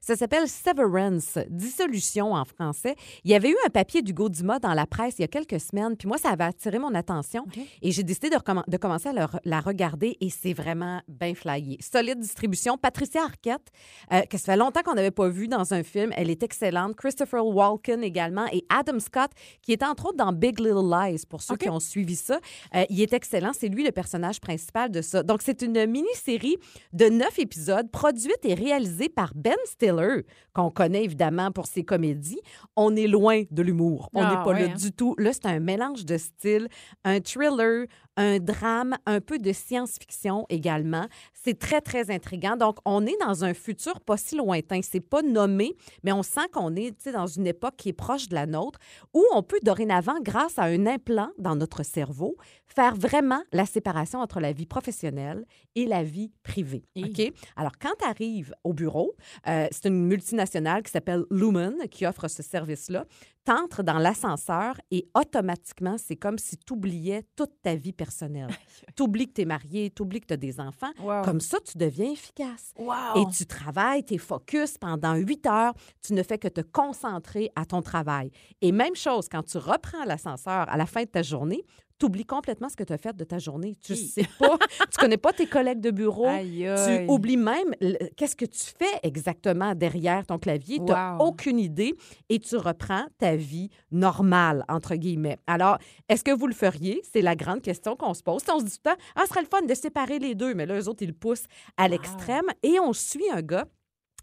Ça 0.02 0.14
s'appelle 0.14 0.46
Severance, 0.46 1.38
dissolution 1.48 2.34
en 2.34 2.44
français. 2.44 2.94
Il 3.24 3.30
y 3.30 3.34
avait 3.34 3.48
eu 3.48 3.56
un 3.64 3.70
papier 3.70 4.02
d'Hugo 4.02 4.28
Dumas 4.28 4.58
dans 4.58 4.74
la 4.74 4.84
presse 4.84 5.14
il 5.18 5.22
y 5.22 5.24
a 5.24 5.28
quelques 5.28 5.58
semaines, 5.58 5.96
puis 5.96 6.06
moi, 6.06 6.18
ça 6.18 6.28
avait 6.28 6.44
attiré 6.44 6.78
mon 6.78 6.94
attention 6.94 7.46
et 7.80 7.92
j'ai 7.92 8.02
décidé 8.02 8.28
de, 8.28 8.36
de 8.36 8.76
commencer 8.76 9.08
à 9.08 9.12
le 9.14 9.26
la 9.46 9.60
regarder 9.60 10.18
et 10.20 10.28
c'est 10.28 10.52
vraiment 10.52 11.00
bien 11.08 11.34
flyé. 11.34 11.78
Solide 11.80 12.20
distribution. 12.20 12.76
Patricia 12.76 13.22
Arquette, 13.22 13.70
euh, 14.12 14.20
que 14.22 14.36
ça 14.36 14.52
fait 14.52 14.58
longtemps 14.58 14.82
qu'on 14.82 14.96
n'avait 14.96 15.10
pas 15.10 15.28
vu 15.28 15.48
dans 15.48 15.72
un 15.72 15.82
film, 15.82 16.12
elle 16.14 16.28
est 16.28 16.42
excellente. 16.42 16.94
Christopher 16.94 17.46
Walken 17.46 18.04
également 18.04 18.44
et 18.52 18.66
Adam 18.68 18.98
Scott, 18.98 19.30
qui 19.62 19.72
est 19.72 19.82
entre 19.82 20.08
autres 20.08 20.18
dans 20.18 20.32
Big 20.32 20.60
Little 20.60 20.90
Lies, 20.90 21.22
pour 21.26 21.40
ceux 21.40 21.56
qui 21.56 21.70
ont 21.70 21.80
suivi 21.80 22.16
ça. 22.16 22.38
Euh, 22.74 22.85
il 22.90 23.00
est 23.00 23.12
excellent. 23.12 23.52
C'est 23.52 23.68
lui 23.68 23.85
le 23.85 23.92
personnage 23.92 24.40
principal 24.40 24.90
de 24.90 25.00
ça. 25.02 25.22
Donc, 25.22 25.42
c'est 25.42 25.62
une 25.62 25.87
mini-série 25.87 26.57
de 26.92 27.07
neuf 27.07 27.38
épisodes 27.38 27.90
produite 27.90 28.38
et 28.44 28.55
réalisée 28.55 29.09
par 29.09 29.33
Ben 29.35 29.55
Stiller, 29.64 30.24
qu'on 30.52 30.70
connaît 30.70 31.05
évidemment 31.05 31.50
pour 31.52 31.66
ses 31.66 31.85
comédies. 31.85 32.40
On 32.76 32.96
est 32.96 33.07
loin 33.07 33.42
de 33.50 33.62
l'humour. 33.62 34.11
On 34.14 34.20
n'est 34.22 34.29
Ah, 34.31 34.42
pas 34.44 34.50
ouais, 34.52 34.66
là 34.66 34.72
hein? 34.72 34.76
du 34.76 34.92
tout. 34.92 35.14
Là, 35.18 35.33
c'est 35.33 35.46
un 35.46 35.61
mélange 35.61 36.05
de 36.05 36.16
styles, 36.18 36.68
un 37.05 37.20
thriller, 37.20 37.87
un 38.16 38.38
drame, 38.38 38.96
un 39.07 39.20
peu 39.20 39.38
de 39.38 39.52
science-fiction 39.52 40.46
également. 40.48 41.07
C'est 41.33 41.59
très, 41.59 41.81
très 41.81 42.11
intriguant. 42.11 42.57
Donc, 42.57 42.79
on 42.85 43.07
est 43.07 43.16
dans 43.20 43.44
un 43.44 43.55
futur 43.55 44.00
pas 44.00 44.16
si 44.16 44.37
lointain. 44.37 44.81
C'est 44.83 45.00
pas 45.00 45.22
nommé, 45.22 45.76
mais 46.02 46.12
on 46.12 46.22
sent 46.22 46.48
qu'on 46.52 46.74
est 46.76 47.09
dans 47.09 47.26
une 47.26 47.46
époque 47.46 47.76
qui 47.76 47.90
est 47.90 47.92
proche 47.92 48.29
de 48.29 48.35
la 48.35 48.46
nôtre, 48.46 48.79
où 49.14 49.24
on 49.33 49.42
peut 49.42 49.61
dorénavant, 49.62 50.20
grâce 50.20 50.59
à 50.59 50.64
un 50.64 50.87
implant 50.87 51.31
dans 51.38 51.57
notre 51.57 51.83
cerveau, 51.83 52.37
faire 52.66 52.94
vraiment 52.94 53.42
la 53.52 53.66
séparation 53.66 54.20
entre 54.20 54.40
la 54.40 54.52
vie 54.52 54.66
professionnelle 54.66 55.44
et 55.74 55.87
la 55.87 56.02
vie 56.02 56.33
privée. 56.42 56.85
OK? 56.96 57.33
Alors, 57.57 57.72
quand 57.81 57.92
tu 57.98 58.07
arrives 58.07 58.55
au 58.64 58.72
bureau, 58.72 59.14
euh, 59.46 59.66
c'est 59.70 59.88
une 59.88 60.07
multinationale 60.07 60.83
qui 60.83 60.90
s'appelle 60.90 61.24
Lumen 61.31 61.74
qui 61.90 62.07
offre 62.07 62.29
ce 62.29 62.42
service-là. 62.42 63.05
T'entres 63.44 63.85
dans 63.85 63.98
l'ascenseur 63.98 64.81
et 64.90 65.09
automatiquement, 65.14 65.96
c'est 65.98 66.16
comme 66.16 66.38
si 66.38 66.57
tu 66.57 66.72
oubliais 66.72 67.22
toute 67.37 67.52
ta 67.62 67.76
vie 67.76 67.92
personnelle. 67.92 68.06
Personnelle. 68.07 68.49
T'oublies 68.97 69.27
que 69.29 69.33
t'es 69.33 69.45
marié, 69.45 69.90
t'oublies 69.90 70.21
que 70.21 70.27
t'as 70.27 70.37
des 70.37 70.61
enfants. 70.61 70.92
Wow. 71.01 71.23
Comme 71.23 71.40
ça, 71.40 71.59
tu 71.61 71.77
deviens 71.77 72.12
efficace. 72.12 72.73
Wow. 72.79 73.16
Et 73.16 73.33
tu 73.37 73.45
travailles, 73.47 74.05
tu 74.05 74.14
es 74.14 74.19
focus 74.19 74.79
pendant 74.79 75.14
huit 75.14 75.45
heures. 75.47 75.75
Tu 76.03 76.12
ne 76.14 76.23
fais 76.23 76.38
que 76.38 76.49
te 76.49 76.61
concentrer 76.61 77.51
à 77.57 77.64
ton 77.64 77.83
travail. 77.83 78.31
Et 78.62 78.73
même 78.73 78.97
chose, 78.97 79.29
quand 79.29 79.42
tu 79.42 79.59
reprends 79.59 80.05
l'ascenseur 80.05 80.69
à 80.69 80.77
la 80.77 80.87
fin 80.87 81.03
de 81.03 81.09
ta 81.09 81.23
journée, 81.23 81.64
tu 81.98 82.06
oublies 82.06 82.24
complètement 82.24 82.68
ce 82.68 82.76
que 82.76 82.85
tu 82.85 82.92
as 82.92 82.98
fait 82.98 83.16
de 83.16 83.24
ta 83.24 83.38
journée. 83.38 83.76
Tu 83.82 83.94
Hi. 83.94 83.96
sais 84.09 84.28
pas, 84.38 84.59
tu 84.90 84.98
connais 84.98 85.16
pas 85.16 85.32
tes 85.32 85.46
collègues 85.46 85.80
de 85.80 85.90
bureau. 85.90 86.26
Aïe, 86.26 86.68
Tu 86.87 87.11
oublies 87.11 87.37
même 87.37 87.74
qu'est-ce 88.16 88.37
que 88.37 88.44
tu 88.44 88.61
fais 88.78 89.00
exactement 89.02 89.74
derrière 89.74 90.26
ton 90.26 90.38
clavier. 90.38 90.78
Tu 90.78 90.85
n'as 90.85 91.16
aucune 91.18 91.59
idée 91.59 91.94
et 92.28 92.38
tu 92.38 92.56
reprends 92.56 93.06
ta 93.18 93.37
vie 93.37 93.70
normale, 93.90 94.64
entre 94.68 94.94
guillemets. 94.94 95.38
Alors, 95.46 95.78
est-ce 96.09 96.24
que 96.24 96.30
vous 96.32 96.46
le 96.46 96.54
feriez? 96.54 97.00
C'est 97.12 97.22
la 97.22 97.35
grande 97.37 97.62
question 97.62 97.96
qu'on 97.96 98.14
se 98.14 98.22
pose. 98.22 98.42
Si 98.42 98.50
on 98.50 98.59
se 98.61 98.64
dit 98.64 98.72
tout 98.72 98.90
le 98.90 98.90
temps, 98.92 99.02
ah, 99.14 99.22
ce 99.22 99.28
serait 99.28 99.42
le 99.42 99.48
fun 99.48 99.62
de 99.62 99.74
séparer 99.74 100.18
les 100.18 100.35
deux, 100.35 100.54
mais 100.54 100.66
là, 100.66 100.78
eux 100.78 100.88
autres, 100.88 101.02
ils 101.02 101.09
le 101.09 101.12
poussent 101.14 101.46
à 101.76 101.88
l'extrême. 101.88 102.46
Et 102.62 102.78
on 102.80 102.92
suit 102.92 103.30
un 103.32 103.42
gars 103.42 103.66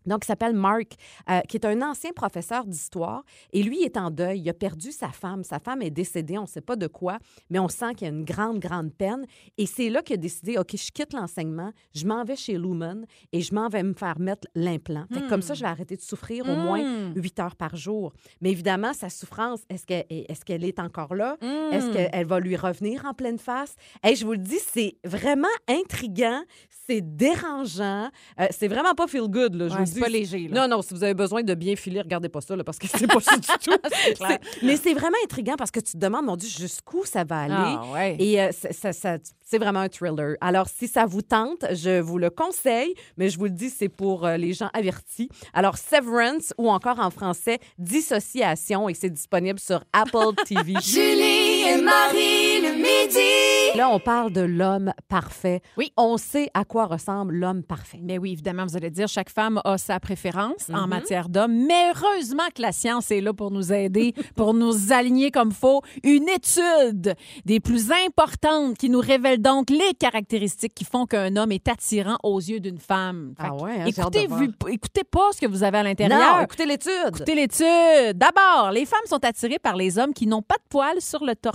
donc, 0.05 0.23
il 0.23 0.27
s'appelle 0.27 0.53
Mark, 0.53 0.93
euh, 1.29 1.39
qui 1.41 1.57
est 1.57 1.65
un 1.65 1.81
ancien 1.81 2.11
professeur 2.11 2.65
d'histoire. 2.65 3.23
Et 3.51 3.63
lui, 3.63 3.79
il 3.81 3.85
est 3.85 3.97
en 3.97 4.11
deuil. 4.11 4.39
Il 4.41 4.49
a 4.49 4.53
perdu 4.53 4.91
sa 4.91 5.09
femme. 5.09 5.43
Sa 5.43 5.59
femme 5.59 5.81
est 5.81 5.89
décédée, 5.89 6.37
on 6.37 6.43
ne 6.43 6.47
sait 6.47 6.61
pas 6.61 6.75
de 6.75 6.87
quoi, 6.87 7.19
mais 7.49 7.59
on 7.59 7.67
sent 7.69 7.93
qu'il 7.95 8.07
y 8.07 8.09
a 8.09 8.13
une 8.13 8.25
grande, 8.25 8.59
grande 8.59 8.93
peine. 8.93 9.25
Et 9.57 9.65
c'est 9.65 9.89
là 9.89 10.01
qu'il 10.01 10.15
a 10.15 10.17
décidé, 10.17 10.57
OK, 10.57 10.75
je 10.75 10.91
quitte 10.91 11.13
l'enseignement, 11.13 11.71
je 11.93 12.05
m'en 12.05 12.23
vais 12.23 12.35
chez 12.35 12.57
Lumen 12.57 13.05
et 13.31 13.41
je 13.41 13.53
m'en 13.53 13.69
vais 13.69 13.83
me 13.83 13.93
faire 13.93 14.19
mettre 14.19 14.47
l'implant. 14.55 15.05
Comme 15.29 15.41
ça, 15.41 15.53
je 15.53 15.61
vais 15.61 15.69
arrêter 15.69 15.95
de 15.95 16.01
souffrir 16.01 16.47
au 16.49 16.55
moins 16.55 16.81
Mm. 16.83 17.13
huit 17.15 17.39
heures 17.39 17.55
par 17.55 17.75
jour. 17.75 18.13
Mais 18.41 18.51
évidemment, 18.51 18.93
sa 18.93 19.09
souffrance, 19.09 19.61
est-ce 19.69 19.85
qu'elle 19.85 20.05
est, 20.09 20.63
est, 20.63 20.79
encore 20.79 21.15
là? 21.15 21.37
Est-ce 21.71 21.91
qu'elle 21.93 22.25
va 22.25 22.39
lui 22.39 22.55
revenir 22.55 23.05
en 23.05 23.13
pleine 23.13 23.37
face? 23.39 23.75
Hey, 24.03 24.15
je 24.15 24.25
vous 24.25 24.33
le 24.33 24.37
dis, 24.39 24.59
c'est 24.59 24.97
vraiment 25.05 25.47
intriguant, 25.67 26.41
c'est 26.87 27.01
dérangeant. 27.01 28.09
Euh, 28.39 28.47
c'est 28.51 28.67
vraiment 28.67 28.93
pas 28.95 29.07
feel 29.07 29.27
good. 29.29 29.55
Là, 29.55 29.67
je 29.69 29.73
Ouais, 29.73 29.79
vous 29.79 29.85
c'est 29.85 29.92
dis. 29.93 29.99
pas 29.99 30.09
léger, 30.09 30.47
là. 30.47 30.61
Non, 30.67 30.75
non, 30.77 30.81
si 30.81 30.93
vous 30.93 31.03
avez 31.03 31.13
besoin 31.13 31.43
de 31.43 31.53
bien 31.53 31.75
filer, 31.75 32.01
regardez 32.01 32.29
pas 32.29 32.41
ça, 32.41 32.55
là, 32.55 32.63
parce 32.63 32.77
que 32.79 32.87
c'est 32.87 33.07
pas 33.07 33.19
ça 33.21 33.35
du 33.37 33.47
tout. 33.47 33.77
clair. 34.15 34.39
C'est- 34.41 34.65
Mais 34.65 34.77
c'est 34.77 34.93
vraiment 34.93 35.17
intriguant 35.23 35.55
parce 35.57 35.71
que 35.71 35.79
tu 35.79 35.93
te 35.93 35.97
demandes, 35.97 36.25
mon 36.25 36.35
Dieu, 36.35 36.49
jusqu'où 36.49 37.05
ça 37.05 37.23
va 37.23 37.41
aller? 37.41 37.53
Ah, 37.57 37.83
ouais. 37.93 38.15
Et 38.19 38.41
euh, 38.41 38.51
ça- 38.51 38.73
ça- 38.73 38.93
ça- 38.93 39.17
c'est 39.45 39.57
vraiment 39.59 39.81
un 39.81 39.89
thriller. 39.89 40.35
Alors, 40.41 40.67
si 40.67 40.87
ça 40.87 41.05
vous 41.05 41.21
tente, 41.21 41.65
je 41.71 41.99
vous 41.99 42.17
le 42.17 42.29
conseille, 42.29 42.93
mais 43.17 43.29
je 43.29 43.37
vous 43.37 43.45
le 43.45 43.51
dis, 43.51 43.69
c'est 43.69 43.89
pour 43.89 44.25
euh, 44.25 44.37
les 44.37 44.53
gens 44.53 44.69
avertis. 44.73 45.29
Alors, 45.53 45.77
Severance 45.77 46.53
ou 46.57 46.69
encore 46.69 46.99
en 46.99 47.11
français, 47.11 47.59
Dissociation, 47.77 48.89
et 48.89 48.93
c'est 48.93 49.09
disponible 49.09 49.59
sur 49.59 49.83
Apple 49.93 50.33
TV. 50.45 50.73
Julie 50.81 51.52
et 51.65 51.81
Marie 51.81 52.61
le 52.61 52.73
midi. 52.75 53.77
Là, 53.77 53.89
on 53.89 53.99
parle 53.99 54.31
de 54.31 54.41
l'homme 54.41 54.93
parfait. 55.07 55.61
Oui. 55.77 55.91
On 55.97 56.17
sait 56.17 56.49
à 56.53 56.63
quoi 56.63 56.85
ressemble 56.85 57.33
l'homme 57.35 57.63
parfait. 57.63 57.99
Mais 58.03 58.17
oui, 58.19 58.33
évidemment, 58.33 58.65
vous 58.65 58.77
allez 58.77 58.91
dire, 58.91 59.07
chaque 59.07 59.29
femme 59.31 59.59
a 59.65 59.77
sa 59.77 59.99
préférence 59.99 60.69
en 60.71 60.83
Mhm. 60.83 60.89
matière 60.89 61.29
d'homme. 61.29 61.65
Mais 61.65 61.91
heureusement 61.95 62.43
que 62.55 62.61
la 62.61 62.71
science 62.71 63.09
est 63.11 63.21
là 63.21 63.33
pour 63.33 63.49
nous 63.49 63.73
aider, 63.73 64.13
pour 64.35 64.53
nous 64.53 64.91
aligner 64.93 65.31
comme 65.31 65.51
faut. 65.51 65.81
Une 66.03 66.27
étude 66.29 67.15
des 67.45 67.59
plus 67.59 67.91
importantes 68.05 68.77
qui 68.77 68.89
nous 68.89 68.99
révèle 68.99 69.41
donc 69.41 69.69
les 69.71 69.93
caractéristiques 69.99 70.75
qui 70.75 70.85
font 70.85 71.05
qu'un 71.07 71.35
homme 71.35 71.51
est 71.51 71.67
attirant 71.67 72.17
aux 72.23 72.39
yeux 72.39 72.59
d'une 72.59 72.77
femme. 72.79 73.33
Fait 73.39 73.47
Ah 73.49 73.55
ouais, 73.55 73.71
hein, 73.79 73.85
écoutez, 73.87 74.27
écoutez 74.69 75.03
pas 75.03 75.29
ce 75.33 75.41
que 75.41 75.47
vous 75.47 75.63
avez 75.63 75.79
à 75.79 75.83
Non, 75.83 75.89
l'intérieur. 75.89 76.41
écoutez 76.41 76.65
l'étude. 76.65 76.91
Écoutez 77.07 77.33
l'étude. 77.35 78.17
D'abord, 78.17 78.71
les 78.71 78.85
femmes 78.85 78.99
sont 79.07 79.23
attirées 79.25 79.59
par 79.59 79.75
les 79.75 79.97
hommes 79.97 80.13
qui 80.13 80.27
n'ont 80.27 80.41
pas 80.43 80.55
de 80.55 80.67
poils 80.69 81.01
sur 81.01 81.23
le 81.23 81.35
torse. 81.35 81.52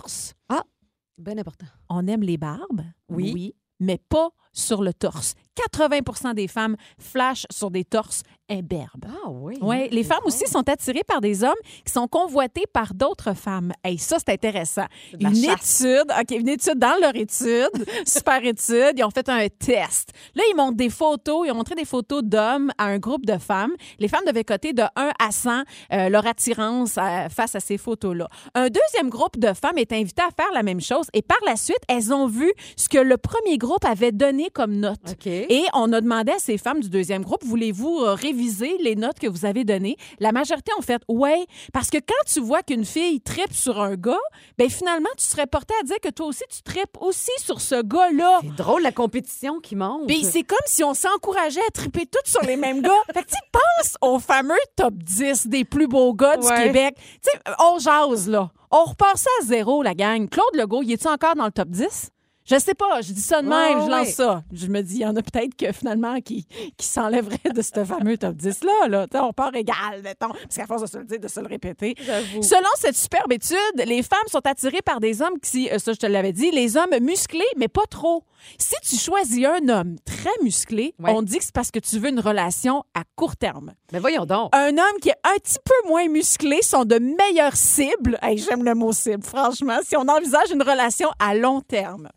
Bien 1.19 1.37
important. 1.39 1.67
On 1.89 2.07
aime 2.07 2.23
les 2.23 2.37
barbes, 2.37 2.83
Oui. 3.09 3.55
mais 3.81 3.99
pas 3.99 4.31
sur 4.53 4.83
le 4.83 4.95
torse. 4.95 5.35
80% 5.57 6.35
des 6.35 6.47
femmes 6.47 6.77
flashent 6.99 7.47
sur 7.51 7.71
des 7.73 7.85
torses 7.85 8.23
imberbes. 8.49 9.07
Ah 9.07 9.29
oui. 9.31 9.57
Oui, 9.61 9.89
les 9.91 10.05
femmes 10.05 10.25
aussi 10.25 10.47
sont 10.47 10.69
attirées 10.69 11.05
par 11.07 11.21
des 11.21 11.45
hommes 11.45 11.53
qui 11.85 11.93
sont 11.93 12.09
convoités 12.09 12.65
par 12.73 12.95
d'autres 12.95 13.35
femmes. 13.35 13.73
Et 13.85 13.99
ça, 13.99 14.17
c'est 14.19 14.33
intéressant. 14.33 14.87
Une 15.19 15.35
chasse. 15.35 15.81
étude, 15.81 16.13
OK, 16.19 16.31
une 16.31 16.49
étude 16.49 16.79
dans 16.79 16.99
leur 17.01 17.15
étude, 17.15 17.87
super 18.07 18.45
étude, 18.45 18.93
ils 18.97 19.05
ont 19.05 19.11
fait 19.11 19.29
un 19.29 19.47
test. 19.49 20.13
Là, 20.35 20.43
ils 20.51 20.57
montrent 20.57 20.77
des 20.77 20.91
photos, 20.91 21.47
ils 21.47 21.51
ont 21.51 21.57
montré 21.57 21.75
des 21.75 21.85
photos 21.85 22.23
d'hommes 22.23 22.71
à 22.79 22.87
un 22.87 22.99
groupe 22.99 23.27
de 23.27 23.39
femmes. 23.39 23.73
Les 23.99 24.09
femmes 24.09 24.25
devaient 24.27 24.45
coter 24.45 24.73
de 24.73 24.83
1 24.83 25.13
à 25.19 25.31
100 25.31 25.63
euh, 25.93 26.09
leur 26.09 26.27
attirance 26.27 26.97
euh, 26.99 27.29
face 27.29 27.55
à 27.55 27.61
ces 27.61 27.79
photos-là. 27.79 28.29
Un 28.55 28.69
deuxième 28.69 29.11
groupe 29.11 29.39
de 29.39 29.53
femmes 29.53 29.79
est 29.79 29.93
invité 29.93 30.23
à 30.23 30.31
faire 30.35 30.53
la 30.55 30.63
même 30.63 30.81
chose 30.81 31.07
et 31.13 31.23
par 31.23 31.39
la 31.47 31.57
suite, 31.57 31.81
elles 31.89 32.13
ont 32.13 32.27
vu 32.27 32.53
ce 32.77 32.89
que 32.89 32.99
le 32.99 33.17
premier 33.17 33.59
groupe 33.59 33.85
avait 33.85 34.13
donné 34.13 34.51
comme 34.53 34.75
note. 34.75 35.17
Et 35.27 35.65
on 35.75 35.93
a 35.93 36.01
demandé 36.01 36.33
à 36.33 36.39
ces 36.39 36.59
femmes 36.59 36.81
du 36.81 36.89
deuxième 36.89 37.23
groupe, 37.23 37.45
voulez-vous 37.45 37.99
euh, 38.01 38.15
réviser 38.39 38.77
les 38.81 38.95
notes 38.95 39.19
que 39.19 39.27
vous 39.27 39.45
avez 39.45 39.65
données? 39.65 39.97
La 40.21 40.33
majorité 40.33 40.71
ont 40.79 40.83
fait 40.83 41.03
ouais, 41.09 41.47
parce 41.73 41.91
que 41.91 41.99
quand 41.99 42.25
tu 42.33 42.41
vois 42.41 42.63
qu'une 42.63 42.85
fille 42.85 43.21
tripe 43.21 43.53
sur 43.53 43.81
un 43.81 43.95
gars, 43.97 44.17
ben 44.59 44.71
finalement, 44.71 45.09
tu 45.17 45.25
serais 45.25 45.47
porté 45.47 45.75
à 45.81 45.85
dire 45.85 45.97
que 46.03 46.09
toi 46.09 46.27
aussi, 46.27 46.45
tu 46.51 46.63
tripes 46.63 46.97
aussi 47.01 47.31
sur 47.39 47.61
ce 47.61 47.83
gars-là. 47.83 48.41
C'est 48.43 48.55
drôle 48.55 48.83
la 48.83 48.93
compétition 48.93 49.59
qui 49.61 49.75
monte. 49.77 50.07
Puis 50.07 50.25
c'est 50.25 50.45
comme 50.45 50.59
si 50.67 50.85
on 50.85 50.95
s'encourageait 50.95 51.61
à 51.67 51.71
triper 51.71 52.07
toutes 52.07 52.27
sur 52.27 52.43
les 52.43 52.57
mêmes 52.57 52.83
gars. 52.83 52.93
Fait 53.13 53.23
que 53.23 53.29
tu 53.29 53.35
sais, 53.35 53.41
pense 53.53 53.97
au 54.01 54.19
fameux 54.19 54.55
top 54.77 54.95
10 54.95 55.49
des 55.49 55.65
plus 55.65 55.89
beaux 55.89 56.15
gars 56.15 56.37
du 56.37 56.47
Ouais. 56.47 56.65
Québec. 56.65 56.95
Tu 57.23 57.31
sais, 57.31 57.39
on 57.59 57.79
jase, 57.79 58.29
là. 58.29 58.51
On 58.71 58.85
repart 58.85 59.17
ça 59.19 59.31
à 59.41 59.45
zéro, 59.45 59.83
la 59.83 59.95
gang. 59.95 60.29
Claude 60.29 60.55
Legault, 60.55 60.83
il 60.83 60.93
est-tu 60.93 61.09
encore 61.09 61.35
dans 61.35 61.47
le 61.47 61.51
top 61.53 61.69
10? 61.69 62.11
Je 62.51 62.59
sais 62.59 62.75
pas, 62.75 63.01
je 63.03 63.13
dis 63.13 63.21
ça 63.21 63.43
de 63.43 63.49
même, 63.49 63.79
Ouais, 63.79 63.85
je 63.85 63.91
lance 63.91 64.07
ouais. 64.07 64.13
ça. 64.13 64.43
Je 64.53 64.67
me 64.69 64.81
dis, 64.81 64.95
il 64.97 65.01
y 65.03 65.07
en 65.07 65.15
a 65.17 65.23
peut-être 65.23 65.55
que 65.55 65.71
finalement 65.73 66.19
qui, 66.21 66.47
qui 66.77 66.87
s'enlèveraient 66.87 67.53
de 67.55 67.61
ce 67.61 67.85
fameux 67.85 68.17
top 68.17 68.37
10-là. 68.37 68.89
Là. 68.89 69.07
On 69.23 69.33
part 69.35 69.55
égal, 69.55 70.01
mettons, 70.03 70.29
parce 70.31 70.57
qu'à 70.57 70.67
force 70.67 70.83
de 70.83 70.87
se 70.87 70.97
le 70.99 71.05
dire, 71.05 71.21
de 71.21 71.29
se 71.29 71.41
le 71.41 71.47
répéter. 71.47 71.95
Selon 72.41 72.69
cette 72.77 72.97
superbe 72.97 73.33
étude, 73.33 73.57
les 73.85 74.03
femmes 74.03 74.19
sont 74.29 74.47
attirées 74.47 74.81
par 74.83 74.99
des 75.01 75.21
hommes 75.21 75.39
qui, 75.43 75.69
euh, 75.71 75.79
ça 75.79 75.93
je 75.93 75.99
te 75.99 76.07
l'avais 76.07 76.33
dit, 76.33 76.51
les 76.51 76.77
hommes 76.79 76.99
musclés, 77.03 77.45
mais 77.59 77.69
pas 77.69 77.87
trop. 77.91 78.25
Si 78.57 78.75
tu 78.83 78.97
choisis 78.97 79.45
un 79.45 79.69
homme 79.69 79.97
très 80.07 80.31
musclé, 80.43 80.95
Ouais. 80.99 81.11
on 81.15 81.21
dit 81.23 81.39
que 81.39 81.45
c'est 81.45 81.55
parce 81.55 81.71
que 81.71 81.81
tu 81.81 81.99
veux 81.99 82.09
une 82.09 82.21
relation 82.21 82.83
à 82.95 83.03
court 83.15 83.37
terme. 83.37 83.73
Mais 83.93 83.99
voyons 83.99 84.25
donc. 84.25 84.55
Un 84.55 84.71
homme 84.71 85.01
qui 85.03 85.11
est 85.11 85.21
un 85.25 85.35
petit 85.39 85.59
peu 85.65 85.89
moins 85.89 86.09
musclé 86.09 86.63
sont 86.63 86.85
de 86.85 86.99
meilleures 86.99 87.57
cibles. 87.57 88.19
Hey, 88.23 88.39
J'aime 88.39 88.65
le 88.65 88.75
mot 88.75 88.93
cible, 88.93 89.23
franchement, 89.23 89.79
si 89.85 89.97
on 89.97 90.09
envisage 90.09 90.51
une 90.51 90.63
relation 90.63 91.11
à 91.19 91.35
long 91.35 91.61
terme. 91.61 92.09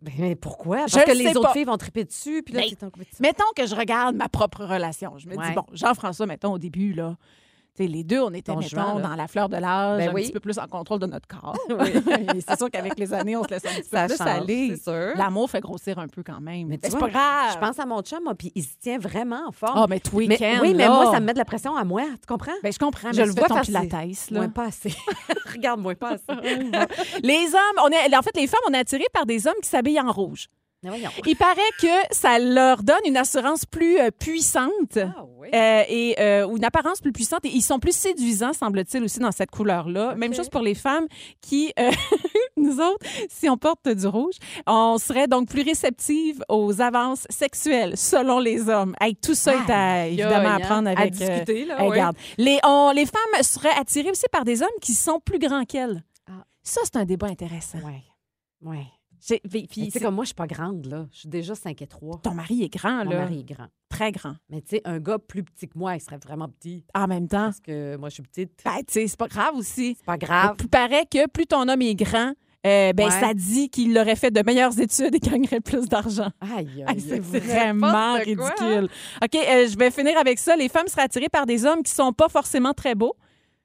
Ben, 0.00 0.12
Mais 0.18 0.34
pourquoi? 0.36 0.78
Parce 0.78 0.92
Je 0.92 1.00
que 1.04 1.10
le 1.10 1.18
les 1.18 1.28
autres 1.36 1.42
pas. 1.48 1.52
filles 1.52 1.64
vont 1.64 1.76
triper 1.76 2.04
dessus, 2.04 2.42
puis 2.42 2.54
là, 2.54 2.62
Ben. 2.62 2.90
Mettons 3.20 3.44
que 3.56 3.66
je 3.66 3.74
regarde 3.74 4.16
ma 4.16 4.28
propre 4.28 4.64
relation. 4.64 5.18
Je 5.18 5.28
me 5.28 5.36
Ouais. 5.36 5.48
dis, 5.48 5.54
bon, 5.54 5.64
Jean-François, 5.72 6.26
mettons, 6.26 6.52
au 6.52 6.58
début, 6.58 6.92
là, 6.92 7.16
les 7.78 8.04
deux, 8.04 8.20
on 8.20 8.32
était, 8.34 8.52
Ton 8.52 8.58
mettons, 8.58 9.00
dans 9.00 9.14
la 9.16 9.26
fleur 9.28 9.48
de 9.48 9.56
l'âge, 9.56 9.98
Ben 9.98 10.10
un 10.10 10.12
oui. 10.12 10.22
petit 10.24 10.32
peu 10.32 10.40
plus 10.40 10.58
en 10.58 10.66
contrôle 10.66 10.98
de 11.00 11.06
notre 11.06 11.26
corps. 11.26 11.56
Oui. 11.70 11.92
c'est 12.48 12.56
sûr 12.58 12.70
qu'avec 12.70 12.98
les 12.98 13.12
années, 13.14 13.36
on 13.36 13.42
se 13.44 13.48
laisse 13.48 13.64
un 13.64 13.70
petit 13.80 13.88
peu 13.88 13.96
Ça 13.96 14.06
plus 14.06 14.16
change, 14.18 14.28
aller. 14.28 14.76
c'est 14.76 14.82
sûr. 14.84 15.16
L'amour 15.16 15.50
fait 15.50 15.60
grossir 15.60 15.98
un 15.98 16.06
peu 16.08 16.22
quand 16.22 16.40
même. 16.40 16.68
Mais 16.68 16.78
c'est 16.82 16.90
pas 16.98 17.08
grave. 17.08 17.52
Je 17.54 17.58
pense 17.58 17.78
à 17.78 17.86
mon 17.86 18.02
chum, 18.02 18.20
moi, 18.24 18.34
puis 18.34 18.52
il 18.54 18.62
se 18.62 18.76
tient 18.80 18.98
vraiment 18.98 19.42
en 19.48 19.52
forme. 19.52 19.74
Ah, 19.76 19.86
mais 19.88 20.00
tout 20.00 20.18
Mais- 20.18 20.28
week-end, 20.28 20.58
oui, 20.62 20.74
mais 20.74 20.84
là. 20.84 20.90
moi, 20.90 21.10
ça 21.12 21.18
me 21.20 21.26
met 21.26 21.32
de 21.32 21.38
la 21.38 21.44
pression 21.44 21.76
à 21.76 21.84
moi. 21.84 22.02
Tu 22.20 22.26
comprends? 22.28 22.52
Ben, 22.62 22.72
je 22.72 22.78
comprends, 22.78 23.10
Je 23.12 23.20
mais 23.20 23.26
le 23.26 23.32
vois 23.32 23.48
ton 23.48 23.60
pilates, 23.60 23.90
ses- 24.14 24.34
là. 24.34 24.40
Ouais, 24.40 24.48
pas 24.48 24.66
assez. 24.66 24.94
Regarde-moi 25.52 25.94
pas 25.94 26.12
assez. 26.12 26.24
Les 27.22 27.46
hommes, 27.54 27.84
on 27.84 27.88
est, 27.88 28.16
en 28.16 28.22
fait, 28.22 28.36
les 28.36 28.46
femmes, 28.46 28.60
on 28.68 28.72
est 28.74 28.78
attirées 28.78 29.06
par 29.12 29.26
des 29.26 29.46
hommes 29.46 29.54
qui 29.62 29.68
s'habillent 29.68 30.00
en 30.00 30.10
rouge. 30.12 30.48
Voyons. 30.84 31.10
Il 31.26 31.36
paraît 31.36 31.60
que 31.80 31.86
ça 32.14 32.38
leur 32.40 32.82
donne 32.82 33.00
une 33.06 33.16
assurance 33.16 33.64
plus 33.66 33.98
euh, 33.98 34.10
puissante. 34.10 34.96
Ah 34.98 35.24
oui. 35.38 35.48
Euh, 35.54 35.82
et 35.88 36.16
euh, 36.20 36.46
ou 36.46 36.56
une 36.56 36.64
apparence 36.64 37.00
plus 37.00 37.12
puissante 37.12 37.44
et 37.44 37.50
ils 37.50 37.62
sont 37.62 37.78
plus 37.78 37.94
séduisants 37.94 38.52
semble-t-il 38.52 39.04
aussi 39.04 39.20
dans 39.20 39.30
cette 39.32 39.50
couleur-là. 39.50 40.14
Même 40.16 40.34
chose 40.34 40.48
pour 40.48 40.62
les 40.62 40.74
femmes 40.74 41.06
qui 41.40 41.72
nous 42.56 42.80
autres 42.80 43.06
si 43.28 43.48
on 43.48 43.56
porte 43.56 43.88
du 43.88 44.06
rouge, 44.06 44.34
on 44.66 44.98
serait 44.98 45.28
donc 45.28 45.48
plus 45.48 45.62
réceptive 45.62 46.42
aux 46.48 46.80
avances 46.80 47.26
sexuelles 47.30 47.96
selon 47.96 48.38
les 48.40 48.68
hommes. 48.68 48.94
Hey, 49.00 49.14
tout 49.14 49.34
ça 49.34 49.54
est 49.54 49.70
à, 49.70 49.92
Aïe, 50.02 50.14
évidemment 50.14 50.34
à 50.48 50.54
aïe, 50.56 50.62
hein. 50.62 50.66
prendre 50.66 50.88
À 50.88 50.92
avec 50.92 51.12
discuter, 51.12 51.64
là, 51.64 51.76
hey, 51.76 51.82
ouais. 51.82 51.90
regarde. 51.90 52.16
Les 52.38 52.58
on- 52.64 52.90
les 52.94 53.06
femmes 53.06 53.42
seraient 53.42 53.76
attirées 53.78 54.10
aussi 54.10 54.26
par 54.32 54.44
des 54.44 54.62
hommes 54.62 54.68
qui 54.80 54.94
sont 54.94 55.20
plus 55.20 55.38
grands 55.38 55.64
qu'elles. 55.64 56.02
Ah. 56.28 56.44
Ça 56.62 56.80
c'est 56.84 56.96
un 56.96 57.04
débat 57.04 57.28
intéressant. 57.28 57.78
Ouais. 57.78 58.02
Ouais. 58.62 58.86
Puis- 59.48 59.90
c'est- 59.90 60.00
comme 60.00 60.14
moi, 60.14 60.24
je 60.24 60.28
suis 60.28 60.34
pas 60.34 60.46
grande, 60.46 60.86
là. 60.86 61.06
Je 61.12 61.20
suis 61.20 61.28
déjà 61.28 61.54
5 61.54 61.80
et 61.82 61.86
3. 61.86 62.20
ton 62.22 62.34
mari 62.34 62.62
est 62.64 62.68
grand 62.72 63.04
Mon 63.04 63.10
là, 63.10 63.18
mari 63.20 63.40
est 63.40 63.54
grand. 63.54 63.68
très 63.88 64.10
grand. 64.12 64.34
Mais 64.50 64.60
tu 64.62 64.70
sais, 64.76 64.82
un 64.84 64.98
gars 64.98 65.18
plus 65.18 65.44
petit 65.44 65.68
que 65.68 65.78
moi, 65.78 65.94
il 65.94 66.00
serait 66.00 66.18
vraiment 66.18 66.48
petit. 66.48 66.84
En 66.94 67.06
même 67.06 67.28
temps, 67.28 67.44
Parce 67.46 67.60
que 67.60 67.96
moi, 67.96 68.08
je 68.08 68.14
suis 68.14 68.22
petite. 68.24 68.60
ben, 68.64 68.78
tu 68.78 68.84
sais, 68.94 69.06
c'est 69.06 69.18
pas 69.18 69.28
grave 69.28 69.54
aussi. 69.54 69.94
C'est 69.96 70.04
pas 70.06 70.18
grave. 70.18 70.56
Il 70.60 70.68
paraît 70.68 71.06
que 71.06 71.28
plus 71.28 71.46
ton 71.46 71.68
homme 71.68 71.82
est 71.82 71.94
grand, 71.94 72.32
euh, 72.66 72.92
ben, 72.92 73.04
Ouais. 73.06 73.10
ça 73.20 73.32
dit 73.34 73.68
qu'il 73.70 73.96
aurait 73.98 74.16
fait 74.16 74.30
de 74.30 74.42
meilleures 74.44 74.78
études 74.80 75.14
et 75.14 75.18
gagnerait 75.20 75.60
plus 75.60 75.88
d'argent. 75.88 76.30
Aïe, 76.40 76.84
aïe, 76.86 77.00
c'est 77.00 77.12
aïe. 77.14 77.20
vraiment 77.20 77.90
quoi, 77.90 77.98
hein? 77.98 78.14
ridicule. 78.18 78.88
OK, 79.22 79.34
euh, 79.34 79.68
je 79.68 79.76
vais 79.78 79.90
finir 79.90 80.16
avec 80.18 80.38
ça. 80.38 80.56
Les 80.56 80.68
femmes 80.68 80.88
seraient 80.88 81.02
attirées 81.02 81.28
par 81.28 81.46
des 81.46 81.64
hommes 81.64 81.82
qui 81.82 81.92
sont 81.92 82.12
pas 82.12 82.28
forcément 82.28 82.72
très 82.72 82.94
beaux, 82.96 83.14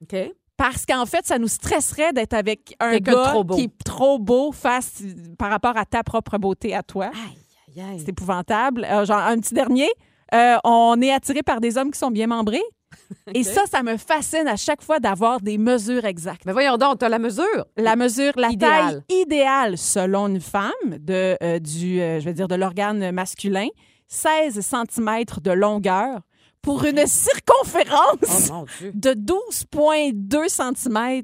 OK. 0.04 0.16
Parce 0.58 0.86
qu'en 0.86 1.06
fait, 1.06 1.26
ça 1.26 1.38
nous 1.38 1.48
stresserait 1.48 2.14
d'être 2.14 2.34
avec 2.34 2.76
un 2.80 2.92
Quelqu'un 2.94 3.12
gars 3.14 3.30
trop 3.30 3.44
beau. 3.44 3.56
qui 3.56 3.64
est 3.66 3.84
trop 3.86 4.18
beau 4.20 4.52
face 4.52 5.04
par 5.38 5.50
rapport 5.52 5.78
à 5.78 5.86
ta 5.86 6.04
propre 6.04 6.38
beauté 6.38 6.74
à 6.76 6.82
toi. 6.84 7.06
Aïe, 7.14 7.38
aïe, 7.78 7.82
aïe. 7.92 8.00
C'est 8.00 8.10
épouvantable. 8.10 8.84
Euh, 8.86 9.06
genre, 9.06 9.20
un 9.20 9.38
petit 9.40 9.54
dernier. 9.54 9.88
Euh, 10.34 10.58
on 10.64 11.00
est 11.02 11.12
attiré 11.14 11.44
par 11.44 11.62
des 11.62 11.78
hommes 11.78 11.92
qui 11.92 12.00
sont 12.00 12.12
bien 12.12 12.28
membrés. 12.28 12.64
Et 13.36 13.44
ça, 13.44 13.62
ça 13.70 13.84
me 13.84 13.98
fascine 13.98 14.48
à 14.48 14.56
chaque 14.56 14.82
fois 14.82 15.00
d'avoir 15.00 15.42
des 15.42 15.58
mesures 15.58 16.06
exactes. 16.06 16.44
Mais 16.46 16.54
voyons 16.54 16.78
donc, 16.78 17.00
t'as 17.00 17.10
la 17.10 17.20
mesure. 17.20 17.66
La 17.78 17.96
mesure, 17.96 18.34
la 18.36 18.50
Idéal. 18.50 19.04
taille 19.08 19.22
idéale 19.22 19.78
selon 19.78 20.28
une 20.28 20.42
femme 20.42 20.72
de, 21.00 21.38
euh, 21.44 21.60
du, 21.60 21.98
je 21.98 22.24
vais 22.26 22.34
dire, 22.34 22.48
de 22.48 22.56
l'organe 22.56 23.12
masculin, 23.12 23.68
16 24.08 24.60
cm 24.62 25.24
de 25.44 25.52
longueur 25.52 26.22
pour 26.62 26.84
une 26.86 27.06
circonférence 27.08 28.52
Oh 28.52 28.66
de 28.94 29.14
12,2 29.14 30.50
cm 30.50 31.24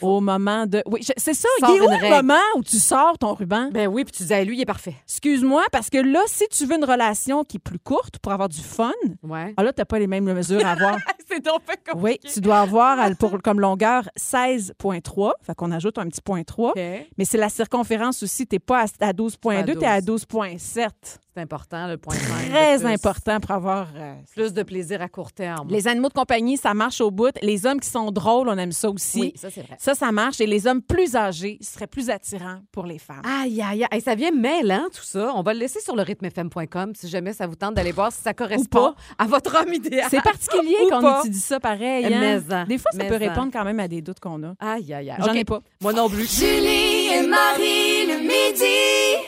au 0.00 0.22
moment 0.22 0.64
de. 0.66 0.82
Oui, 0.86 1.00
je- 1.02 1.12
c'est 1.18 1.34
ça. 1.34 1.46
Sors 1.60 1.68
Il 1.68 1.76
est 1.76 1.80
où 1.82 1.84
une 1.84 1.90
le 1.90 1.96
règle. 1.98 2.14
moment 2.26 2.40
où 2.56 2.62
tu 2.62 2.78
sors 2.78 3.18
ton 3.18 3.34
ruban? 3.34 3.68
Ben 3.70 3.86
oui, 3.86 4.04
puis 4.04 4.12
tu 4.12 4.22
disais, 4.22 4.42
lui, 4.42 4.56
il 4.56 4.60
est 4.62 4.64
parfait. 4.64 4.94
Excuse-moi, 5.06 5.62
parce 5.72 5.90
que 5.90 5.98
là, 5.98 6.20
si 6.26 6.44
tu 6.48 6.64
veux 6.64 6.76
une 6.76 6.86
relation 6.86 7.44
qui 7.44 7.58
est 7.58 7.60
plus 7.60 7.78
courte 7.78 8.18
pour 8.20 8.32
avoir 8.32 8.48
du 8.48 8.62
fun, 8.62 8.92
Ouais. 9.22 9.52
ah 9.58 9.62
là, 9.62 9.74
tu 9.74 9.82
n'as 9.82 9.84
pas 9.84 9.98
les 9.98 10.06
mêmes 10.06 10.24
mesures 10.24 10.64
à 10.64 10.70
avoir. 10.70 10.96
C'est 11.28 11.44
donc 11.44 11.60
comme. 11.86 12.02
oui, 12.02 12.18
tu 12.32 12.40
dois 12.40 12.60
avoir 12.60 12.96
pour, 13.18 13.42
comme 13.42 13.60
longueur 13.60 14.08
16,3. 14.18 15.32
Fait 15.42 15.54
qu'on 15.54 15.70
ajoute 15.70 15.98
un 15.98 16.08
petit 16.08 16.22
point 16.22 16.44
3. 16.44 16.72
Mais 16.76 17.24
c'est 17.24 17.38
la 17.38 17.48
circonférence 17.50 18.22
aussi. 18.22 18.46
Tu 18.46 18.54
n'es 18.54 18.60
pas 18.60 18.84
à, 19.00 19.08
à 19.08 19.12
12,2, 19.12 19.72
tu 19.76 19.82
es 19.82 19.86
à 19.86 20.00
12,7. 20.00 20.88
C'est 21.36 21.40
important, 21.42 21.88
le 21.88 21.96
point 21.96 22.14
de 22.14 22.20
Très 22.20 22.76
plus. 22.78 22.86
important 22.86 23.40
pour 23.40 23.50
avoir. 23.50 23.88
euh, 23.96 24.14
Plus 24.36 24.52
de 24.52 24.62
plaisir 24.62 25.02
à 25.02 25.08
court 25.08 25.32
terme. 25.32 25.66
les 25.68 25.88
animaux 25.88 26.08
de 26.08 26.14
compagnie, 26.14 26.56
ça 26.56 26.74
marche 26.74 27.00
au 27.00 27.10
bout. 27.10 27.32
Les 27.42 27.66
hommes 27.66 27.80
qui 27.80 27.88
sont 27.90 28.12
drôles, 28.12 28.48
on 28.48 28.56
aime 28.56 28.70
ça 28.70 28.88
aussi. 28.88 29.20
Oui, 29.20 29.32
ça, 29.34 29.50
c'est 29.50 29.62
vrai. 29.62 29.76
Ça, 29.80 29.94
ça 29.96 30.12
marche. 30.12 30.40
Et 30.40 30.46
les 30.46 30.68
hommes 30.68 30.80
plus 30.80 31.16
âgés 31.16 31.58
seraient 31.60 31.88
plus 31.88 32.08
attirants 32.08 32.60
pour 32.70 32.86
les 32.86 32.98
femmes. 33.00 33.22
Aïe, 33.24 33.60
aïe, 33.60 33.84
aïe. 33.90 34.00
Ça 34.00 34.14
vient 34.14 34.30
mêlant, 34.30 34.84
tout 34.94 35.02
ça. 35.02 35.32
On 35.34 35.42
va 35.42 35.54
le 35.54 35.58
laisser 35.60 35.80
sur 35.80 35.96
le 35.96 36.02
rythmefm.com 36.02 36.92
si 36.94 37.08
jamais 37.08 37.32
ça 37.32 37.48
vous 37.48 37.56
tente 37.56 37.74
d'aller 37.74 37.90
voir 37.92 38.12
si 38.12 38.22
ça 38.22 38.32
correspond 38.32 38.94
à 39.18 39.24
votre 39.26 39.60
homme 39.60 39.72
idéal. 39.74 40.06
C'est 40.10 40.22
particulier 40.22 40.76
qu'on 40.88 41.00
pas. 41.00 41.18
étudie 41.20 41.40
ça 41.40 41.58
pareil. 41.58 42.04
hein? 42.06 42.10
Mais 42.20 42.54
en, 42.54 42.64
Des 42.66 42.78
fois, 42.78 42.92
ça 42.92 42.98
mais 42.98 43.08
peut 43.08 43.16
répondre 43.16 43.50
quand 43.52 43.64
même 43.64 43.80
à 43.80 43.88
des 43.88 44.02
doutes 44.02 44.20
qu'on 44.20 44.40
a. 44.44 44.54
Aïe, 44.60 44.94
aïe, 44.94 45.10
aïe. 45.10 45.16
J'en 45.18 45.32
ai 45.32 45.44
pas. 45.44 45.60
Moi 45.80 45.92
non 45.92 46.08
plus. 46.08 46.32
Julie 46.32 47.08
et 47.12 47.26
Marie 47.26 48.06
le 48.06 48.20
midi. 48.20 49.24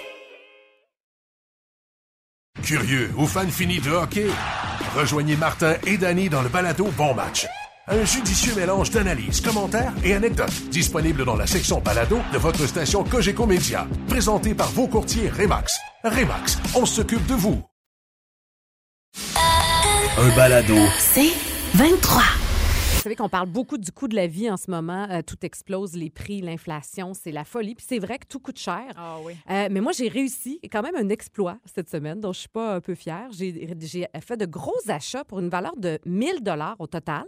Curieux 2.67 3.13
ou 3.17 3.29
fan 3.29 3.49
fini 3.49 3.79
de 3.79 3.91
hockey? 3.93 4.27
Rejoignez 4.97 5.37
Martin 5.37 5.77
et 5.87 5.97
Danny 5.97 6.29
dans 6.29 6.43
le 6.43 6.49
balado 6.49 6.87
Bon 6.97 7.15
Match. 7.15 7.47
Un 7.87 8.05
judicieux 8.05 8.57
mélange 8.57 8.91
d'analyses, 8.91 9.41
commentaires 9.41 9.93
et 10.03 10.15
anecdotes 10.15 10.69
disponible 10.69 11.25
dans 11.25 11.37
la 11.37 11.47
section 11.47 11.81
balado 11.81 12.19
de 12.33 12.39
votre 12.39 12.67
station 12.67 13.05
Cogeco 13.05 13.47
Média. 13.47 13.87
Présenté 14.09 14.53
par 14.53 14.69
vos 14.71 14.89
courtiers 14.89 15.31
Remax. 15.31 15.79
Remax, 16.03 16.59
on 16.75 16.85
s'occupe 16.85 17.25
de 17.27 17.35
vous. 17.35 17.63
Un 20.19 20.35
balado. 20.35 20.75
C'est 20.99 21.31
23. 21.75 22.25
Vous 23.07 23.11
savez 23.11 23.15
qu'on 23.23 23.29
parle 23.29 23.49
beaucoup 23.49 23.79
du 23.79 23.93
coût 23.93 24.09
de 24.09 24.17
la 24.17 24.27
vie 24.27 24.51
en 24.51 24.57
ce 24.57 24.69
moment. 24.69 25.07
Euh, 25.13 25.23
tout 25.25 25.37
explose, 25.43 25.95
les 25.95 26.11
prix, 26.11 26.41
l'inflation, 26.41 27.15
c'est 27.15 27.31
la 27.31 27.45
folie. 27.45 27.77
Puis 27.77 27.87
c'est 27.89 28.01
vrai 28.01 28.19
que 28.19 28.27
tout 28.27 28.41
coûte 28.41 28.59
cher. 28.59 28.83
Ah 28.97 29.19
oui. 29.23 29.35
Euh, 29.49 29.69
mais 29.71 29.81
moi, 29.81 29.93
j'ai 29.93 30.09
réussi 30.09 30.59
quand 30.73 30.83
même 30.83 30.97
un 30.97 31.09
exploit 31.09 31.57
cette 31.73 31.89
semaine 31.89 32.21
dont 32.21 32.33
je 32.33 32.41
suis 32.41 32.49
pas 32.49 32.75
un 32.75 32.81
peu 32.81 32.97
fière. 32.97 33.29
J'ai 33.31 33.69
fait 34.21 34.37
de 34.37 34.45
gros 34.45 34.75
achats 34.89 35.23
pour 35.23 35.39
une 35.39 35.49
valeur 35.51 35.77
de 35.77 36.01
1000 36.05 36.43
dollars 36.43 36.75
au 36.81 36.89
total. 36.89 37.27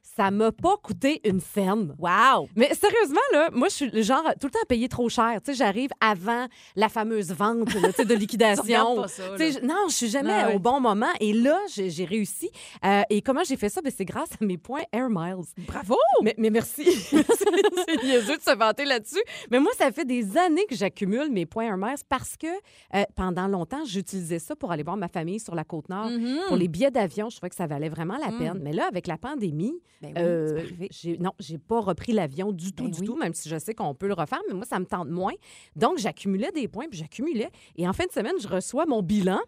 Ça 0.00 0.30
m'a 0.30 0.50
pas 0.50 0.78
coûté 0.82 1.20
une 1.28 1.40
scène. 1.40 1.94
Wow! 1.98 2.48
Mais 2.56 2.72
sérieusement, 2.72 3.20
là, 3.34 3.50
moi, 3.52 3.68
je 3.68 3.74
suis 3.74 3.90
le 3.90 4.00
genre 4.00 4.24
tout 4.40 4.46
le 4.46 4.50
temps 4.52 4.60
à 4.62 4.66
payer 4.66 4.88
trop 4.88 5.10
cher. 5.10 5.42
Tu 5.44 5.52
sais, 5.52 5.58
j'arrive 5.58 5.90
avant 6.00 6.46
la 6.74 6.88
fameuse 6.88 7.32
vente 7.34 7.74
là, 7.74 7.90
de 8.02 8.14
liquidation. 8.14 9.06
ça, 9.06 9.22
je- 9.36 9.62
non, 9.62 9.88
je 9.90 9.94
suis 9.94 10.08
jamais 10.08 10.32
Ah 10.46 10.54
au 10.56 10.58
bon 10.58 10.80
moment. 10.80 11.12
Et 11.20 11.34
là, 11.34 11.58
j'ai 11.74 11.90
j'ai 11.90 12.06
réussi. 12.06 12.48
Euh, 12.82 13.02
et 13.10 13.20
comment 13.20 13.44
j'ai 13.44 13.58
fait 13.58 13.68
ça? 13.68 13.82
Ben, 13.82 13.92
c'est 13.94 14.06
grâce 14.06 14.30
à 14.40 14.44
mes 14.46 14.56
points 14.56 14.80
Air 14.90 15.10
Miles. 15.18 15.44
Bravo! 15.66 15.96
Mais, 16.22 16.34
mais 16.38 16.50
merci. 16.50 16.84
c'est 17.00 18.04
niaiseux 18.04 18.36
de 18.36 18.42
se 18.42 18.56
vanter 18.56 18.84
là-dessus. 18.84 19.22
Mais 19.50 19.60
moi, 19.60 19.72
ça 19.76 19.90
fait 19.92 20.04
des 20.04 20.36
années 20.36 20.64
que 20.68 20.74
j'accumule 20.76 21.30
mes 21.30 21.46
points 21.46 21.64
Air 21.66 21.76
Miles 21.76 21.96
parce 22.08 22.36
que 22.36 22.46
euh, 22.94 23.02
pendant 23.14 23.48
longtemps, 23.48 23.84
j'utilisais 23.84 24.38
ça 24.38 24.54
pour 24.56 24.72
aller 24.72 24.82
voir 24.82 24.96
ma 24.96 25.08
famille 25.08 25.40
sur 25.40 25.54
la 25.54 25.64
Côte-Nord. 25.64 26.10
Mm-hmm. 26.10 26.46
Pour 26.48 26.56
les 26.56 26.68
billets 26.68 26.90
d'avion, 26.90 27.30
je 27.30 27.36
trouvais 27.36 27.50
que 27.50 27.56
ça 27.56 27.66
valait 27.66 27.88
vraiment 27.88 28.16
la 28.18 28.36
peine. 28.36 28.60
Mais 28.62 28.72
là, 28.72 28.86
avec 28.86 29.06
la 29.06 29.18
pandémie, 29.18 29.74
Mm. 30.00 30.06
Ben 30.06 30.12
oui, 30.14 30.22
euh, 30.22 30.62
j'ai- 30.90 31.18
non, 31.18 31.32
j'ai 31.40 31.58
pas 31.58 31.80
repris 31.80 32.12
l'avion 32.12 32.52
du 32.52 32.72
tout, 32.72 32.84
Ben 32.84 32.90
du 32.92 33.00
oui. 33.00 33.06
tout, 33.06 33.16
même 33.16 33.34
si 33.34 33.48
je 33.48 33.58
sais 33.58 33.74
qu'on 33.74 33.94
peut 33.94 34.06
le 34.06 34.14
refaire, 34.14 34.38
mais 34.48 34.54
moi, 34.54 34.64
ça 34.64 34.78
me 34.78 34.84
tente 34.84 35.08
moins. 35.08 35.32
Donc, 35.74 35.98
j'accumulais 35.98 36.52
des 36.52 36.68
points, 36.68 36.86
puis 36.88 36.98
j'accumulais. 36.98 37.50
Et 37.76 37.88
en 37.88 37.92
fin 37.92 38.04
de 38.06 38.12
semaine, 38.12 38.34
je 38.40 38.46
reçois 38.46 38.86
mon 38.86 39.02
bilan 39.02 39.40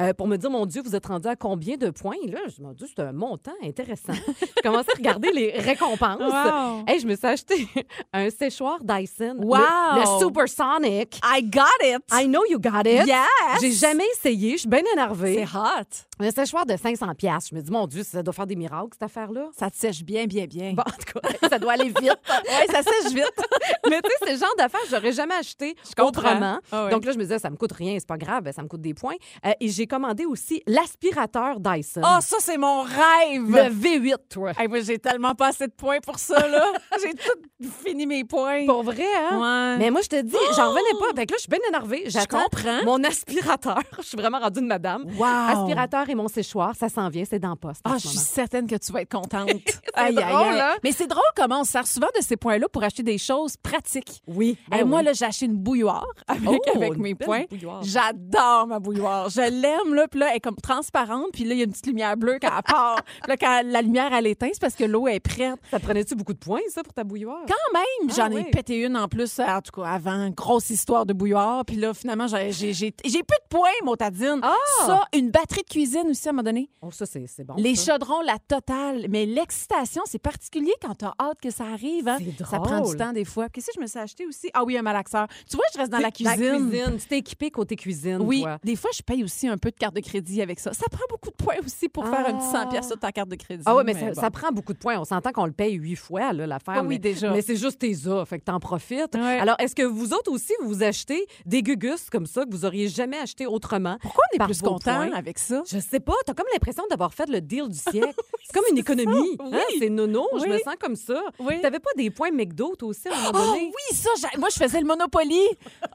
euh, 0.00 0.14
pour 0.14 0.26
me 0.26 0.36
dire, 0.36 0.48
mon 0.50 0.64
Dieu, 0.64 0.80
vous 0.82 0.96
êtes 0.96 1.04
rendu 1.04 1.28
à 1.28 1.36
combien 1.36 1.76
de 1.76 1.90
points? 1.90 2.16
Et 2.24 2.28
là, 2.30 2.38
je 2.46 2.62
me 2.62 2.72
dis, 2.72 2.86
c'est 2.88 3.02
un 3.02 3.12
montant 3.12 3.52
intéressant. 3.62 4.14
je 4.56 4.62
commençais 4.62 4.92
à 4.94 4.96
regarder 4.96 5.17
les 5.26 5.50
récompenses. 5.58 6.20
Wow. 6.20 6.84
Hey, 6.86 7.00
je 7.00 7.06
me 7.06 7.16
suis 7.16 7.26
acheté 7.26 7.66
un 8.12 8.30
séchoir 8.30 8.78
Dyson. 8.82 9.36
le- 9.40 9.46
Wow. 9.46 9.58
Le, 9.96 10.18
Supersonic. 10.20 11.20
I 11.24 11.42
got 11.42 11.64
it! 11.82 12.02
I 12.12 12.26
know 12.26 12.44
you 12.48 12.58
got 12.58 12.86
it. 12.86 13.06
Yes! 13.06 13.60
J'ai 13.60 13.72
jamais 13.72 14.06
essayé. 14.14 14.52
Je 14.52 14.58
suis 14.58 14.68
bien 14.68 14.82
énervée. 14.92 15.34
C'est 15.46 15.56
hot! 15.58 16.07
Un 16.20 16.30
séchoir 16.32 16.66
de 16.66 16.76
500 16.76 17.14
pièces. 17.14 17.48
Je 17.50 17.54
me 17.54 17.60
dis, 17.60 17.70
mon 17.70 17.86
Dieu, 17.86 18.02
ça 18.02 18.22
doit 18.22 18.34
faire 18.34 18.46
des 18.46 18.56
miracles, 18.56 18.88
cette 18.92 19.04
affaire-là. 19.04 19.50
Ça 19.56 19.70
te 19.70 19.76
sèche 19.76 20.02
bien, 20.02 20.26
bien, 20.26 20.46
bien. 20.46 20.72
Bon, 20.72 20.82
en 20.82 20.90
tout 20.90 21.20
cas, 21.20 21.48
ça 21.48 21.58
doit 21.58 21.74
aller 21.74 21.88
vite. 21.88 22.18
Ça 22.72 22.82
sèche 22.82 23.12
vite. 23.12 23.46
Mais 23.88 24.00
tu 24.02 24.10
sais, 24.10 24.16
c'est 24.24 24.32
le 24.32 24.38
genre 24.38 24.54
d'affaires 24.58 24.80
que 24.82 24.88
j'aurais 24.90 25.12
jamais 25.12 25.34
acheté 25.34 25.74
autrement. 25.98 26.58
Ah. 26.70 26.88
Donc 26.90 27.04
là, 27.04 27.12
je 27.12 27.18
me 27.18 27.22
disais, 27.22 27.38
ça 27.38 27.50
me 27.50 27.56
coûte 27.56 27.72
rien, 27.72 27.96
c'est 27.98 28.06
pas 28.06 28.18
grave, 28.18 28.42
ben, 28.42 28.52
ça 28.52 28.62
me 28.62 28.68
coûte 28.68 28.80
des 28.80 28.94
points. 28.94 29.14
Euh, 29.46 29.52
et 29.60 29.68
j'ai 29.68 29.86
commandé 29.86 30.26
aussi 30.26 30.62
l'aspirateur 30.66 31.60
Dyson. 31.60 32.02
Oh, 32.04 32.18
ça, 32.20 32.36
c'est 32.40 32.58
mon 32.58 32.82
rêve! 32.82 33.48
le 33.48 33.70
V8, 33.70 34.16
toi. 34.28 34.52
Hey, 34.58 34.68
moi, 34.68 34.80
j'ai 34.80 34.98
tellement 34.98 35.34
pas 35.34 35.48
assez 35.48 35.66
de 35.66 35.72
points 35.72 36.00
pour 36.00 36.18
ça, 36.18 36.46
là. 36.48 36.64
j'ai 37.02 37.12
tout 37.14 37.70
fini 37.84 38.06
mes 38.06 38.24
points. 38.24 38.66
Pour 38.66 38.82
vrai, 38.82 39.06
hein? 39.30 39.38
Ouais. 39.38 39.78
Mais 39.78 39.90
moi, 39.90 40.00
je 40.02 40.08
te 40.08 40.20
dis, 40.20 40.36
j'en 40.56 40.70
revenais 40.70 40.98
pas. 40.98 41.06
Fait 41.16 41.26
que 41.26 41.32
là, 41.32 41.36
je 41.38 41.42
suis 41.42 41.50
bien 41.50 41.60
énervée. 41.68 42.04
J'attends 42.06 42.44
comprends. 42.44 42.84
mon 42.84 43.02
aspirateur. 43.04 43.80
je 43.98 44.02
suis 44.02 44.16
vraiment 44.16 44.38
rendue 44.38 44.60
une 44.60 44.66
madame. 44.66 45.04
Wow. 45.16 45.24
Aspirateur 45.24 46.07
et 46.10 46.14
mon 46.14 46.28
séchoir, 46.28 46.74
ça 46.74 46.88
s'en 46.88 47.08
vient, 47.08 47.24
c'est 47.28 47.38
dans 47.38 47.50
le 47.50 47.56
poste. 47.56 47.80
Ah, 47.84 47.96
je 47.98 48.08
suis 48.08 48.18
certaine 48.18 48.66
que 48.66 48.76
tu 48.76 48.92
vas 48.92 49.02
être 49.02 49.12
contente. 49.12 49.48
drôle, 50.12 50.58
hein? 50.60 50.76
Mais 50.84 50.92
c'est 50.92 51.06
drôle 51.06 51.22
comment 51.36 51.60
on 51.60 51.64
se 51.64 51.72
sert 51.72 51.86
souvent 51.86 52.08
de 52.16 52.22
ces 52.22 52.36
points-là 52.36 52.68
pour 52.68 52.82
acheter 52.82 53.02
des 53.02 53.18
choses 53.18 53.56
pratiques. 53.56 54.22
Oui. 54.26 54.56
Hey, 54.70 54.80
ben 54.80 54.88
moi, 54.88 55.00
oui. 55.00 55.06
là, 55.06 55.12
j'ai 55.12 55.24
acheté 55.24 55.46
une 55.46 55.56
bouilloire 55.56 56.06
avec, 56.26 56.60
Oh, 56.66 56.76
avec 56.76 56.96
mes 56.96 57.14
points. 57.14 57.44
J'adore 57.82 58.66
ma 58.66 58.78
bouilloire. 58.78 59.28
Je 59.28 59.40
l'aime, 59.40 59.94
là. 59.94 60.06
Puis 60.08 60.20
là, 60.20 60.28
elle 60.30 60.36
est 60.36 60.40
comme 60.40 60.56
transparente. 60.56 61.26
Puis 61.32 61.44
là, 61.44 61.54
il 61.54 61.58
y 61.58 61.60
a 61.60 61.64
une 61.64 61.72
petite 61.72 61.86
lumière 61.86 62.16
bleue 62.16 62.38
quand 62.40 62.50
elle 62.54 62.62
part. 62.62 63.02
Puis 63.22 63.28
là, 63.28 63.36
quand 63.36 63.62
la 63.64 63.82
lumière, 63.82 64.12
elle 64.12 64.26
éteint, 64.26 64.48
c'est 64.52 64.60
parce 64.60 64.74
que 64.74 64.84
l'eau 64.84 65.08
est 65.08 65.20
prête. 65.20 65.58
Ça 65.70 65.78
prenait-tu 65.78 66.14
beaucoup 66.14 66.32
de 66.32 66.38
points, 66.38 66.60
ça, 66.68 66.82
pour 66.82 66.92
ta 66.92 67.04
bouilloire? 67.04 67.40
Quand 67.46 67.78
même, 67.78 68.10
Ah, 68.10 68.14
j'en 68.16 68.36
ai 68.36 68.44
pété 68.44 68.76
une 68.76 68.96
en 68.96 69.08
plus, 69.08 69.40
en 69.40 69.60
tout 69.60 69.80
cas, 69.80 69.88
avant. 69.88 70.30
Grosse 70.30 70.70
histoire 70.70 71.06
de 71.06 71.12
bouilloire. 71.12 71.64
Puis 71.64 71.76
là, 71.76 71.94
finalement, 71.94 72.26
j'ai 72.26 72.42
plus 72.52 72.92
de 73.02 73.48
points, 73.48 73.68
motadine. 73.84 74.40
Ah! 74.42 74.54
Ça, 74.86 75.04
une 75.14 75.30
batterie 75.30 75.62
de 75.62 75.68
cuisine 75.72 75.97
aussi, 76.06 76.28
à 76.28 76.30
un 76.30 76.32
moment 76.34 76.42
donné. 76.44 76.70
Oh, 76.82 76.90
ça, 76.90 77.06
c'est 77.06 77.44
bon. 77.44 77.54
Les 77.56 77.74
ça. 77.74 77.92
chaudrons, 77.92 78.20
la 78.22 78.38
totale. 78.38 79.06
Mais 79.08 79.26
l'excitation, 79.26 80.02
c'est 80.06 80.18
particulier 80.18 80.72
quand 80.80 80.94
t'as 80.94 81.14
hâte 81.20 81.40
que 81.40 81.50
ça 81.50 81.64
arrive. 81.64 82.06
hein. 82.08 82.18
C'est 82.18 82.44
Ça 82.44 82.58
prend 82.60 82.76
du 82.76 82.82
drôle. 82.82 82.96
temps 82.96 83.12
des 83.12 83.24
fois. 83.24 83.48
Qu'est-ce 83.48 83.66
que 83.66 83.72
je 83.76 83.80
me 83.80 83.86
suis 83.86 83.98
acheté 83.98 84.26
aussi? 84.26 84.50
Ah 84.54 84.64
oui, 84.64 84.76
un 84.76 84.82
malaxeur. 84.82 85.26
Tu 85.48 85.56
vois, 85.56 85.64
je 85.72 85.78
reste 85.78 85.90
dans 85.92 85.98
la 85.98 86.10
cuisine. 86.10 86.30
La 86.40 86.58
cuisine. 86.58 86.96
Tu 86.98 87.06
t'es 87.08 87.18
équipé 87.18 87.50
côté 87.50 87.76
cuisine, 87.76 88.18
Oui, 88.20 88.42
toi. 88.42 88.58
des 88.62 88.76
fois, 88.76 88.90
je 88.94 89.02
paye 89.02 89.24
aussi 89.24 89.48
un 89.48 89.58
peu 89.58 89.70
de 89.70 89.76
carte 89.76 89.94
de 89.94 90.00
crédit 90.00 90.42
avec 90.42 90.60
ça. 90.60 90.72
Ça 90.72 90.86
prend 90.90 91.04
beaucoup 91.08 91.30
de 91.30 91.34
points 91.36 91.56
aussi 91.64 91.88
pour 91.88 92.06
faire 92.06 92.26
un 92.26 92.34
petit 92.38 92.46
100 92.50 92.68
pièces 92.68 92.86
sur 92.86 92.98
ta 92.98 93.12
carte 93.12 93.28
de 93.28 93.36
crédit. 93.36 93.62
Ah 93.66 93.76
oui, 93.76 93.82
mais, 93.84 93.94
ça, 93.94 94.06
bon. 94.06 94.14
ça 94.20 94.30
prend 94.30 94.50
beaucoup 94.52 94.72
de 94.72 94.78
points. 94.78 94.98
On 94.98 95.04
s'entend 95.04 95.30
qu'on 95.32 95.46
le 95.46 95.52
paye 95.52 95.74
huit 95.74 95.96
fois, 95.96 96.32
l'affaire. 96.32 96.74
Ah 96.76 96.80
oui, 96.82 96.88
mais, 96.88 96.98
déjà. 96.98 97.32
Mais 97.32 97.42
c'est 97.42 97.56
juste 97.56 97.78
tes 97.78 97.94
as, 98.08 98.24
fait 98.24 98.38
que 98.38 98.44
t'en 98.44 98.60
profites. 98.60 99.14
Ouais. 99.14 99.38
Alors, 99.40 99.56
est-ce 99.58 99.74
que 99.74 99.82
vous 99.82 100.12
autres 100.12 100.30
aussi, 100.30 100.52
vous 100.62 100.82
achetez 100.82 101.26
des 101.46 101.62
gugus 101.62 102.10
comme 102.10 102.26
ça 102.26 102.44
que 102.44 102.50
vous 102.50 102.64
auriez 102.64 102.88
jamais 102.88 103.18
acheté 103.18 103.46
autrement? 103.46 103.96
Pourquoi 104.02 104.24
on 104.32 104.36
est 104.42 104.44
plus 104.46 104.60
content 104.62 105.10
avec 105.12 105.38
ça? 105.38 105.62
Je 105.70 105.78
sais 105.88 106.00
pas, 106.00 106.14
t'as 106.26 106.34
comme 106.34 106.46
l'impression 106.52 106.84
d'avoir 106.90 107.12
fait 107.14 107.28
le 107.28 107.40
deal 107.40 107.68
du 107.68 107.78
siècle. 107.78 108.14
C'est 108.44 108.52
comme 108.54 108.64
une 108.70 108.78
économie. 108.78 109.36
Oui. 109.40 109.48
hein? 109.52 109.60
C'est 109.78 109.90
nono, 109.90 110.26
je 110.38 110.46
me 110.46 110.58
sens 110.58 110.74
comme 110.80 110.96
ça. 110.96 111.20
Oui. 111.38 111.60
T'avais 111.60 111.78
pas 111.80 111.90
des 111.96 112.10
points 112.10 112.30
McDo, 112.30 112.74
toi 112.76 112.88
aussi, 112.88 113.08
à 113.08 113.12
un 113.14 113.16
moment 113.16 113.30
Oh 113.34 113.46
donné? 113.52 113.66
oui, 113.74 113.96
ça, 113.96 114.10
moi, 114.38 114.48
je 114.50 114.56
faisais 114.56 114.80
le 114.80 114.86
Monopoly. 114.86 115.40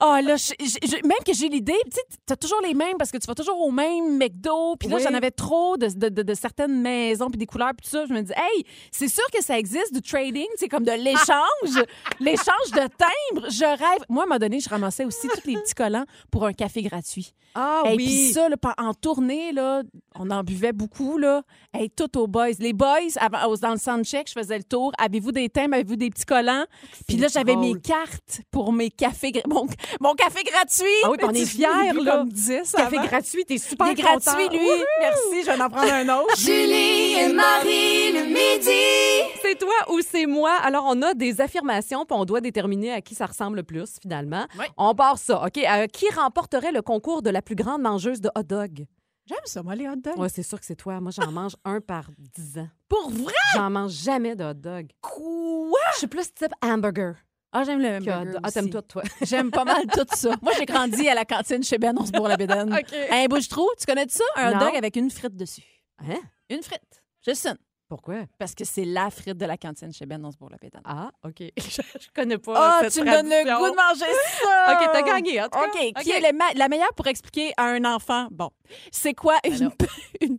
Oh 0.01 0.17
là, 0.23 0.36
je- 0.36 0.53
je- 0.60 0.88
je- 0.88 1.08
même 1.08 1.17
que 1.25 1.34
j'ai 1.34 1.47
l'idée, 1.49 1.79
tu 1.86 1.91
sais, 1.93 2.01
t'as 2.25 2.36
toujours 2.36 2.62
les 2.62 2.73
mêmes 2.75 2.97
parce 2.97 3.12
que 3.12 3.17
tu 3.17 3.25
vas 3.25 3.34
toujours 3.36 3.60
au 3.60 3.71
même 3.71 4.17
McDo. 4.17 4.75
Puis 4.79 4.88
là, 4.89 4.99
j'en 4.99 5.13
avais 5.13 5.32
trop 5.32 5.77
de, 5.77 5.88
de- 5.88 6.10
de- 6.10 6.21
de 6.21 6.34
certaines 6.36 6.79
maisons 6.82 7.27
puis 7.29 7.38
des 7.39 7.45
couleurs 7.47 7.71
puis 7.77 7.86
tout 7.89 7.97
ça. 7.97 8.06
Je 8.06 8.13
me 8.13 8.21
dis, 8.21 8.34
hey, 8.36 8.65
c'est 8.91 9.08
sûr 9.10 9.25
que 9.34 9.43
ça 9.43 9.58
existe 9.58 9.93
du 9.93 10.01
trading, 10.01 10.47
c'est 10.58 10.67
comme 10.69 10.84
de 10.84 10.91
l'échange, 10.91 11.84
l'échange 12.19 12.71
de 12.71 12.88
timbres. 12.97 13.49
Je 13.49 13.63
rêve. 13.65 14.03
Moi, 14.10 14.23
à 14.23 14.25
un 14.25 14.29
moment 14.29 14.39
donné, 14.39 14.60
je 14.60 14.69
ramassais 14.69 15.06
aussi 15.06 15.27
tous 15.27 15.47
les 15.47 15.56
petits 15.56 15.73
collants 15.73 16.06
pour 16.32 16.45
un 16.45 16.53
café 16.53 16.82
gratuit. 16.82 17.34
Ah 17.56 17.84
Et 17.86 17.89
oui. 17.89 17.95
puis 17.97 18.34
ça, 18.34 18.49
là, 18.49 18.56
en 18.79 18.93
tournée, 18.95 19.51
là, 19.51 19.83
on 20.15 20.30
en 20.30 20.43
buvait 20.43 20.74
beaucoup, 20.74 21.17
là. 21.17 21.41
Hey, 21.74 21.89
tout 21.89 22.17
au 22.17 22.28
bas 22.28 22.46
boys. 22.48 22.56
Les 22.60 22.74
boys, 22.74 23.00
avant, 23.19 23.54
dans 23.56 23.72
le 23.72 23.78
soundcheck, 23.78 24.28
je 24.28 24.34
faisais 24.34 24.58
le 24.58 24.63
tour. 24.63 24.91
Avez-vous 24.98 25.32
des 25.32 25.50
thèmes? 25.50 25.74
Avez-vous 25.74 25.96
des 25.96 26.10
petits 26.10 26.26
collants? 26.26 26.65
Puis 27.08 27.17
là, 27.17 27.28
j'avais 27.32 27.56
mes 27.56 27.74
cartes 27.80 28.41
pour 28.52 28.74
mes 28.74 28.89
cafés. 28.89 29.32
Mon, 29.48 29.67
mon 30.02 30.13
café 30.13 30.43
gratuit! 30.43 30.86
Ah 31.04 31.12
oui, 31.12 31.17
on 31.24 31.30
est 31.30 31.46
fiers, 31.46 31.67
là. 32.04 32.17
comme 32.17 32.30
10 32.30 32.72
Café 32.76 32.98
avant. 32.98 33.06
gratuit, 33.08 33.46
t'es 33.46 33.58
super 33.58 33.88
Il 33.88 33.91
est 33.91 34.02
gratuit, 34.02 34.19
content. 34.48 34.52
lui. 34.52 34.67
Merci, 35.00 35.41
je 35.41 35.46
vais 35.52 35.62
en 35.62 35.69
prendre 35.69 35.93
un 35.93 36.10
autre. 36.19 36.38
Julie 36.38 37.13
et 37.19 37.34
Marie 37.34 38.12
le 38.13 38.26
midi. 38.26 39.32
C'est 39.41 39.58
toi 39.58 39.74
ou 39.93 40.00
c'est 40.02 40.26
moi? 40.26 40.52
Alors, 40.63 40.86
on 40.88 41.02
a 41.02 41.13
des 41.13 41.41
affirmations, 41.41 42.06
puis 42.06 42.15
on 42.17 42.26
doit 42.26 42.41
déterminer 42.41 42.91
à 42.91 43.02
qui 43.02 43.15
ça 43.15 43.26
ressemble 43.26 43.58
le 43.58 43.63
plus, 43.63 43.98
finalement. 44.02 44.46
Oui. 44.60 44.65
On 44.78 44.93
part 44.96 45.17
ça. 45.17 45.43
OK? 45.46 45.58
Euh, 45.58 45.88
qui 45.88 46.05
remporterait 46.14 46.72
le 46.72 46.82
concours 46.82 47.22
de 47.22 47.30
la 47.30 47.41
plus 47.41 47.55
grande 47.55 47.82
mangeuse 47.82 48.22
de 48.22 48.30
hot 48.36 48.43
dog? 48.43 48.86
J'aime 49.26 49.38
ça, 49.45 49.63
moi, 49.63 49.76
les 49.76 49.88
hot 49.88 49.95
dogs. 49.95 50.17
Ouais, 50.17 50.28
c'est 50.30 50.43
sûr 50.43 50.59
que 50.59 50.65
c'est 50.65 50.76
toi. 50.76 50.99
Moi, 50.99 51.11
j'en 51.11 51.32
mange 51.32 51.55
un 51.63 51.80
par 51.80 52.09
dix 52.17 52.57
ans. 52.57 52.67
Pour 52.89 53.09
vrai? 53.09 53.34
J'en 53.55 53.69
mange 53.69 53.91
jamais 53.93 54.36
de 54.36 54.43
hot 54.43 54.53
dog. 54.53 54.88
Quoi? 55.01 55.80
Je 55.93 55.99
suis 55.99 56.07
plus 56.07 56.34
type 56.34 56.51
hamburger 56.61 57.15
Ah, 57.53 57.63
j'aime 57.63 57.80
le 57.80 57.88
hamburger 57.88 58.34
dog. 58.34 58.41
Ah, 58.43 58.51
t'aimes 58.51 58.69
tout, 58.69 58.82
toi. 58.82 59.03
J'aime 59.21 59.49
pas 59.49 59.63
mal 59.63 59.86
tout 59.88 60.05
ça. 60.13 60.36
Moi, 60.41 60.51
j'ai 60.57 60.65
grandi 60.65 61.07
à 61.07 61.15
la 61.15 61.24
cantine 61.24 61.63
chez 61.63 61.78
Ben, 61.78 61.95
la 62.28 62.36
bédaine. 62.38 62.74
OK. 62.78 62.93
Un 63.11 63.26
bouche-trou, 63.28 63.69
tu 63.80 63.86
connais 63.86 64.07
ça? 64.09 64.26
Un 64.36 64.55
hot 64.55 64.59
dog 64.59 64.76
avec 64.76 64.95
une 64.97 65.09
frite 65.09 65.38
dessus? 65.38 65.63
Hein? 65.99 66.19
Une 66.49 66.61
frite. 66.61 67.03
Juste 67.26 67.45
une. 67.47 67.57
Pourquoi? 67.94 68.24
Parce 68.39 68.56
que 68.56 68.66
c'est 68.66 68.86
la 68.86 69.12
frite 69.12 69.38
de 69.38 69.46
la 69.46 69.56
cantine 69.56 69.94
chez 69.94 70.08
Ben, 70.08 70.26
on 70.26 70.32
se 70.32 70.38
bourre 70.38 70.50
la. 70.50 70.58
Ah, 70.84 71.12
OK. 71.24 71.44
je, 71.58 71.82
je 72.00 72.08
connais 72.12 72.39
pas. 72.39 72.54
Ah, 72.58 72.80
cette 72.82 72.94
tu 72.94 73.02
me 73.02 73.06
donnes 73.06 73.30
le 73.30 73.44
goût 73.44 73.70
de 73.70 73.76
manger 73.76 74.12
ça! 74.41 74.74
OK, 74.82 74.89
t'as 74.91 75.02
gagné, 75.04 75.39
en 75.39 75.44
tout 75.44 75.60
cas. 75.60 75.68
OK, 75.68 76.02
qui 76.02 76.10
est 76.10 76.20
le 76.20 76.36
ma- 76.36 76.54
la 76.56 76.70
meilleure 76.70 76.91
pour 76.96 77.06
expliquer 77.06 77.54
à 77.56 77.66
un 77.66 77.86
enfant? 77.86 78.30
Bon, 78.32 78.50
c'est 78.91 79.14
quoi 79.14 79.36
une, 79.44 79.70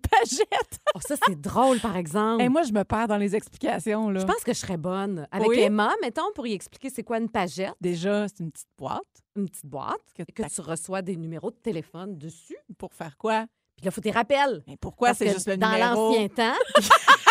pagette? 0.01 0.81
Oh, 0.97 0.99
ça, 1.07 1.15
c'est 1.25 1.41
drôle, 1.41 1.79
par 1.79 1.97
exemple. 1.97 2.43
Et 2.43 2.49
moi, 2.49 2.65
je 2.65 2.73
me 2.73 2.83
perds 2.83 3.07
dans 3.07 3.19
les 3.19 3.37
explications. 3.37 4.11
Là. 4.11 4.19
Je 4.19 4.27
pense 4.27 4.43
que 4.43 4.53
je 4.53 4.59
serais 4.59 4.77
bonne. 4.77 5.29
Avec 5.31 5.47
Oui? 5.47 5.61
Emma, 5.61 5.93
mettons, 6.03 6.33
pour 6.35 6.49
y 6.49 6.55
expliquer 6.55 6.91
c'est 6.91 7.05
quoi 7.05 7.19
une 7.19 7.29
pagette, 7.29 7.75
Déjà, 7.81 8.27
c'est 8.27 8.41
une 8.41 8.51
petite 8.51 8.67
boîte. 8.77 8.99
une 9.37 9.49
petite 9.49 9.67
boîte, 9.67 10.03
Que 10.17 10.43
tu 10.49 10.61
reçois 10.61 11.03
des 11.03 11.15
numéros 11.15 11.53
de 11.53 11.57
téléphone 11.57 12.19
dessus. 12.19 12.57
Pour 12.79 12.93
faire 12.95 13.17
quoi? 13.17 13.47
Puis 13.77 13.87
là, 13.87 13.91
il 13.91 13.93
faut 13.93 14.01
tes 14.01 14.13
rappels. 14.13 14.63
Mais 14.69 14.77
pourquoi? 14.77 15.15
C'est 15.15 15.33
juste 15.33 15.49
le 15.49 15.57
dans 15.57 15.69
numéro? 15.73 16.11
l'ancien 16.11 16.29
temps. 16.29 16.59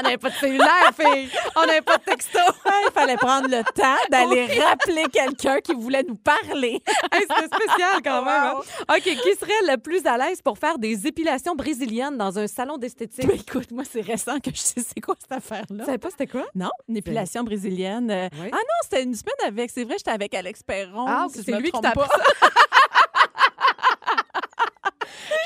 on 0.00 0.02
n'avait 0.02 0.18
pas 0.18 0.30
de 0.30 0.34
cellulaire, 0.34 0.90
fille. 0.98 1.28
On 1.56 1.66
n'avait 1.66 1.80
pas 1.82 1.98
de 1.98 2.02
texto. 2.04 2.38
Il 2.86 2.92
fallait 2.92 3.16
prendre 3.16 3.48
le 3.48 3.62
temps 3.62 3.96
d'aller 4.10 4.46
rappeler 4.60 5.04
quelqu'un 5.12 5.60
qui 5.60 5.74
voulait 5.74 6.02
nous 6.02 6.16
parler. 6.16 6.82
Hey, 7.12 7.20
C'était 7.28 7.46
spécial 7.54 8.00
quand 8.04 8.24
même. 8.24 8.34
hein? 8.34 8.54
OK, 8.96 9.02
qui 9.02 9.34
serait 9.38 9.52
le 9.72 9.76
plus 9.76 10.04
à 10.06 10.16
l'aise 10.16 10.40
pour 10.42 10.58
faire 10.58 10.78
des 10.78 11.06
épilations 11.06 11.54
brésiliennes 11.54 12.16
dans 12.16 12.38
un 12.38 12.46
salon 12.46 12.76
d'esthétique? 12.78 13.28
Écoute, 13.30 13.70
moi, 13.70 13.84
c'est 13.90 14.00
récent 14.00 14.38
que 14.40 14.50
je 14.52 14.58
sais 14.60 14.80
c'est 14.80 15.00
quoi 15.00 15.14
cette 15.20 15.32
affaire-là. 15.32 15.78
Tu 15.80 15.84
savais 15.84 15.98
pas 15.98 16.10
c'était 16.10 16.26
quoi? 16.26 16.46
Non, 16.54 16.70
une 16.88 16.96
épilation 16.96 17.42
brésilienne. 17.44 18.10
euh, 18.10 18.28
Oui. 18.40 18.48
Ah 18.52 18.56
non, 18.56 18.78
c'était 18.82 19.02
une 19.02 19.14
semaine 19.14 19.34
avec. 19.46 19.70
C'est 19.70 19.84
vrai, 19.84 19.94
j'étais 19.98 20.10
avec 20.10 20.34
Alex 20.34 20.62
Perron. 20.62 21.06
Ah, 21.08 21.26
si 21.32 21.42
c'est 21.42 21.52
lui 21.52 21.70
qui 21.70 21.80
t'a 21.80 21.92
pas. 21.92 22.08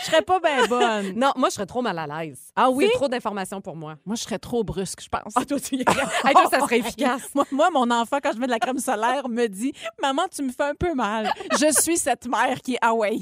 Je 0.05 0.11
serais 0.11 0.23
pas 0.23 0.39
bien 0.39 0.67
bonne. 0.67 1.13
Non, 1.17 1.33
moi, 1.37 1.49
je 1.49 1.55
serais 1.55 1.67
trop 1.67 1.81
mal 1.81 1.99
à 1.99 2.07
l'aise. 2.07 2.53
Ah 2.55 2.69
oui? 2.71 2.87
C'est 2.91 2.99
trop 2.99 3.09
d'informations 3.09 3.61
pour 3.61 3.75
moi. 3.75 3.97
Moi, 4.05 4.17
je 4.17 4.23
serais 4.23 4.39
trop 4.39 4.63
brusque, 4.63 5.03
je 5.03 5.09
pense. 5.09 5.33
Ah, 5.35 5.45
toi, 5.45 5.59
tu 5.59 5.77
y 5.77 5.79
Hey, 5.81 6.33
toi, 6.33 6.47
ça 6.51 6.61
serait 6.61 6.79
efficace. 6.81 7.29
Moi, 7.35 7.45
moi, 7.51 7.71
mon 7.71 7.91
enfant, 7.91 8.19
quand 8.23 8.33
je 8.33 8.39
mets 8.39 8.47
de 8.47 8.51
la 8.53 8.59
crème 8.59 8.79
solaire, 8.79 9.29
me 9.29 9.47
dit 9.47 9.73
Maman, 10.03 10.25
tu 10.31 10.43
me 10.43 10.53
fais 10.53 10.65
un 10.65 10.75
peu 10.75 10.95
mal. 10.95 11.33
Je 11.53 11.73
suis 11.81 11.97
cette 11.97 12.27
mère 12.27 12.61
qui 12.61 12.75
est 12.75 12.79
ah 12.83 12.93
ouais. 12.95 13.19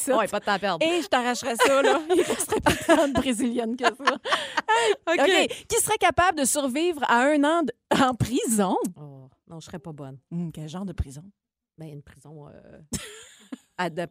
ça. 0.00 0.16
Ouais, 0.16 0.28
pas 0.28 0.38
de 0.40 0.44
temps 0.44 0.52
à 0.52 0.58
perdre. 0.58 0.86
Et 0.86 1.02
je 1.02 1.06
t'arracherais 1.08 1.56
ça, 1.56 1.82
là. 1.82 2.00
Il 2.10 2.16
ne 2.18 2.22
resterait 2.24 2.60
pas 2.60 2.74
tant 2.86 3.08
de 3.08 3.12
brésilienne 3.12 3.76
que 3.76 3.84
ça. 3.84 4.14
OK. 5.12 5.18
OK. 5.18 5.48
Qui 5.68 5.76
serait 5.82 5.98
capable 5.98 6.38
de 6.38 6.44
survivre 6.44 7.02
à 7.08 7.22
un 7.22 7.42
an 7.44 7.62
de- 7.62 7.72
en 8.02 8.14
prison? 8.14 8.76
Oh, 8.96 9.28
non, 9.48 9.58
je 9.60 9.66
serais 9.66 9.78
pas 9.80 9.92
bonne. 9.92 10.18
Hum, 10.30 10.52
quel 10.52 10.68
genre 10.68 10.84
de 10.84 10.92
prison? 10.92 11.24
Ben, 11.78 11.88
une 11.88 12.02
prison 12.02 12.46
euh, 12.48 12.78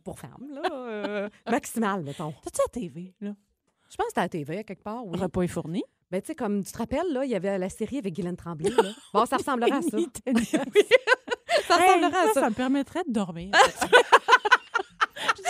pour 0.03 0.19
femmes, 0.19 0.47
là. 0.51 0.61
euh, 0.73 1.29
maximale, 1.49 2.03
mettons. 2.03 2.33
T'as-tu 2.43 2.61
la 2.65 2.81
TV, 2.81 3.13
là? 3.21 3.31
Je 3.89 3.95
pense 3.95 4.05
que 4.05 4.09
c'était 4.09 4.19
à 4.19 4.23
la 4.23 4.29
TV, 4.29 4.57
à 4.59 4.63
quelque 4.63 4.83
part, 4.83 5.05
oui. 5.05 5.17
Repas 5.19 5.41
est 5.41 5.47
fourni. 5.47 5.83
Ben, 6.11 6.21
tu 6.21 6.27
sais, 6.27 6.35
comme 6.35 6.63
tu 6.63 6.71
te 6.71 6.77
rappelles, 6.77 7.11
là, 7.11 7.23
il 7.25 7.31
y 7.31 7.35
avait 7.35 7.57
la 7.57 7.69
série 7.69 7.97
avec 7.99 8.13
Guylaine 8.13 8.35
Tremblay, 8.37 8.69
là. 8.71 8.83
Bon, 9.13 9.25
ça 9.25 9.37
ressemblerait 9.37 9.71
à 9.71 9.81
ça. 9.81 9.97
Ça 11.67 11.75
Hey, 11.79 11.87
ressemblerait 11.97 12.17
à 12.19 12.27
ça, 12.27 12.33
ça. 12.33 12.39
ça 12.41 12.49
me 12.49 12.55
permettrait 12.55 13.03
de 13.07 13.11
dormir. 13.11 13.51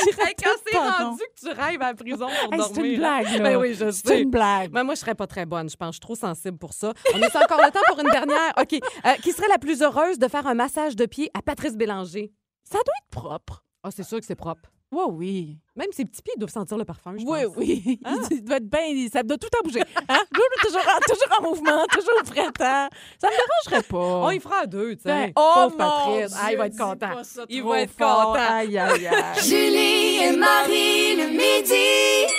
Hey, 0.01 0.33
quand 0.41 0.49
c'est 0.65 0.77
rendu 0.77 1.21
que 1.35 1.39
tu 1.39 1.47
rêves 1.49 1.81
à 1.81 1.87
la 1.87 1.93
prison 1.93 2.27
pour 2.27 2.53
Hey, 2.53 2.57
dormir. 2.59 2.67
c'est 2.75 2.81
une 2.91 2.97
blague, 2.97 3.25
là. 3.31 3.39
Ben 3.39 3.57
oui, 3.57 3.73
je 3.73 3.91
C'est 3.91 4.07
sais. 4.07 4.21
une 4.21 4.29
blague. 4.29 4.71
Ben, 4.71 4.83
moi, 4.83 4.95
je 4.95 4.99
serais 4.99 5.15
pas 5.15 5.27
très 5.27 5.45
bonne. 5.45 5.69
Je 5.69 5.75
pense 5.75 5.89
que 5.89 5.91
je 5.91 5.95
suis 5.95 5.99
trop 6.01 6.15
sensible 6.15 6.57
pour 6.57 6.73
ça. 6.73 6.93
On 7.13 7.21
est 7.21 7.35
encore 7.35 7.59
le 7.63 7.71
temps 7.71 7.79
pour 7.87 7.99
une 7.99 8.09
dernière. 8.09 8.53
OK. 8.59 8.73
Euh, 8.73 9.13
qui 9.21 9.31
serait 9.31 9.47
la 9.49 9.59
plus 9.59 9.81
heureuse 9.81 10.17
de 10.17 10.27
faire 10.27 10.47
un 10.47 10.53
massage 10.55 10.95
de 10.95 11.05
pied 11.05 11.29
à 11.33 11.41
Patrice 11.41 11.75
Bélanger? 11.77 12.31
Ça 12.63 12.77
doit 12.77 12.93
être 13.03 13.09
propre. 13.11 13.63
Ah, 13.83 13.89
c'est 13.91 14.03
sûr 14.03 14.19
que 14.19 14.25
c'est 14.25 14.35
propre. 14.35 14.69
Oui, 14.91 15.03
oui. 15.11 15.57
Même 15.75 15.89
ses 15.91 16.03
petits 16.03 16.21
pieds 16.23 16.33
doivent 16.35 16.51
sentir 16.51 16.75
le 16.75 16.83
parfum, 16.83 17.13
je 17.17 17.23
Oui, 17.23 17.43
pense. 17.45 17.53
oui. 17.57 17.99
Il 18.31 18.43
doit 18.43 18.57
être 18.57 18.69
bien. 18.69 19.07
Ça 19.13 19.21
doit 19.21 19.37
tout 19.37 19.47
à 19.57 19.61
bouger. 19.63 19.81
Hein? 20.09 20.19
toujours, 20.63 20.81
en, 20.81 20.99
toujours 21.13 21.39
en 21.39 21.43
mouvement, 21.43 21.85
toujours 21.93 22.23
prêtant. 22.25 22.89
Ça 23.21 23.27
me 23.29 23.67
dérangerait 23.69 23.87
pas. 23.87 23.97
On 23.97 24.31
y 24.31 24.39
fera 24.39 24.61
à 24.61 24.65
deux, 24.65 24.95
tu 24.95 25.03
sais. 25.03 25.09
Ben, 25.09 25.31
oh, 25.35 25.51
Pauvre 25.53 25.71
mon 25.71 25.77
Patrice. 25.77 26.35
Ah, 26.41 26.51
il 26.51 26.57
va 26.57 26.65
être 26.67 26.77
content. 26.77 27.13
pas 27.15 27.23
ça 27.23 27.45
Il 27.49 27.63
va 27.63 27.81
être 27.81 27.91
fort. 27.95 28.33
content. 28.33 28.45
Aïe, 28.49 28.77
aïe, 28.79 29.07
aïe. 29.07 29.43
Julie 29.43 30.23
et 30.23 30.35
Marie 30.35 31.15
le 31.15 31.27
midi. 31.29 32.33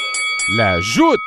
La 0.56 0.80
joute. 0.80 1.19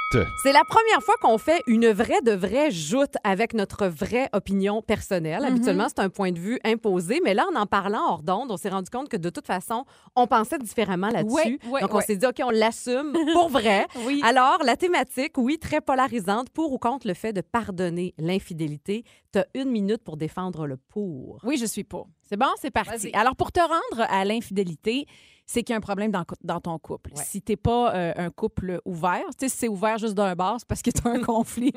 C'est 0.44 0.52
la 0.52 0.64
première 0.64 1.02
fois 1.02 1.16
qu'on 1.22 1.38
fait 1.38 1.62
une 1.66 1.90
vraie 1.90 2.22
de 2.22 2.34
vraie 2.34 2.70
joute 2.70 3.16
avec 3.24 3.54
notre 3.54 3.88
vraie 3.88 4.30
opinion 4.34 4.82
personnelle. 4.82 5.42
Mm-hmm. 5.42 5.48
Habituellement, 5.48 5.88
c'est 5.88 6.00
un 6.00 6.10
point 6.10 6.32
de 6.32 6.40
vue 6.40 6.60
imposé, 6.64 7.20
mais 7.24 7.34
là, 7.34 7.46
en 7.52 7.60
en 7.60 7.66
parlant 7.66 8.02
hors 8.08 8.24
d'onde, 8.24 8.52
on 8.52 8.58
s'est 8.58 8.70
rendu 8.70 8.90
compte 8.90 9.10
que 9.10 9.18
de 9.18 9.30
toute 9.30 9.48
façon, 9.48 9.86
on 10.16 10.28
pensait 10.28 10.60
différemment 10.60 11.10
là-dessus. 11.10 11.60
Ouais, 11.64 11.70
ouais, 11.70 11.82
Donc, 11.82 11.94
on 11.94 11.98
ouais. 11.98 12.04
s'est 12.04 12.18
dit, 12.18 12.26
OK, 12.26 12.42
on 12.44 12.52
l'assume 12.52 13.14
pour 13.34 13.50
vrai. 13.58 13.88
Oui. 14.06 14.22
Alors, 14.24 14.60
la 14.64 14.76
thématique, 14.76 15.38
oui, 15.38 15.58
très 15.58 15.82
polarisante, 15.82 16.50
pour 16.50 16.74
ou 16.74 16.78
contre 16.78 17.08
le 17.08 17.14
fait 17.14 17.34
de 17.34 17.42
pardonner 17.42 18.14
l'infidélité. 18.18 19.04
Tu 19.32 19.40
as 19.40 19.48
une 19.56 19.72
minute 19.72 20.04
pour 20.04 20.18
défendre 20.18 20.68
le 20.68 20.78
pour. 20.78 21.40
Oui, 21.44 21.58
je 21.58 21.66
suis 21.66 21.84
pour. 21.84 22.08
C'est 22.22 22.38
bon, 22.38 22.52
c'est 22.62 22.72
parti. 22.72 23.10
Vas-y. 23.12 23.14
Alors, 23.14 23.36
pour 23.36 23.52
te 23.52 23.62
rendre 23.62 24.08
à 24.10 24.26
l'infidélité, 24.26 25.08
c'est 25.46 25.64
qu'il 25.64 25.74
y 25.74 25.76
a 25.76 25.78
un 25.78 25.82
problème 25.82 26.12
dans, 26.12 26.24
dans 26.44 26.60
ton 26.60 26.78
couple. 26.80 27.12
Ouais. 27.16 27.24
Si 27.24 27.42
t'es 27.42 27.56
pas 27.56 27.94
euh, 27.94 28.14
un 28.16 28.30
couple 28.30 28.80
ouvert, 28.86 29.24
tu 29.38 29.46
sais, 29.46 29.50
si 29.50 29.58
c'est 29.58 29.68
ouvert 29.68 29.98
juste 29.98 30.14
d'un 30.14 30.36
bar, 30.36 30.56
c'est 30.60 30.68
parce 30.68 30.82
que 30.82 30.92
t'as 30.92 31.10
un 31.10 31.20
conflit, 31.24 31.74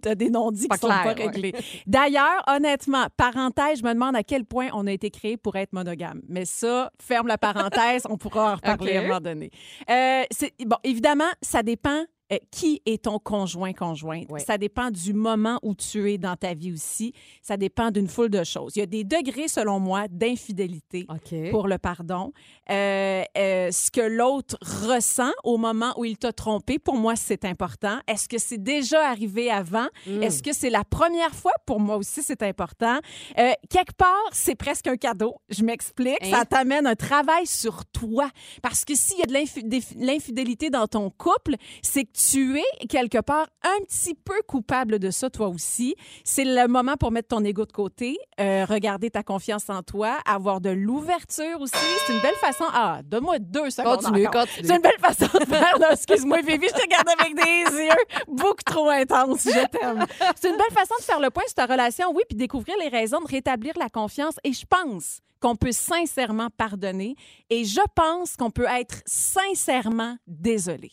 t'as 0.00 0.14
des 0.14 0.30
non-dits 0.30 0.68
qui 0.68 0.78
sont 0.78 0.88
pas 0.88 1.04
ouais. 1.06 1.12
réglés. 1.12 1.54
D'ailleurs, 1.86 2.42
honnêtement, 2.46 3.06
parenthèse, 3.16 3.80
je 3.80 3.84
me 3.84 3.92
demande 3.92 4.16
à 4.16 4.22
quel 4.22 4.44
point 4.44 4.68
on 4.72 4.86
a 4.86 4.92
été 4.92 5.10
créé 5.10 5.36
pour 5.36 5.56
être 5.56 5.72
monogame. 5.72 6.20
Mais 6.28 6.44
ça, 6.44 6.90
ferme 7.00 7.26
la 7.26 7.38
parenthèse, 7.38 8.02
on 8.08 8.16
pourra 8.16 8.52
en 8.52 8.54
reparler 8.56 8.96
à 8.96 9.00
un 9.00 9.02
moment 9.08 9.20
donné. 9.20 9.50
Euh, 9.90 10.24
bon, 10.66 10.76
évidemment, 10.84 11.30
ça 11.42 11.62
dépend 11.62 12.04
euh, 12.32 12.36
qui 12.50 12.82
est 12.84 13.04
ton 13.04 13.18
conjoint, 13.18 13.72
conjointe? 13.72 14.28
Ça 14.38 14.58
dépend 14.58 14.90
du 14.90 15.14
moment 15.14 15.58
où 15.62 15.74
tu 15.74 16.12
es 16.12 16.18
dans 16.18 16.36
ta 16.36 16.54
vie 16.54 16.72
aussi. 16.72 17.12
Ça 17.42 17.56
dépend 17.56 17.90
d'une 17.90 18.08
foule 18.08 18.28
de 18.28 18.44
choses. 18.44 18.72
Il 18.76 18.80
y 18.80 18.82
a 18.82 18.86
des 18.86 19.04
degrés, 19.04 19.48
selon 19.48 19.80
moi, 19.80 20.08
d'infidélité 20.08 21.06
pour 21.50 21.68
le 21.68 21.78
pardon. 21.78 22.32
Euh, 22.70 23.22
euh, 23.36 23.70
ce 23.70 23.90
que 23.90 24.00
l'autre 24.00 24.58
ressent 24.60 25.32
au 25.42 25.56
moment 25.56 25.94
où 25.96 26.04
il 26.04 26.18
t'a 26.18 26.32
trompé, 26.32 26.78
pour 26.78 26.96
moi, 26.96 27.16
c'est 27.16 27.44
important. 27.44 27.98
Est-ce 28.06 28.28
que 28.28 28.38
c'est 28.38 28.62
déjà 28.62 29.08
arrivé 29.08 29.50
avant? 29.50 29.86
Mm. 30.06 30.22
Est-ce 30.22 30.42
que 30.42 30.52
c'est 30.52 30.70
la 30.70 30.84
première 30.84 31.34
fois? 31.34 31.52
Pour 31.64 31.80
moi 31.80 31.96
aussi, 31.96 32.22
c'est 32.22 32.42
important. 32.42 32.98
Quelque 33.36 33.94
part, 33.96 34.08
c'est 34.32 34.54
presque 34.54 34.86
un 34.86 34.96
cadeau. 34.96 35.36
Je 35.48 35.62
m'explique. 35.62 36.18
Hein? 36.22 36.30
Ça 36.30 36.44
t'amène 36.44 36.86
un 36.86 36.94
travail 36.94 37.46
sur 37.46 37.86
toi. 37.86 38.30
Parce 38.62 38.84
que 38.84 38.94
s'il 38.94 39.18
y 39.18 39.22
a 39.22 39.26
de 39.26 40.04
l'infidélité 40.04 40.70
dans 40.70 40.86
ton 40.86 41.10
couple, 41.10 41.54
c'est 41.82 42.04
que 42.04 42.17
tu 42.18 42.58
es 42.58 42.86
quelque 42.88 43.20
part 43.20 43.46
un 43.62 43.84
petit 43.84 44.14
peu 44.14 44.34
coupable 44.46 44.98
de 44.98 45.10
ça, 45.10 45.30
toi 45.30 45.48
aussi. 45.48 45.94
C'est 46.24 46.44
le 46.44 46.66
moment 46.66 46.96
pour 46.96 47.12
mettre 47.12 47.28
ton 47.28 47.44
ego 47.44 47.64
de 47.64 47.72
côté, 47.72 48.18
euh, 48.40 48.64
regarder 48.64 49.10
ta 49.10 49.22
confiance 49.22 49.70
en 49.70 49.82
toi, 49.82 50.18
avoir 50.26 50.60
de 50.60 50.70
l'ouverture 50.70 51.60
aussi. 51.60 51.74
C'est 52.06 52.12
une 52.12 52.20
belle 52.20 52.34
façon. 52.34 52.64
Ah, 52.72 53.00
donne-moi 53.04 53.38
deux 53.38 53.70
secondes. 53.70 54.00
Continue, 54.02 54.26
encore. 54.26 54.46
continue. 54.46 54.66
C'est 54.66 54.76
une 54.76 54.82
belle 54.82 54.98
façon 54.98 55.38
de 55.38 55.44
faire. 55.44 55.74
Excuse-moi, 55.92 56.40
Vivi, 56.42 56.66
je 56.68 56.74
te 56.74 56.82
regarde 56.82 57.08
avec 57.20 57.34
des 57.36 57.78
yeux 57.84 58.24
beaucoup 58.26 58.64
trop 58.66 58.88
intenses. 58.88 59.44
Je 59.44 59.66
t'aime. 59.68 60.04
C'est 60.40 60.50
une 60.50 60.56
belle 60.56 60.74
façon 60.74 60.94
de 60.98 61.04
faire 61.04 61.20
le 61.20 61.30
point 61.30 61.44
sur 61.46 61.54
ta 61.54 61.66
relation, 61.66 62.12
oui, 62.12 62.22
puis 62.28 62.36
découvrir 62.36 62.76
les 62.80 62.88
raisons 62.88 63.20
de 63.20 63.28
rétablir 63.28 63.74
la 63.78 63.88
confiance. 63.88 64.34
Et 64.42 64.52
je 64.52 64.66
pense 64.66 65.20
qu'on 65.40 65.54
peut 65.54 65.72
sincèrement 65.72 66.48
pardonner 66.56 67.14
et 67.48 67.64
je 67.64 67.80
pense 67.94 68.36
qu'on 68.36 68.50
peut 68.50 68.66
être 68.68 69.02
sincèrement 69.06 70.16
désolé. 70.26 70.90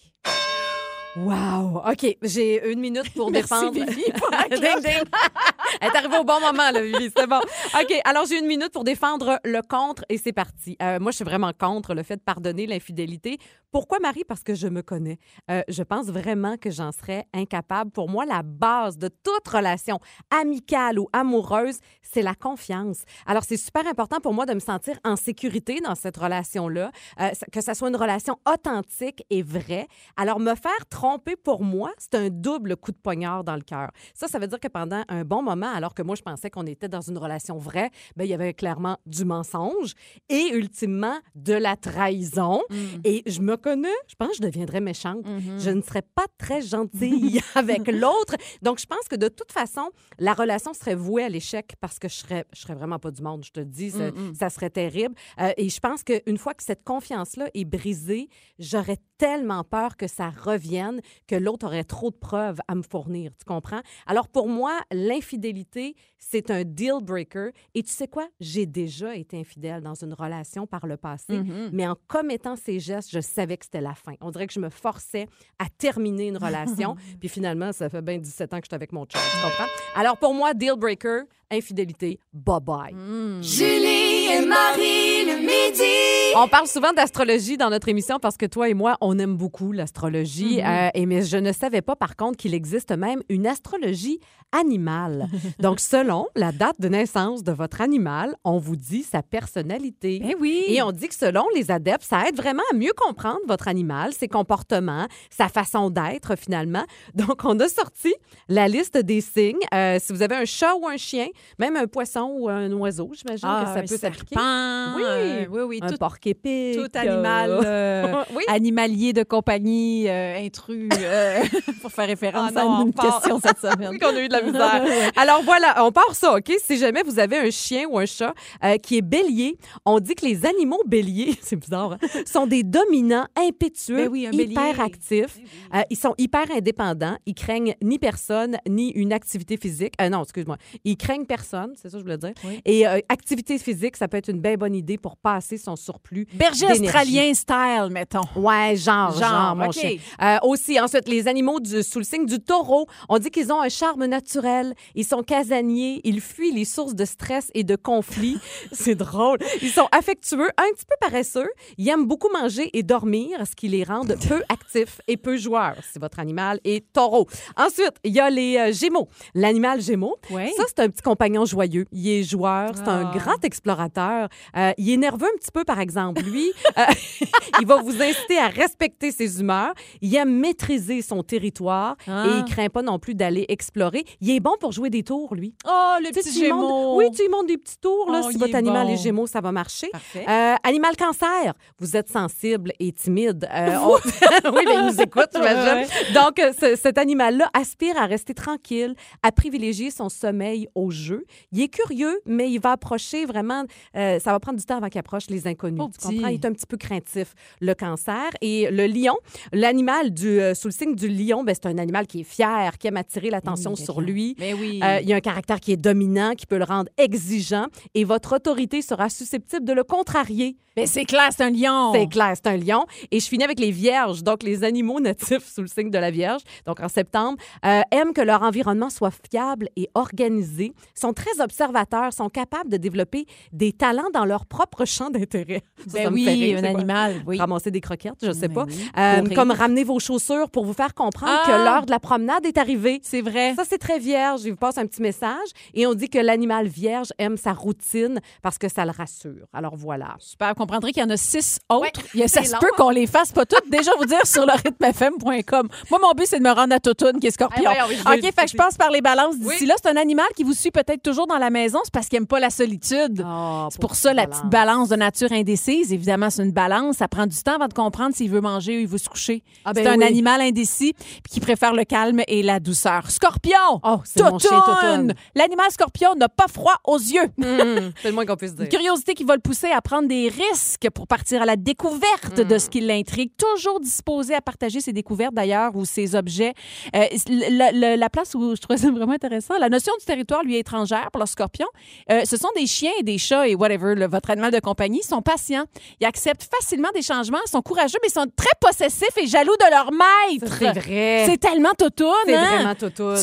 Wow! 1.17 1.81
OK, 1.89 2.17
j'ai 2.23 2.71
une 2.71 2.81
minute 2.81 3.13
pour 3.13 3.31
Merci, 3.31 3.47
défendre. 3.49 3.71
Vivi, 3.85 4.03
pour 4.17 4.29
la 4.31 4.49
Ding, 4.49 4.59
cloche. 4.59 4.83
ding. 4.83 5.03
Elle 5.81 5.87
est 5.89 5.95
arrivée 5.95 6.17
au 6.17 6.23
bon 6.25 6.41
moment, 6.41 6.71
là, 6.71 6.81
Vivi. 6.81 7.09
C'est 7.15 7.25
bon. 7.27 7.39
OK, 7.39 7.93
alors 8.03 8.25
j'ai 8.25 8.37
une 8.37 8.47
minute 8.47 8.71
pour 8.71 8.83
défendre 8.83 9.39
le 9.45 9.61
contre 9.61 10.03
et 10.09 10.17
c'est 10.17 10.33
parti. 10.33 10.75
Euh, 10.81 10.99
moi, 10.99 11.11
je 11.11 11.15
suis 11.17 11.25
vraiment 11.25 11.51
contre 11.57 11.93
le 11.93 12.03
fait 12.03 12.17
de 12.17 12.21
pardonner 12.21 12.67
l'infidélité 12.67 13.37
Pourquoi, 13.71 13.99
Marie? 13.99 14.23
Parce 14.27 14.43
que 14.43 14.55
je 14.55 14.67
me 14.67 14.81
connais. 14.81 15.17
Euh, 15.49 15.61
je 15.69 15.83
pense 15.83 16.07
vraiment 16.07 16.57
que 16.57 16.69
j'en 16.69 16.91
serais 16.91 17.25
incapable. 17.33 17.91
Pour 17.91 18.09
moi, 18.09 18.25
la 18.25 18.41
base 18.43 18.97
de 18.97 19.07
toute 19.07 19.47
relation, 19.47 19.99
amicale 20.37 20.99
ou 20.99 21.07
amoureuse, 21.13 21.79
c'est 22.01 22.21
la 22.23 22.35
confiance. 22.35 23.03
Alors, 23.25 23.43
c'est 23.45 23.57
super 23.57 23.87
important 23.87 24.19
pour 24.19 24.33
moi 24.33 24.45
de 24.45 24.53
me 24.53 24.59
sentir 24.59 24.97
en 25.05 25.15
sécurité 25.15 25.79
dans 25.79 25.95
cette 25.95 26.17
relation-là, 26.17 26.91
euh, 27.21 27.29
que 27.53 27.61
ça 27.61 27.73
soit 27.73 27.87
une 27.89 27.95
relation 27.95 28.37
authentique 28.51 29.23
et 29.29 29.41
vraie. 29.43 29.87
Alors, 30.17 30.39
me 30.41 30.55
faire 30.55 30.71
tromper 30.89 31.04
pour 31.43 31.63
moi, 31.63 31.91
c'est 31.97 32.15
un 32.15 32.29
double 32.29 32.75
coup 32.77 32.91
de 32.91 32.97
poignard 32.97 33.43
dans 33.43 33.55
le 33.55 33.61
cœur. 33.61 33.91
Ça, 34.13 34.27
ça 34.27 34.39
veut 34.39 34.47
dire 34.47 34.59
que 34.59 34.67
pendant 34.67 35.03
un 35.07 35.23
bon 35.23 35.41
moment, 35.41 35.71
alors 35.73 35.93
que 35.93 36.01
moi, 36.01 36.15
je 36.15 36.21
pensais 36.21 36.49
qu'on 36.49 36.65
était 36.65 36.87
dans 36.87 37.01
une 37.01 37.17
relation 37.17 37.57
vraie, 37.57 37.91
ben, 38.15 38.23
il 38.25 38.29
y 38.29 38.33
avait 38.33 38.53
clairement 38.53 38.97
du 39.05 39.25
mensonge 39.25 39.93
et 40.29 40.49
ultimement 40.53 41.17
de 41.35 41.53
la 41.53 41.75
trahison. 41.75 42.61
Et 43.03 43.23
je 43.25 43.41
me 43.41 43.57
connais, 43.57 43.87
je 44.07 44.15
pense 44.15 44.29
que 44.29 44.35
je 44.37 44.41
deviendrais 44.41 44.81
méchante. 44.81 45.25
Je 45.59 45.69
ne 45.69 45.81
serais 45.81 46.01
pas 46.01 46.25
très 46.37 46.61
gentille 46.61 47.41
avec 47.55 47.87
l'autre. 47.91 48.35
Donc, 48.61 48.79
je 48.79 48.85
pense 48.85 49.07
que 49.09 49.15
de 49.15 49.27
toute 49.27 49.51
façon, 49.51 49.89
la 50.19 50.33
relation 50.33 50.73
serait 50.73 50.95
vouée 50.95 51.23
à 51.23 51.29
l'échec 51.29 51.75
parce 51.79 51.99
que 51.99 52.07
je 52.07 52.15
serais, 52.15 52.45
je 52.53 52.61
serais 52.61 52.75
vraiment 52.75 52.99
pas 52.99 53.11
du 53.11 53.21
monde, 53.21 53.43
je 53.45 53.51
te 53.51 53.59
dis, 53.59 53.91
ça, 53.91 54.11
ça 54.37 54.49
serait 54.49 54.69
terrible. 54.69 55.15
Euh, 55.39 55.51
et 55.57 55.69
je 55.69 55.79
pense 55.79 56.03
qu'une 56.03 56.37
fois 56.37 56.53
que 56.53 56.63
cette 56.63 56.83
confiance-là 56.83 57.49
est 57.53 57.65
brisée, 57.65 58.29
j'aurais 58.59 58.97
tellement 59.17 59.63
peur 59.63 59.97
que 59.97 60.07
ça 60.07 60.29
revienne 60.29 60.99
que 61.27 61.35
l'autre 61.35 61.65
aurait 61.67 61.83
trop 61.83 62.11
de 62.11 62.15
preuves 62.15 62.59
à 62.67 62.75
me 62.75 62.81
fournir. 62.83 63.31
Tu 63.37 63.45
comprends? 63.45 63.81
Alors, 64.05 64.27
pour 64.27 64.47
moi, 64.49 64.79
l'infidélité, 64.91 65.95
c'est 66.17 66.51
un 66.51 66.63
deal 66.63 66.99
breaker. 67.01 67.51
Et 67.73 67.83
tu 67.83 67.91
sais 67.91 68.07
quoi? 68.07 68.27
J'ai 68.39 68.65
déjà 68.65 69.15
été 69.15 69.39
infidèle 69.39 69.81
dans 69.81 69.95
une 69.95 70.13
relation 70.13 70.67
par 70.67 70.85
le 70.87 70.97
passé, 70.97 71.41
mais 71.71 71.87
en 71.87 71.95
commettant 72.07 72.55
ces 72.55 72.79
gestes, 72.79 73.09
je 73.11 73.19
savais 73.19 73.57
que 73.57 73.65
c'était 73.65 73.81
la 73.81 73.93
fin. 73.95 74.13
On 74.21 74.31
dirait 74.31 74.47
que 74.47 74.53
je 74.53 74.59
me 74.59 74.69
forçais 74.69 75.27
à 75.59 75.65
terminer 75.77 76.27
une 76.27 76.37
relation. 76.45 76.95
Puis 77.19 77.29
finalement, 77.29 77.71
ça 77.71 77.89
fait 77.89 78.01
bien 78.01 78.17
17 78.17 78.53
ans 78.53 78.57
que 78.59 78.65
je 78.65 78.69
suis 78.69 78.75
avec 78.75 78.91
mon 78.91 79.05
chum. 79.05 79.21
Tu 79.21 79.41
comprends? 79.41 79.71
Alors, 79.95 80.17
pour 80.17 80.33
moi, 80.33 80.53
deal 80.53 80.75
breaker, 80.77 81.23
infidélité, 81.51 82.19
bye-bye. 82.33 83.41
Julie 83.41 84.27
et 84.33 84.45
Marie 84.45 85.25
le 85.25 85.39
midi. 85.39 86.35
On 86.37 86.47
parle 86.47 86.67
souvent 86.67 86.91
d'astrologie 86.91 87.55
dans 87.55 87.69
notre 87.69 87.87
émission 87.87 88.19
parce 88.19 88.35
que 88.35 88.45
toi 88.45 88.67
et 88.67 88.73
moi, 88.73 88.97
on 88.99 89.17
aime 89.19 89.37
beaucoup 89.37 89.71
l'astrologie. 89.71 90.61
Euh, 90.61 90.89
et 90.93 91.05
mais 91.05 91.21
je 91.21 91.37
ne 91.37 91.51
savais 91.53 91.81
pas, 91.81 91.95
par 91.95 92.15
contre, 92.15 92.37
qu'il 92.37 92.53
existe 92.53 92.91
même 92.91 93.21
une 93.29 93.47
astrologie 93.47 94.19
animale. 94.51 95.27
Donc, 95.59 95.79
selon 95.79 96.27
la 96.35 96.51
date 96.51 96.79
de 96.79 96.89
naissance 96.89 97.43
de 97.43 97.51
votre 97.51 97.81
animal, 97.81 98.35
on 98.43 98.57
vous 98.57 98.75
dit 98.75 99.03
sa 99.03 99.23
personnalité. 99.23 100.19
Ben 100.19 100.35
oui. 100.39 100.65
Et 100.67 100.81
on 100.81 100.91
dit 100.91 101.07
que 101.07 101.15
selon 101.15 101.45
les 101.55 101.71
adeptes, 101.71 102.03
ça 102.03 102.27
aide 102.27 102.35
vraiment 102.35 102.63
à 102.71 102.75
mieux 102.75 102.93
comprendre 102.95 103.39
votre 103.47 103.67
animal, 103.67 104.13
ses 104.13 104.27
comportements, 104.27 105.07
sa 105.29 105.47
façon 105.47 105.89
d'être 105.89 106.35
finalement. 106.37 106.83
Donc, 107.13 107.45
on 107.45 107.57
a 107.59 107.69
sorti 107.69 108.13
la 108.49 108.67
liste 108.67 108.97
des 108.97 109.21
signes. 109.21 109.55
Euh, 109.73 109.97
si 110.01 110.11
vous 110.11 110.21
avez 110.21 110.35
un 110.35 110.45
chat 110.45 110.75
ou 110.75 110.87
un 110.87 110.97
chien, 110.97 111.27
même 111.59 111.75
un 111.75 111.87
poisson 111.87 112.33
ou 112.37 112.49
un 112.49 112.71
oiseau, 112.73 113.11
j'imagine 113.13 113.47
que 113.47 113.65
ça 113.65 113.79
un 113.79 113.81
peut 113.81 113.97
s'appliquer. 113.97 114.35
serpent, 114.35 114.95
Oui. 114.95 115.03
euh, 115.05 115.45
oui, 115.49 115.61
oui, 115.67 115.79
Un 115.81 115.89
tout, 115.91 115.97
porc 115.97 116.17
épic. 116.25 116.77
tout 116.77 116.97
animal 116.97 117.59
euh, 117.65 118.13
Oui. 118.35 118.43
animalier 118.47 119.13
de 119.13 119.23
compagnie, 119.23 120.07
euh, 120.09 120.37
intrus, 120.37 120.89
euh, 120.99 121.41
pour 121.81 121.91
faire 121.91 122.07
référence 122.07 122.51
Ah 122.55 122.63
non, 122.63 122.77
à 122.77 122.81
une 122.83 122.93
part. 122.93 123.21
question 123.21 123.39
cette 123.39 123.59
semaine. 123.59 123.89
Oui, 123.91 123.99
qu'on 123.99 124.15
a 124.15 124.21
eu 124.21 124.27
de 124.27 124.33
la 124.33 124.41
misère. 124.41 125.11
Alors 125.15 125.41
voilà, 125.43 125.83
on 125.85 125.91
part 125.91 126.13
ça, 126.15 126.35
OK? 126.35 126.51
Si 126.63 126.77
jamais 126.77 127.03
vous 127.03 127.19
avez 127.19 127.37
un 127.37 127.49
chien 127.51 127.85
ou 127.89 127.97
un 127.99 128.05
chat 128.05 128.33
euh, 128.63 128.77
qui 128.77 128.97
est 128.97 129.01
bélier, 129.01 129.57
on 129.85 129.99
dit 129.99 130.15
que 130.15 130.25
les 130.25 130.45
animaux 130.45 130.81
béliers, 130.85 131.35
c'est 131.41 131.55
bizarre, 131.55 131.93
hein, 131.93 132.07
sont 132.25 132.47
des 132.47 132.63
dominants 132.63 133.27
impétueux, 133.37 133.95
Ben 133.95 134.09
oui, 134.09 134.27
hyper 134.31 134.79
actifs. 134.79 135.37
Euh, 135.73 135.81
ils 135.89 135.97
sont 135.97 136.13
hyper 136.17 136.45
indépendants. 136.51 137.17
Ils 137.25 137.33
craignent 137.35 137.75
ni 137.81 137.99
personne, 137.99 138.57
ni 138.67 138.89
une 138.91 139.13
activité 139.13 139.57
physique. 139.57 139.93
Euh, 140.01 140.09
non, 140.09 140.23
excuse-moi. 140.23 140.57
Ils 140.83 140.97
craignent 140.97 141.24
personne, 141.25 141.73
c'est 141.75 141.89
ça 141.89 141.93
que 141.93 141.99
je 141.99 142.03
voulais 142.03 142.17
dire. 142.17 142.33
Oui. 142.43 142.61
Et 142.65 142.87
euh, 142.87 142.99
activité 143.09 143.57
physique, 143.57 143.97
ça 143.97 144.07
peut 144.07 144.17
être 144.17 144.29
une 144.29 144.39
bien 144.39 144.55
bonne 144.55 144.75
idée 144.75 144.97
pour 144.97 145.17
passer 145.17 145.57
son 145.57 145.75
surplus. 145.75 146.27
Berger 146.33 146.67
australien 146.71 147.33
style, 147.33 147.89
mettons. 147.91 148.21
Ouais, 148.35 148.75
genre, 148.75 149.11
genre, 149.11 149.19
Genre, 149.19 149.55
mon 149.55 149.65
OK. 149.67 149.73
chien. 149.73 149.97
Euh, 150.21 150.37
aussi, 150.43 150.79
ensuite, 150.79 151.07
les 151.07 151.27
animaux 151.27 151.59
du, 151.59 151.83
sous 151.83 151.99
le 151.99 152.05
signe 152.05 152.25
du 152.25 152.39
taureau, 152.39 152.87
on 153.09 153.17
dit 153.19 153.29
qu'ils 153.31 153.51
ont 153.51 153.61
un 153.61 153.69
charme 153.69 154.05
naturel. 154.05 154.73
Ils 154.95 155.05
sont 155.05 155.23
casaniers, 155.23 156.01
ils 156.03 156.21
fuient 156.21 156.51
les 156.53 156.65
sources 156.65 156.95
de 156.95 157.05
stress 157.05 157.51
et 157.53 157.63
de 157.63 157.75
conflits. 157.75 158.37
C'est 158.71 158.95
drôle. 158.95 159.39
Ils 159.61 159.71
sont 159.71 159.87
affectueux, 159.91 160.49
un 160.57 160.73
petit 160.75 160.85
peu 160.85 160.95
paresseux. 161.01 161.49
Ils 161.77 161.89
aiment 161.89 162.05
beaucoup 162.05 162.29
manger 162.29 162.69
et 162.77 162.83
dormir, 162.83 163.39
ce 163.49 163.55
qui 163.55 163.67
les 163.67 163.83
rend 163.83 164.01
peu 164.27 164.41
actifs 164.49 165.01
et 165.07 165.17
peu 165.17 165.37
joueurs, 165.37 165.75
si 165.91 165.99
votre 165.99 166.19
animal 166.19 166.59
est 166.63 166.91
taureau. 166.93 167.27
Ensuite, 167.57 167.93
il 168.03 168.13
y 168.13 168.19
a 168.19 168.29
les 168.29 168.57
euh, 168.57 168.71
gémeaux. 168.73 169.07
L'animal 169.33 169.81
gémeaux, 169.81 170.15
ça, 170.29 170.63
c'est 170.67 170.79
un 170.79 170.89
petit 170.89 171.01
compagnon 171.15 171.45
joyeux. 171.45 171.85
Il 171.93 172.09
est 172.09 172.23
joueur, 172.23 172.71
c'est 172.75 172.89
un 172.89 173.09
Ah. 173.13 173.17
grand 173.17 173.41
explorateur. 173.45 174.27
Euh, 174.57 174.71
il 174.77 174.89
est 174.91 174.97
nerveux 174.97 175.27
un 175.33 175.37
petit 175.37 175.51
peu, 175.51 175.63
par 175.63 175.79
exemple. 175.79 176.21
Lui, 176.23 176.51
euh, 176.77 176.81
il 177.61 177.65
va 177.65 177.77
vous 177.77 178.01
inciter 178.01 178.37
à 178.37 178.47
respecter 178.49 179.11
ses 179.11 179.39
humeurs. 179.39 179.73
Il 180.01 180.13
aime 180.15 180.37
maîtriser 180.37 181.01
son 181.01 181.23
territoire 181.23 181.95
Ah. 182.05 182.25
et 182.27 182.39
il 182.39 182.43
craint 182.53 182.67
pas 182.67 182.81
non 182.81 182.99
plus 182.99 183.15
d'aller 183.15 183.45
explorer. 183.47 184.03
Il 184.19 184.29
est 184.29 184.41
bon 184.41 184.55
pour 184.59 184.73
jouer 184.73 184.89
des 184.89 185.03
tours, 185.03 185.35
lui. 185.35 185.53
Oh, 185.65 185.93
le 186.01 186.11
petit 186.11 186.33
tu 186.33 186.41
lui 186.41 186.49
montres- 186.51 186.67
gémeau. 186.67 186.97
oui, 186.97 187.05
tu 187.15 187.21
lui 187.21 187.29
montres 187.29 187.47
des 187.47 187.57
petits 187.57 187.77
tours. 187.79 188.11
Là, 188.11 188.21
Oh, 188.25 188.31
si 188.31 188.37
votre 188.37 188.55
animal 188.55 188.87
bon. 188.87 188.93
est 188.93 188.97
gémeaux, 188.97 189.27
ça 189.27 189.39
va 189.39 189.53
marcher. 189.53 189.89
Euh, 190.17 190.55
animal 190.63 190.97
cancer, 190.97 191.53
vous 191.79 191.95
êtes 191.95 192.09
sensible 192.09 192.73
et 192.79 192.91
timide. 192.91 193.47
On- 193.55 193.95
oui, 194.53 194.63
mais 194.65 194.73
il 194.75 194.85
nous 194.91 195.01
écoute, 195.01 195.29
j'imagine. 195.33 195.87
Donc, 196.13 196.41
ce- 196.59 196.75
cet 196.75 196.97
animal-là 196.97 197.49
aspire 197.53 197.95
à 197.97 198.05
rester 198.05 198.33
tranquille, 198.33 198.95
à 199.23 199.31
privilégier 199.31 199.91
son 199.91 200.09
sommeil 200.09 200.67
au 200.75 200.89
jeu. 201.05 201.25
Il 201.51 201.61
est 201.61 201.67
curieux, 201.67 202.19
mais 202.25 202.51
il 202.51 202.59
va 202.59 202.71
approcher 202.73 203.25
vraiment. 203.25 203.63
euh, 203.95 204.19
ça 204.19 204.31
va 204.31 204.39
prendre 204.39 204.57
du 204.59 204.65
temps 204.65 204.77
avant 204.77 204.89
qu'il 204.89 204.99
approche 204.99 205.27
les 205.29 205.47
inconnus. 205.47 205.81
Tu 205.93 206.07
comprends? 206.07 206.27
Il 206.27 206.33
est 206.35 206.45
un 206.45 206.51
petit 206.53 206.65
peu 206.65 206.77
craintif, 206.77 207.33
le 207.61 207.73
cancer. 207.73 208.29
Et 208.41 208.69
le 208.71 208.87
lion, 208.87 209.15
l'animal 209.53 210.13
du, 210.13 210.39
euh, 210.41 210.53
sous 210.53 210.67
le 210.67 210.73
signe 210.73 210.95
du 210.95 211.07
lion, 211.07 211.43
ben, 211.43 211.53
c'est 211.55 211.67
un 211.67 211.77
animal 211.77 212.07
qui 212.07 212.21
est 212.21 212.23
fier, 212.23 212.77
qui 212.77 212.87
aime 212.87 212.97
attirer 212.97 213.29
l'attention 213.29 213.73
Oui, 213.77 213.83
sur 213.83 214.01
lui. 214.01 214.35
Mais 214.39 214.53
oui. 214.53 214.79
Euh, 214.83 214.99
il 215.01 215.07
y 215.09 215.13
a 215.13 215.15
un 215.17 215.21
caractère 215.21 215.59
qui 215.59 215.71
est 215.71 215.77
dominant, 215.77 216.33
qui 216.35 216.45
peut 216.45 216.57
le 216.57 216.63
rendre 216.63 216.89
exigeant, 216.97 217.67
et 217.93 218.03
votre 218.03 218.35
autorité 218.35 218.81
sera 218.81 219.09
susceptible 219.09 219.65
de 219.65 219.73
le 219.73 219.83
contrarier. 219.83 220.57
Mais 220.77 220.87
c'est 220.87 221.05
clair, 221.05 221.29
c'est 221.31 221.43
un 221.43 221.49
lion. 221.51 221.93
C'est 221.93 222.07
clair, 222.07 222.33
c'est 222.35 222.47
un 222.47 222.57
lion. 222.57 222.85
Et 223.11 223.19
je 223.21 223.27
finis 223.27 223.43
avec 223.45 223.59
les 223.59 223.71
vierges, 223.71 224.23
donc 224.23 224.43
les 224.43 224.63
animaux 224.63 224.99
natifs 224.99 225.45
sous 225.53 225.61
le 225.61 225.67
signe 225.67 225.89
de 225.89 225.97
la 225.97 226.11
Vierge, 226.11 226.41
donc 226.65 226.79
en 226.81 226.89
septembre, 226.89 227.37
euh, 227.65 227.81
aiment 227.91 228.13
que 228.13 228.21
leur 228.21 228.41
environnement 228.43 228.89
soit 228.89 229.13
fiable 229.31 229.69
et 229.75 229.89
organisé, 229.95 230.73
sont 230.93 231.13
très 231.13 231.39
observateurs, 231.41 232.11
sont 232.13 232.29
capables 232.29 232.69
de 232.69 232.77
développer 232.77 233.25
des 233.53 233.71
talents 233.71 234.09
dans 234.13 234.25
leur 234.25 234.45
propre 234.45 234.85
champ 234.85 235.09
d'intérêt. 235.09 235.63
Ben 235.93 236.11
oui, 236.11 236.27
rire, 236.27 236.59
un 236.59 236.63
animal, 236.63 237.21
oui. 237.25 237.37
Ramasser 237.37 237.71
des 237.71 237.79
croquettes, 237.79 238.15
je 238.21 238.31
sais 238.31 238.47
Ben 238.47 238.53
pas. 238.53 238.63
oui. 238.65 238.89
Euh, 238.97 239.35
comme 239.35 239.51
ramener 239.51 239.83
vos 239.83 239.99
chaussures 239.99 240.49
pour 240.49 240.65
vous 240.65 240.73
faire 240.73 240.93
comprendre 240.93 241.39
Ah! 241.43 241.47
que 241.47 241.51
l'heure 241.51 241.85
de 241.85 241.91
la 241.91 241.99
promenade 241.99 242.45
est 242.45 242.57
arrivée. 242.57 242.99
C'est 243.03 243.21
vrai. 243.21 243.53
Ça, 243.55 243.63
c'est 243.65 243.77
très 243.77 243.99
vierge. 243.99 244.41
Il 244.43 244.51
vous 244.51 244.57
passe 244.57 244.77
un 244.77 244.85
petit 244.87 245.01
message 245.01 245.47
et 245.73 245.85
on 245.87 245.93
dit 245.93 246.09
que 246.09 246.17
l'animal 246.19 246.67
vierge 246.67 247.09
aime 247.17 247.37
sa 247.37 247.53
routine 247.53 248.19
parce 248.41 248.57
que 248.57 248.67
ça 248.67 248.83
le 248.83 248.91
rassure. 248.91 249.45
Alors 249.53 249.75
voilà. 249.75 250.15
Super. 250.19 250.53
Vous 250.65 250.67
comprendrez 250.67 250.93
qu'il 250.93 251.03
y 251.03 251.05
en 251.05 251.09
a 251.11 251.17
six 251.17 251.59
autres. 251.69 251.81
Ouais, 251.83 251.91
Il 252.15 252.19
y 252.21 252.23
a- 252.23 252.27
ça 252.27 252.43
se 252.43 252.51
long. 252.53 252.59
peut 252.59 252.69
qu'on 252.75 252.89
les 252.89 253.05
fasse 253.05 253.31
pas 253.31 253.45
toutes. 253.45 253.69
Déjà, 253.69 253.91
vous 253.99 254.05
dire 254.05 254.25
sur 254.25 254.45
le 254.47 254.51
rythmefm.com. 254.53 255.67
Moi, 255.91 255.99
mon 256.01 256.11
but, 256.13 256.25
c'est 256.27 256.39
de 256.39 256.43
me 256.43 256.51
rendre 256.51 256.73
à 256.73 256.79
Totoun, 256.79 257.19
qui 257.19 257.27
est 257.27 257.31
scorpion. 257.31 257.69
Ah, 257.69 257.85
je 257.89 257.95
veux- 257.95 258.15
OK, 258.15 258.21
fait 258.33 258.45
que 258.45 258.51
je 258.51 258.57
passe 258.57 258.75
par 258.77 258.89
les 258.89 259.01
balances 259.01 259.37
d'ici 259.37 259.57
Oui. 259.61 259.65
là. 259.67 259.75
C'est 259.81 259.89
un 259.89 259.95
animal 259.97 260.25
qui 260.35 260.43
vous 260.43 260.53
suit 260.53 260.71
peut-être 260.71 261.03
toujours 261.03 261.27
dans 261.27 261.37
la 261.37 261.49
maison. 261.51 261.79
C'est 261.83 261.93
parce 261.93 262.07
qu'il 262.07 262.17
aime 262.17 262.25
pas 262.27 262.39
la 262.39 262.49
solitude. 262.49 263.23
Ah, 263.25 263.67
c'est 263.69 263.79
pour 263.79 263.95
ça 263.95 264.13
la 264.13 264.25
petite 264.27 264.45
balance 264.45 264.89
de 264.89 264.95
nature 264.95 265.31
indécise. 265.31 265.93
Évidemment, 265.93 266.29
c'est 266.31 266.43
une 266.43 266.51
balance. 266.51 266.97
Ça 266.97 267.07
prend 267.07 267.27
du 267.27 267.37
temps 267.43 267.55
avant 267.55 267.67
de 267.67 267.73
comprendre 267.73 268.15
s'il 268.15 268.29
veut 268.31 268.41
manger 268.41 268.77
ou 268.77 268.81
il 268.81 268.87
veut 268.87 268.97
se 268.97 269.09
coucher. 269.09 269.43
Ah, 269.65 269.73
ben 269.73 269.83
c'est 269.83 269.89
un 269.89 269.97
oui. 269.97 270.03
animal 270.03 270.41
indécis 270.41 270.93
qui 271.29 271.39
préfère 271.39 271.73
le 271.73 271.83
calme 271.83 272.21
et 272.27 272.41
la 272.41 272.59
douceur. 272.59 273.11
Scorpion! 273.11 273.53
Oh, 273.83 273.97
Totoun. 274.17 275.13
L'animal 275.35 275.69
scorpion 275.71 276.15
n'a 276.15 276.29
pas 276.29 276.47
froid 276.47 276.75
aux 276.85 276.97
yeux. 276.97 277.29
Hum, 277.43 277.91
c'est 278.01 278.07
le 278.09 278.13
moins 278.13 278.25
qu'on 278.25 278.35
puisse 278.35 278.55
dire. 278.55 278.63
Une 278.65 278.69
curiosité 278.71 279.13
qui 279.13 279.23
va 279.23 279.35
le 279.35 279.41
pousser 279.41 279.69
à 279.69 279.81
prendre 279.81 280.07
des 280.07 280.29
risques 280.29 280.54
pour 280.93 281.07
partir 281.07 281.41
à 281.41 281.45
la 281.45 281.55
découverte 281.55 282.39
de 282.41 282.57
ce 282.57 282.69
qui 282.69 282.81
l'intrigue. 282.81 283.31
Toujours 283.37 283.79
disposé 283.79 284.33
à 284.35 284.41
partager 284.41 284.81
ses 284.81 284.93
découvertes, 284.93 285.33
d'ailleurs, 285.33 285.75
ou 285.75 285.85
ses 285.85 286.15
objets. 286.15 286.53
Euh, 286.95 287.05
la, 287.29 287.71
la- 287.71 287.95
la 287.97 288.09
place 288.09 288.33
où 288.35 288.55
je 288.55 288.61
trouvais 288.61 288.77
ça 288.77 288.91
vraiment 288.91 289.13
intéressant, 289.13 289.55
la 289.59 289.69
notion 289.69 289.93
du 289.99 290.05
territoire 290.05 290.43
lui 290.43 290.55
est 290.55 290.59
étrangère. 290.59 291.09
pour 291.11 291.19
leurs 291.19 291.27
scorpions. 291.27 291.67
Euh, 292.11 292.21
ce 292.25 292.37
sont 292.37 292.49
des 292.55 292.65
chiens 292.67 292.91
et 292.99 293.03
des 293.03 293.17
chats 293.17 293.47
et 293.47 293.55
whatever, 293.55 293.95
votre 294.07 294.29
animal 294.29 294.51
de 294.51 294.59
compagnie. 294.59 295.01
Sont 295.03 295.21
patients. 295.21 295.65
Ils 295.99 296.05
acceptent 296.05 296.47
facilement 296.59 296.89
des 296.93 297.01
changements, 297.01 297.37
sont 297.45 297.61
courageux, 297.61 297.97
mais 298.03 298.09
sont 298.09 298.25
très 298.35 298.47
possessifs 298.59 299.17
et 299.17 299.27
jaloux 299.27 299.55
de 299.59 299.69
leur 299.71 299.91
maître. 299.91 300.55
C'est 300.59 300.71
vrai. 300.79 301.23
C'est 301.27 301.37
tellement 301.37 301.73
totoune, 301.77 302.07
C'est 302.25 302.35
hein? 302.35 302.45
vraiment 302.55 302.73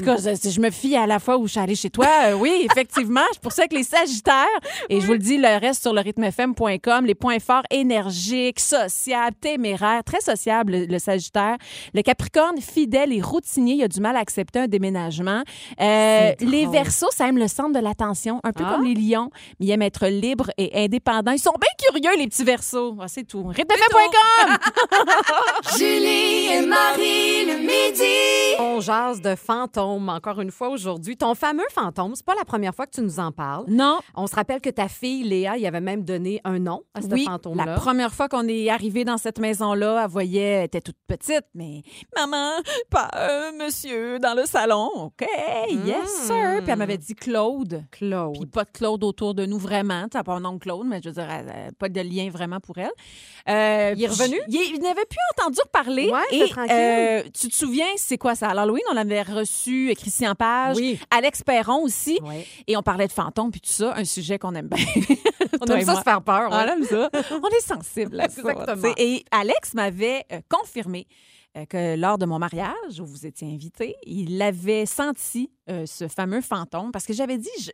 cas, 0.05 0.17
je, 0.17 0.51
je 0.51 0.61
me 0.61 0.71
fie 0.71 0.97
à 0.97 1.07
la 1.07 1.19
fois 1.19 1.39
où 1.39 1.47
je 1.47 1.53
suis 1.53 1.61
allée 1.61 1.75
chez 1.75 1.91
toi. 1.91 2.07
Euh, 2.27 2.35
oui, 2.35 2.67
effectivement. 2.71 3.21
C'est 3.33 3.41
pour 3.43 3.53
ça 3.53 3.67
que 3.67 3.75
les 3.75 3.83
Sagittaires, 3.85 4.47
et 4.89 5.01
je 5.01 5.07
vous 5.07 5.13
le 5.13 5.19
dis, 5.19 5.39
le 5.39 5.59
reste 5.61 5.83
sur 5.83 5.93
le 5.93 6.01
rythmefm.com, 6.01 7.05
les 7.07 7.15
points 7.23 7.39
forts 7.39 7.63
énergiques, 7.71 8.59
sociables, 8.59 9.37
téméraires, 9.41 10.03
très 10.03 10.21
sociable, 10.21 10.73
le, 10.73 10.87
le 10.87 10.99
Sagittaire. 10.99 11.57
Le 11.95 12.03
Capricorne, 12.03 12.61
fidèle 12.61 13.13
et 13.13 13.23
routinier, 13.23 13.75
il 13.75 13.83
a 13.85 13.87
du 13.89 14.01
mal 14.01 14.17
à 14.17 14.19
accepter 14.19 14.59
un 14.59 14.67
déménagement. 14.67 15.45
Euh, 15.81 16.33
les 16.41 16.67
Verseaux, 16.67 17.11
ça 17.13 17.29
aime 17.29 17.39
le 17.39 17.47
centre 17.47 17.75
de 17.75 17.79
l'attention, 17.79 18.41
un 18.43 18.51
peu 18.51 18.65
Ah. 18.67 18.73
comme 18.75 18.85
les 18.85 18.95
Lions, 18.95 19.31
mais 19.61 19.67
ils 19.67 19.71
aiment 19.71 19.83
être 19.83 20.09
libres 20.09 20.51
et 20.59 20.85
indépendants. 20.85 21.31
Ils 21.31 21.39
sont 21.39 21.55
bien 21.61 21.71
curieux, 22.01 22.19
les 22.19 22.27
petits 22.27 22.43
Verseaux. 22.43 22.97
Ah, 23.01 23.07
c'est 23.07 23.23
tout. 23.23 23.45
rythmefm.com! 23.47 24.57
Julie 25.79 26.47
et 26.55 26.67
Marie 26.67 27.45
le 27.47 27.59
midi. 27.59 28.57
On 28.59 28.81
jase 28.81 29.21
de 29.21 29.37
fantômes 29.37 30.09
encore 30.09 30.41
une 30.41 30.51
fois 30.51 30.71
aujourd'hui. 30.71 31.17
Ton 31.17 31.35
fameux 31.37 31.63
fantôme, 31.73 32.15
c'est 32.17 32.27
pas 32.27 32.35
la 32.35 32.45
première 32.45 32.75
fois 32.75 32.87
que 32.87 32.93
tu 32.97 33.01
nous 33.03 33.21
en 33.21 33.31
parles. 33.31 33.65
Non, 33.69 34.01
On 34.17 34.27
se 34.27 34.35
rappelle 34.35 34.61
que 34.61 34.71
ta 34.71 34.89
fille 34.89 35.23
Léa, 35.23 35.57
il 35.57 35.65
avait 35.67 35.81
même 35.81 36.03
donné 36.05 36.41
un 36.45 36.59
nom 36.59 36.83
à 36.95 37.01
ce 37.03 37.07
oui, 37.15 37.25
fantôme-là. 37.25 37.65
la 37.67 37.75
première 37.75 38.13
fois 38.13 38.29
qu'on 38.29 38.47
est 38.49 38.69
arrivé 38.71 39.05
dans 39.05 39.17
cette 39.19 39.39
maison-là, 39.39 40.03
elle 40.05 40.11
voyait, 40.11 40.41
elle 40.43 40.65
était 40.65 40.81
toute 40.81 40.97
petite, 41.07 41.45
mais 41.55 41.83
maman, 42.17 42.51
pas 42.91 43.09
un 43.15 43.53
monsieur 43.53 44.19
dans 44.19 44.35
le 44.35 44.45
salon. 44.47 44.91
OK, 44.95 45.27
yes, 45.87 46.09
sir. 46.27 46.61
Puis 46.63 46.71
elle 46.71 46.79
m'avait 46.79 46.99
dit 46.99 47.15
Claude. 47.15 47.85
Claude. 47.91 48.35
Puis 48.39 48.47
pas 48.47 48.65
de 48.65 48.71
Claude 48.71 49.05
autour 49.05 49.35
de 49.35 49.47
nous 49.47 49.59
vraiment. 49.59 50.07
Tu 50.09 50.23
pas 50.23 50.33
un 50.35 50.41
nom 50.41 50.59
Claude, 50.59 50.87
mais 50.87 51.01
je 51.03 51.09
veux 51.09 51.15
dire, 51.15 51.29
pas 51.79 51.89
de 51.89 52.01
lien 52.01 52.29
vraiment 52.31 52.61
pour 52.61 52.79
elle. 52.79 52.91
Euh, 53.49 53.95
Il 53.97 54.05
est 54.05 54.07
revenu? 54.09 54.37
Il, 54.49 54.55
il 54.77 54.81
n'avait 54.81 55.05
plus 55.07 55.19
entendu 55.37 55.59
parler. 55.73 56.11
Ouais, 56.11 56.21
et 56.31 56.49
tranquille. 56.49 56.73
euh, 56.73 57.23
tu 57.39 57.49
te 57.49 57.55
souviens, 57.57 57.87
c'est 57.97 58.19
quoi 58.19 58.35
ça? 58.35 58.49
À 58.49 58.55
l'Halloween, 58.55 58.83
on 58.93 58.97
avait 58.97 59.23
reçu 59.23 59.91
euh, 59.91 59.95
Christian 59.95 60.35
Page, 60.35 60.77
Oui. 60.77 60.99
Alex 61.11 61.43
Perron 61.43 61.83
aussi. 61.83 62.19
Ouais. 62.23 62.47
Et 62.67 62.77
on 62.77 62.83
parlait 62.83 63.07
de 63.09 63.13
fantômes 63.13 63.51
puis 63.51 63.61
tout 63.61 63.71
ça, 63.73 63.95
un 63.97 64.05
sujet 64.05 64.39
qu'on 64.39 64.55
aime 64.55 64.69
bien. 64.69 64.85
On 65.61 65.67
aime 65.67 65.81
ça 65.85 65.93
moi. 65.93 66.01
se 66.01 66.05
faire 66.05 66.23
peur. 66.23 66.49
On 66.51 66.57
ouais. 66.57 66.69
aime 66.73 66.83
ça. 66.85 67.02
On 67.31 67.49
est 67.49 67.67
sensible 67.67 68.21
à 68.21 68.29
ça. 68.29 68.55
Et 68.97 69.25
Alex 69.31 69.75
m'avait 69.75 70.25
euh, 70.33 70.41
confirmé 70.49 71.07
euh, 71.57 71.67
que 71.67 71.97
lors 71.97 72.19
de 72.19 72.27
mon 72.27 72.39
mariage, 72.39 73.01
où 73.01 73.05
vous 73.05 73.27
étiez 73.27 73.53
invité, 73.53 73.95
il 74.05 74.41
avait 74.41 74.87
senti 74.87 75.51
euh, 75.69 75.85
ce 75.87 76.09
fameux 76.09 76.41
fantôme 76.41 76.93
parce 76.93 77.05
que 77.05 77.13
j'avais 77.13 77.39
dit, 77.39 77.51
je, 77.61 77.71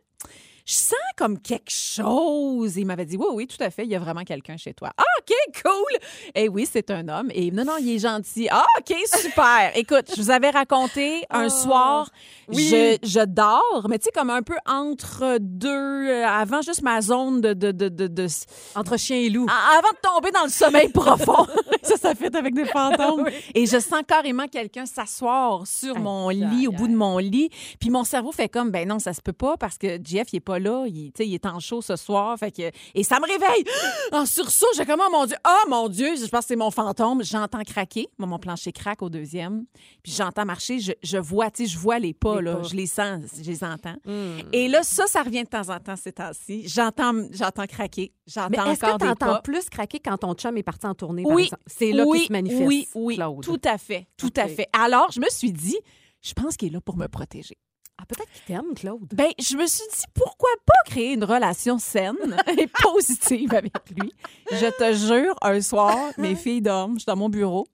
je 0.69 0.75
sens 0.75 0.93
comme 1.17 1.39
quelque 1.39 1.71
chose. 1.71 2.77
Et 2.77 2.81
il 2.81 2.85
m'avait 2.85 3.05
dit, 3.07 3.17
oui, 3.17 3.25
oui, 3.33 3.47
tout 3.47 3.57
à 3.63 3.71
fait, 3.71 3.85
il 3.85 3.89
y 3.89 3.95
a 3.95 3.99
vraiment 3.99 4.23
quelqu'un 4.23 4.55
chez 4.55 4.73
toi. 4.75 4.91
Ah, 4.97 5.03
OK, 5.19 5.33
cool. 5.63 5.97
Et 6.35 6.47
oui, 6.47 6.67
c'est 6.71 6.91
un 6.91 7.07
homme. 7.07 7.29
Et 7.33 7.49
non, 7.49 7.65
non, 7.65 7.77
il 7.79 7.95
est 7.95 7.99
gentil. 7.99 8.47
Ah, 8.51 8.63
OK, 8.77 8.95
super. 9.19 9.71
Écoute, 9.75 10.11
je 10.15 10.21
vous 10.21 10.29
avais 10.29 10.51
raconté 10.51 11.23
un 11.31 11.49
soir, 11.49 12.09
oui. 12.49 12.67
je, 12.69 12.97
je 13.01 13.25
dors, 13.25 13.87
mais 13.89 13.97
tu 13.97 14.05
sais, 14.05 14.11
comme 14.11 14.29
un 14.29 14.43
peu 14.43 14.57
entre 14.67 15.39
deux, 15.39 15.69
euh, 16.09 16.27
avant 16.27 16.61
juste 16.61 16.83
ma 16.83 17.01
zone 17.01 17.41
de- 17.41 17.53
de, 17.53 17.71
de, 17.71 17.89
de, 17.89 18.05
de 18.07 18.27
Entre 18.75 18.97
chien 18.97 19.17
et 19.17 19.29
loup. 19.29 19.47
avant 19.49 19.89
de 19.89 19.97
tomber 20.07 20.31
dans 20.31 20.43
le 20.43 20.49
sommeil 20.51 20.89
profond. 20.93 21.47
ça, 21.81 21.97
ça 21.97 22.13
fait 22.13 22.35
avec 22.35 22.53
des 22.53 22.65
fantômes. 22.65 23.27
Et 23.55 23.65
je 23.65 23.79
sens 23.79 24.03
carrément 24.07 24.47
quelqu'un 24.47 24.85
s'asseoir 24.85 25.65
sur 25.65 25.97
mon 25.97 26.29
lit, 26.29 26.67
au 26.67 26.71
bout 26.71 26.87
de 26.87 26.95
mon 26.95 27.17
lit. 27.17 27.49
Puis 27.79 27.89
mon 27.89 28.03
cerveau 28.03 28.31
fait 28.31 28.49
comme, 28.49 28.69
ben 28.69 28.87
non, 28.87 28.99
ça 28.99 29.13
se 29.13 29.21
peut 29.21 29.33
pas 29.33 29.57
parce 29.57 29.79
que 29.79 29.97
Jeff, 30.03 30.27
il 30.31 30.37
est 30.37 30.39
pas 30.41 30.58
là. 30.59 30.85
Il, 30.87 31.11
il 31.19 31.33
est 31.33 31.45
en 31.45 31.59
show 31.59 31.81
ce 31.81 31.95
soir. 31.95 32.37
Fait 32.37 32.51
que, 32.51 32.71
et 32.95 33.03
ça 33.03 33.19
me 33.19 33.25
réveille. 33.25 33.63
En 34.11 34.25
sursaut, 34.25 34.65
j'ai 34.75 34.85
comme, 34.85 35.01
oh 35.05 35.09
mon 35.11 35.25
Dieu, 35.25 35.35
oh 35.47 35.69
mon 35.69 35.87
Dieu, 35.87 36.15
je 36.15 36.25
pense 36.27 36.41
que 36.41 36.47
c'est 36.47 36.55
mon 36.55 36.71
fantôme. 36.71 37.23
J'entends 37.23 37.61
craquer. 37.63 38.07
Moi, 38.17 38.27
mon 38.27 38.39
plancher 38.39 38.71
craque 38.71 39.01
au 39.03 39.09
deuxième. 39.09 39.65
Puis 40.03 40.11
j'entends 40.13 40.45
marcher. 40.45 40.79
Je, 40.79 40.93
je 41.03 41.17
vois, 41.17 41.51
tu 41.51 41.65
sais, 41.65 41.71
je 41.73 41.77
vois 41.77 41.99
les 41.99 42.13
pas, 42.13 42.37
Les 42.37 42.41
là. 42.49 42.55
pas. 42.55 42.63
Je 42.63 42.75
les 42.75 42.87
sens, 42.87 43.23
je 43.41 43.49
les 43.49 43.63
entends. 43.63 43.95
Hmm. 44.05 44.39
Et 44.51 44.67
là, 44.67 44.81
ça, 44.83 45.05
ça 45.07 45.21
revient 45.21 45.43
de 45.43 45.47
temps 45.49 45.69
en 45.69 45.79
temps 45.79 45.95
ces 45.95 46.11
temps-ci. 46.11 46.67
J'entends, 46.67 47.13
j'entends 47.31 47.67
craquer. 47.67 48.11
J'entends 48.25 48.69
encore 48.71 48.97
que 48.97 49.07
des 49.09 49.15
pas. 49.15 49.41
plus 49.41 49.69
craquer 49.69 49.99
quand 49.99 50.17
ton 50.17 50.33
chum 50.33 50.57
est 50.57 50.63
parti 50.63 50.85
en 50.87 50.95
tournée, 50.95 51.23
Oui? 51.25 51.49
C'est 51.67 51.91
là 51.91 52.03
oui, 52.05 52.19
qu'il 52.19 52.27
se 52.27 52.31
manifeste, 52.33 52.63
Oui, 52.67 52.87
oui, 52.95 53.15
Claude. 53.15 53.43
tout 53.43 53.61
à 53.63 53.77
fait, 53.77 54.07
tout 54.17 54.33
à 54.35 54.47
fait. 54.47 54.67
Alors, 54.73 55.11
je 55.11 55.19
me 55.19 55.29
suis 55.29 55.51
dit, 55.51 55.77
je 56.21 56.33
pense 56.33 56.57
qu'il 56.57 56.69
est 56.69 56.71
là 56.73 56.81
pour 56.81 56.97
me 56.97 57.07
protéger. 57.07 57.57
Ah, 58.01 58.05
peut-être 58.07 58.31
qu'il 58.31 58.43
t'aime, 58.55 58.73
Claude. 58.75 59.09
Ben, 59.13 59.31
je 59.37 59.57
me 59.57 59.67
suis 59.67 59.83
dit, 59.93 60.05
pourquoi 60.13 60.49
pas 60.65 60.73
créer 60.85 61.13
une 61.13 61.25
relation 61.25 61.77
saine 61.79 62.15
et 62.57 62.67
positive 62.67 63.53
avec 63.53 63.73
lui? 63.89 64.13
Je 64.51 64.67
te 64.77 64.93
jure, 64.95 65.35
un 65.41 65.59
soir, 65.59 65.97
mes 66.17 66.35
filles 66.43 66.61
dorment, 66.61 66.93
je 66.93 66.99
suis 66.99 67.05
dans 67.05 67.17
mon 67.17 67.29
bureau 67.29 67.67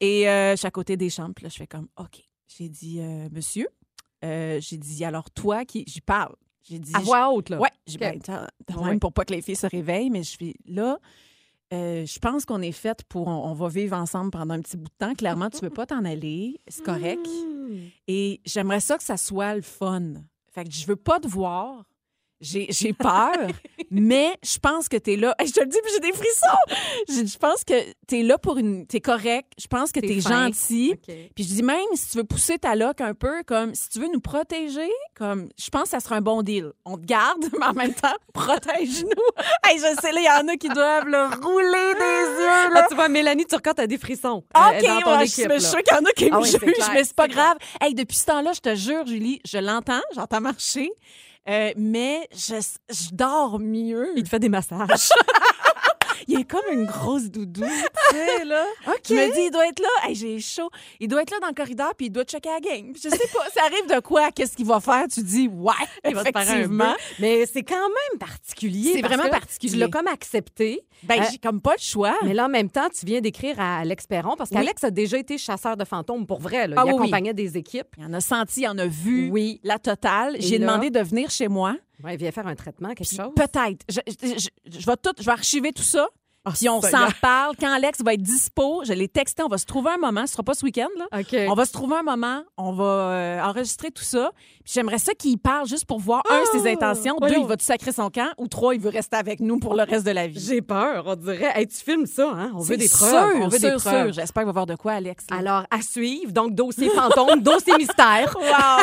et 0.00 0.28
euh, 0.28 0.52
je 0.52 0.56
suis 0.56 0.66
à 0.66 0.72
côté 0.72 0.96
des 0.96 1.08
chambres. 1.08 1.34
Puis 1.36 1.44
là, 1.44 1.50
je 1.50 1.56
fais 1.56 1.68
comme, 1.68 1.86
OK. 1.98 2.20
J'ai 2.48 2.68
dit, 2.68 2.98
euh, 3.00 3.28
monsieur, 3.32 3.68
euh, 4.24 4.58
j'ai 4.60 4.76
dit, 4.76 5.04
alors 5.04 5.30
toi 5.30 5.64
qui. 5.64 5.84
J'y 5.86 6.00
parle. 6.00 6.34
J'ai 6.68 6.78
dit, 6.78 6.92
À 6.94 7.00
voix 7.00 7.30
haute, 7.30 7.50
là. 7.50 7.60
Ouais, 7.60 7.70
j'ai 7.86 7.96
OK. 7.96 8.20
ben, 8.26 8.84
même 8.84 8.98
pour 8.98 9.12
pas 9.12 9.24
que 9.24 9.34
les 9.34 9.42
filles 9.42 9.56
se 9.56 9.66
réveillent, 9.66 10.10
mais 10.10 10.22
je 10.22 10.30
suis 10.30 10.54
là. 10.66 10.98
Euh, 11.74 12.06
je 12.06 12.18
pense 12.18 12.44
qu'on 12.44 12.62
est 12.62 12.72
fait 12.72 13.02
pour. 13.08 13.28
On, 13.28 13.50
on 13.50 13.54
va 13.54 13.68
vivre 13.68 13.96
ensemble 13.96 14.30
pendant 14.30 14.54
un 14.54 14.60
petit 14.60 14.76
bout 14.76 14.84
de 14.88 15.06
temps. 15.06 15.14
Clairement, 15.14 15.50
tu 15.50 15.60
veux 15.60 15.70
pas 15.70 15.86
t'en 15.86 16.04
aller. 16.04 16.58
C'est 16.68 16.84
correct. 16.84 17.26
Hmm. 17.26 17.76
Et 18.08 18.40
j'aimerais 18.44 18.80
ça 18.80 18.96
que 18.96 19.04
ça 19.04 19.16
soit 19.16 19.54
le 19.54 19.62
fun. 19.62 20.14
Fait 20.52 20.64
que 20.64 20.70
je 20.72 20.86
veux 20.86 20.96
pas 20.96 21.18
te 21.18 21.26
voir. 21.26 21.84
J'ai 22.40 22.92
peur, 22.92 23.32
mais 23.90 24.36
je 24.42 24.58
pense 24.58 24.88
que 24.88 24.96
tu 24.96 25.12
es 25.14 25.16
là. 25.16 25.34
Hey, 25.38 25.46
je 25.48 25.52
te 25.52 25.60
le 25.60 25.66
dis, 25.66 25.78
puis 25.82 25.92
j'ai 25.94 26.00
des 26.00 26.12
frissons. 26.12 26.46
Je, 27.08 27.38
pense 27.38 27.64
que 27.64 27.74
tu 28.06 28.20
es 28.20 28.22
là 28.22 28.38
pour 28.38 28.58
une. 28.58 28.86
Tu 28.86 28.96
es 28.96 29.00
correct. 29.00 29.52
Je 29.58 29.66
pense 29.66 29.92
que 29.92 30.00
T'es 30.00 30.08
tu 30.08 30.12
es 30.14 30.20
gentil. 30.20 30.92
OK. 30.94 31.14
Puis 31.34 31.44
je 31.44 31.54
dis 31.54 31.62
même, 31.62 31.78
si 31.94 32.10
tu 32.10 32.18
veux 32.18 32.24
pousser 32.24 32.58
ta 32.58 32.74
loque 32.74 33.00
un 33.00 33.14
peu, 33.14 33.42
comme 33.44 33.74
si 33.74 33.88
tu 33.88 34.00
veux 34.00 34.08
nous 34.12 34.20
protéger, 34.20 34.90
comme 35.14 35.48
je 35.58 35.70
pense 35.70 35.84
que 35.84 35.88
ça 35.90 36.00
sera 36.00 36.16
un 36.16 36.20
bon 36.20 36.42
deal. 36.42 36.72
On 36.84 36.98
te 36.98 37.04
garde, 37.04 37.44
mais 37.58 37.66
en 37.66 37.72
même 37.72 37.94
temps, 37.94 38.14
protège-nous. 38.32 39.08
hey, 39.66 39.78
je 39.78 40.00
sais, 40.00 40.12
là, 40.12 40.20
il 40.20 40.24
y 40.24 40.44
en 40.44 40.48
a 40.48 40.56
qui 40.56 40.68
doivent 40.68 41.06
le 41.06 41.42
rouler 41.42 41.94
des 41.94 42.42
yeux. 42.42 42.74
Là, 42.74 42.80
Là. 42.80 42.86
tu 42.88 42.94
vois, 42.94 43.08
Mélanie 43.08 43.46
Turcotte 43.46 43.78
a 43.78 43.86
des 43.86 43.98
frissons. 43.98 44.44
OK, 44.54 44.60
euh, 44.60 44.80
dans 44.82 45.00
ton 45.00 45.18
ouais, 45.18 45.24
équipe, 45.24 45.44
je 45.44 45.48
là. 45.48 45.60
suis 45.60 45.70
sûre 45.70 45.82
qu'il 45.82 45.96
y 45.96 46.00
en 46.00 46.04
a 46.04 46.12
qui 46.12 46.28
Ah 46.30 46.36
me 46.38 46.42
oui, 46.42 46.50
jugent, 46.50 46.90
mais 46.92 47.04
c'est 47.04 47.16
pas 47.16 47.28
grave. 47.28 47.56
Hey, 47.80 47.94
depuis 47.94 48.16
ce 48.16 48.26
temps-là, 48.26 48.52
je 48.52 48.60
te 48.60 48.74
jure, 48.74 49.06
Julie, 49.06 49.40
je 49.46 49.58
l'entends, 49.58 50.02
j'entends 50.14 50.40
marcher, 50.40 50.90
euh, 51.48 51.72
mais 51.76 52.28
je, 52.32 52.54
je 52.90 53.14
dors 53.14 53.58
mieux. 53.58 54.08
Il 54.16 54.24
te 54.24 54.28
fait 54.28 54.38
des 54.38 54.48
massages. 54.48 55.10
Il 56.28 56.40
est 56.40 56.44
comme 56.44 56.64
une 56.72 56.86
grosse 56.86 57.24
doudou, 57.30 57.62
tu 57.62 58.10
sais, 58.16 58.44
là. 58.44 58.64
OK. 58.88 59.00
Je 59.08 59.14
me 59.14 59.34
dis, 59.34 59.40
il 59.46 59.50
doit 59.50 59.66
être 59.68 59.80
là. 59.80 59.88
Hey, 60.08 60.14
j'ai 60.14 60.38
chaud. 60.40 60.70
Il 61.00 61.08
doit 61.08 61.22
être 61.22 61.30
là 61.30 61.38
dans 61.40 61.48
le 61.48 61.54
corridor, 61.54 61.92
puis 61.96 62.06
il 62.06 62.10
doit 62.10 62.24
checker 62.24 62.48
la 62.50 62.60
game. 62.60 62.92
Je 62.94 63.08
sais 63.08 63.28
pas, 63.32 63.48
ça 63.54 63.62
arrive 63.64 63.86
de 63.94 64.00
quoi? 64.00 64.30
Qu'est-ce 64.32 64.56
qu'il 64.56 64.66
va 64.66 64.80
faire? 64.80 65.06
Tu 65.12 65.22
dis, 65.22 65.48
ouais, 65.48 65.72
Il 66.08 66.14
va 66.14 66.22
te 66.24 66.28
effectivement. 66.30 66.94
Mais 67.18 67.46
c'est 67.46 67.62
quand 67.62 67.74
même 67.88 68.18
particulier. 68.18 68.92
C'est 68.94 69.00
parce 69.02 69.14
vraiment 69.14 69.28
que 69.28 69.34
particulier. 69.34 69.72
Tu 69.72 69.78
l'as 69.78 69.88
comme 69.88 70.06
accepté. 70.08 70.84
Ben, 71.02 71.20
Euh, 71.20 71.24
j'ai 71.30 71.38
comme 71.38 71.60
pas 71.60 71.74
le 71.74 71.82
choix. 71.82 72.14
Mais 72.22 72.34
là, 72.34 72.46
en 72.46 72.48
même 72.48 72.70
temps, 72.70 72.88
tu 72.88 73.04
viens 73.04 73.20
d'écrire 73.20 73.56
à 73.60 73.78
Alex 73.80 74.06
Perron 74.06 74.36
parce 74.36 74.50
qu'Alex 74.50 74.84
a 74.84 74.90
déjà 74.90 75.18
été 75.18 75.36
chasseur 75.38 75.76
de 75.76 75.84
fantômes 75.84 76.26
pour 76.26 76.40
vrai. 76.40 76.66
là. 76.68 76.76
Ah 76.78 76.82
il 76.84 76.88
oui, 76.88 76.94
oui. 76.94 77.00
accompagnait 77.02 77.34
des 77.34 77.56
équipes. 77.56 77.88
Il 77.98 78.04
en 78.06 78.12
a 78.14 78.20
senti, 78.20 78.62
il 78.62 78.68
en 78.68 78.78
a 78.78 78.86
vu 78.86 79.28
Oui. 79.30 79.60
la 79.64 79.78
totale. 79.78 80.36
Et 80.36 80.40
J'ai 80.40 80.58
là? 80.58 80.66
demandé 80.66 80.90
de 80.90 81.00
venir 81.00 81.30
chez 81.30 81.48
moi. 81.48 81.76
Ouais, 82.02 82.14
il 82.14 82.18
vient 82.18 82.32
faire 82.32 82.46
un 82.46 82.54
traitement, 82.56 82.88
quelque 82.94 83.06
Puis 83.08 83.16
chose. 83.16 83.32
Peut-être. 83.36 83.84
Je, 83.88 84.00
je- 84.06 84.48
je- 84.66 84.78
je 84.80 84.86
vais 84.86 84.96
tout, 84.96 85.12
je 85.18 85.24
vais 85.24 85.30
archiver 85.32 85.72
tout 85.72 85.82
ça. 85.82 86.08
Ah, 86.46 86.50
Puis 86.54 86.68
on 86.68 86.80
s'en 86.82 87.06
reparle. 87.06 87.54
Quand 87.58 87.72
Alex 87.72 88.00
va 88.04 88.12
être 88.14 88.22
dispo, 88.22 88.82
je 88.84 88.92
l'ai 88.92 89.08
texté, 89.08 89.42
on 89.42 89.48
va 89.48 89.56
se 89.58 89.64
trouver 89.64 89.90
un 89.92 89.96
moment. 89.98 90.26
Ce 90.26 90.32
sera 90.34 90.42
pas 90.42 90.54
ce 90.54 90.64
week-end, 90.64 90.88
là. 90.98 91.06
OK. 91.20 91.34
On 91.48 91.54
va 91.54 91.64
se 91.64 91.72
trouver 91.72 91.96
un 91.96 92.02
moment, 92.02 92.42
on 92.58 92.72
va 92.72 92.84
euh, 92.84 93.40
enregistrer 93.42 93.90
tout 93.90 94.02
ça. 94.02 94.30
Puis 94.62 94.72
j'aimerais 94.74 94.98
ça 94.98 95.14
qu'il 95.14 95.38
parle 95.38 95.66
juste 95.66 95.84
pour 95.86 96.00
voir, 96.00 96.22
un, 96.30 96.42
ses 96.58 96.70
intentions, 96.70 97.16
deux, 97.20 97.34
il 97.38 97.46
va 97.46 97.56
tout 97.56 97.64
sacrer 97.64 97.92
son 97.92 98.10
camp, 98.10 98.28
ou 98.38 98.48
trois, 98.48 98.74
il 98.74 98.80
veut 98.80 98.90
rester 98.90 99.16
avec 99.16 99.40
nous 99.40 99.58
pour 99.58 99.74
le 99.74 99.82
reste 99.84 100.04
de 100.06 100.10
la 100.10 100.26
vie. 100.26 100.38
J'ai 100.40 100.60
peur, 100.62 101.04
on 101.06 101.16
dirait. 101.16 101.52
Hey, 101.54 101.66
tu 101.66 101.76
filmes 101.76 102.06
ça, 102.06 102.28
hein? 102.30 102.50
On 102.54 102.60
veut 102.60 102.76
des 102.76 102.88
sûr, 102.88 102.98
preuves. 102.98 103.36
on 103.42 103.48
veut 103.48 103.58
sûr, 103.58 103.70
des 103.70 103.76
preuves. 103.76 104.12
J'espère 104.12 104.42
qu'il 104.42 104.46
va 104.46 104.52
voir 104.52 104.66
de 104.66 104.74
quoi, 104.76 104.92
Alex. 104.92 105.24
là. 105.30 105.36
Alors, 105.38 105.64
à 105.70 105.80
suivre. 105.82 106.32
Donc, 106.32 106.54
dossier 106.54 106.88
fantôme, 106.90 107.40
dossier 107.42 107.76
mystère. 107.78 108.34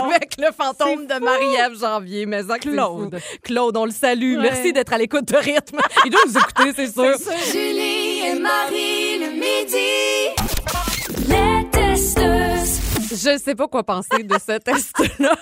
Avec 0.03 0.35
le 0.37 0.51
fantôme 0.51 1.05
de 1.05 1.23
Marie-Ève 1.23 1.79
Janvier. 1.79 2.25
Mais 2.25 2.43
ça, 2.43 2.57
Claude. 2.59 3.19
Claude, 3.43 3.77
on 3.77 3.85
le 3.85 3.91
salue. 3.91 4.37
Ouais. 4.37 4.43
Merci 4.43 4.73
d'être 4.73 4.93
à 4.93 4.97
l'écoute 4.97 5.25
de 5.27 5.37
rythme. 5.37 5.79
Il 6.05 6.11
doit 6.11 6.21
nous 6.27 6.37
écouter, 6.37 6.73
c'est 6.75 6.91
sûr. 6.91 7.15
Julie 7.51 8.19
et 8.27 8.39
Marie 8.39 9.19
le 9.19 9.31
midi. 9.33 10.31
Les 11.27 11.69
testeuses. 11.69 12.79
Je 13.11 13.37
sais 13.37 13.55
pas 13.55 13.67
quoi 13.67 13.83
penser 13.83 14.23
de 14.23 14.35
ce 14.35 14.57
test-là. 14.59 15.35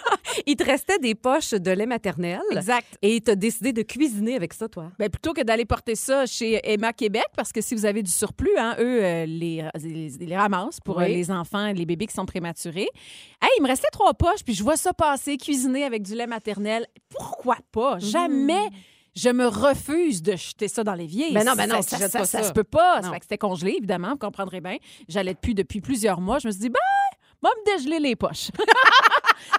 Il 0.46 0.56
te 0.56 0.64
restait 0.64 0.98
des 1.00 1.14
poches 1.16 1.52
de 1.52 1.72
lait 1.72 1.86
maternel. 1.86 2.42
Exact. 2.52 2.88
Et 3.02 3.22
tu 3.22 3.32
as 3.32 3.36
décidé 3.36 3.74
de 3.74 3.82
cuisiner 3.84 4.36
avec 4.36 4.54
ça, 4.54 4.68
toi. 4.68 4.92
Ben, 4.98 5.10
plutôt 5.10 5.34
que 5.34 5.42
d'aller 5.42 5.66
porter 5.66 5.96
ça 5.96 6.26
chez 6.26 6.60
Emma 6.64 6.94
Québec, 6.94 7.26
parce 7.36 7.52
que 7.52 7.62
si 7.62 7.76
vous 7.76 7.86
avez 7.86 8.02
du 8.02 8.12
surplus, 8.12 8.58
hein, 8.58 8.76
eux, 8.80 9.04
euh, 9.04 9.26
les, 9.26 9.64
les, 9.84 10.10
les 10.20 10.38
ramassent 10.38 10.80
pour 10.80 10.98
Oui. 10.98 11.04
euh, 11.06 11.08
les 11.08 11.30
enfants, 11.32 11.72
les 11.74 11.86
bébés 11.86 12.08
qui 12.08 12.14
sont 12.16 12.26
prématurés. 12.26 12.90
Hey, 13.42 13.50
il 13.60 13.64
me 13.64 13.68
restait 13.68 13.90
trois 13.92 14.14
poches, 14.14 14.44
puis 14.44 14.54
je 14.56 14.64
vois 14.64 14.78
ça 14.78 14.94
passer, 14.94 15.38
cuisiner 15.38 15.84
avec 15.84 16.02
du 16.04 16.16
lait 16.16 16.28
maternel. 16.28 16.88
Pourquoi 17.10 17.58
pas? 17.72 17.98
Mm. 17.98 18.02
Jamais 18.02 18.70
je 19.22 19.30
me 19.30 19.48
refuse 19.48 20.22
de 20.22 20.36
jeter 20.36 20.68
ça 20.68 20.84
dans 20.84 20.94
l'évier. 20.94 21.34
Ben 21.34 21.46
non, 21.46 21.54
ben 21.56 21.68
non, 21.68 21.82
ça, 21.82 21.98
ça, 21.98 22.20
pas 22.20 22.26
ça 22.26 22.42
ça. 22.42 22.44
se 22.44 22.54
peut 22.54 22.64
pas. 22.64 23.02
Ça 23.02 23.12
fait 23.12 23.20
que 23.20 23.26
c'était 23.26 23.38
congelé, 23.38 23.76
évidemment, 23.78 24.12
vous 24.12 24.18
comprendrez 24.18 24.62
bien. 24.62 24.78
J'allais 25.10 25.34
depuis 25.34 25.54
depuis 25.54 25.82
plusieurs 25.82 26.22
mois. 26.22 26.40
Je 26.40 26.48
me 26.48 26.52
suis 26.52 26.62
dit, 26.62 26.70
ben, 26.70 26.80
moi, 27.42 27.52
me 27.66 27.76
dégeler 27.78 28.00
les 28.00 28.16
poches. 28.16 28.50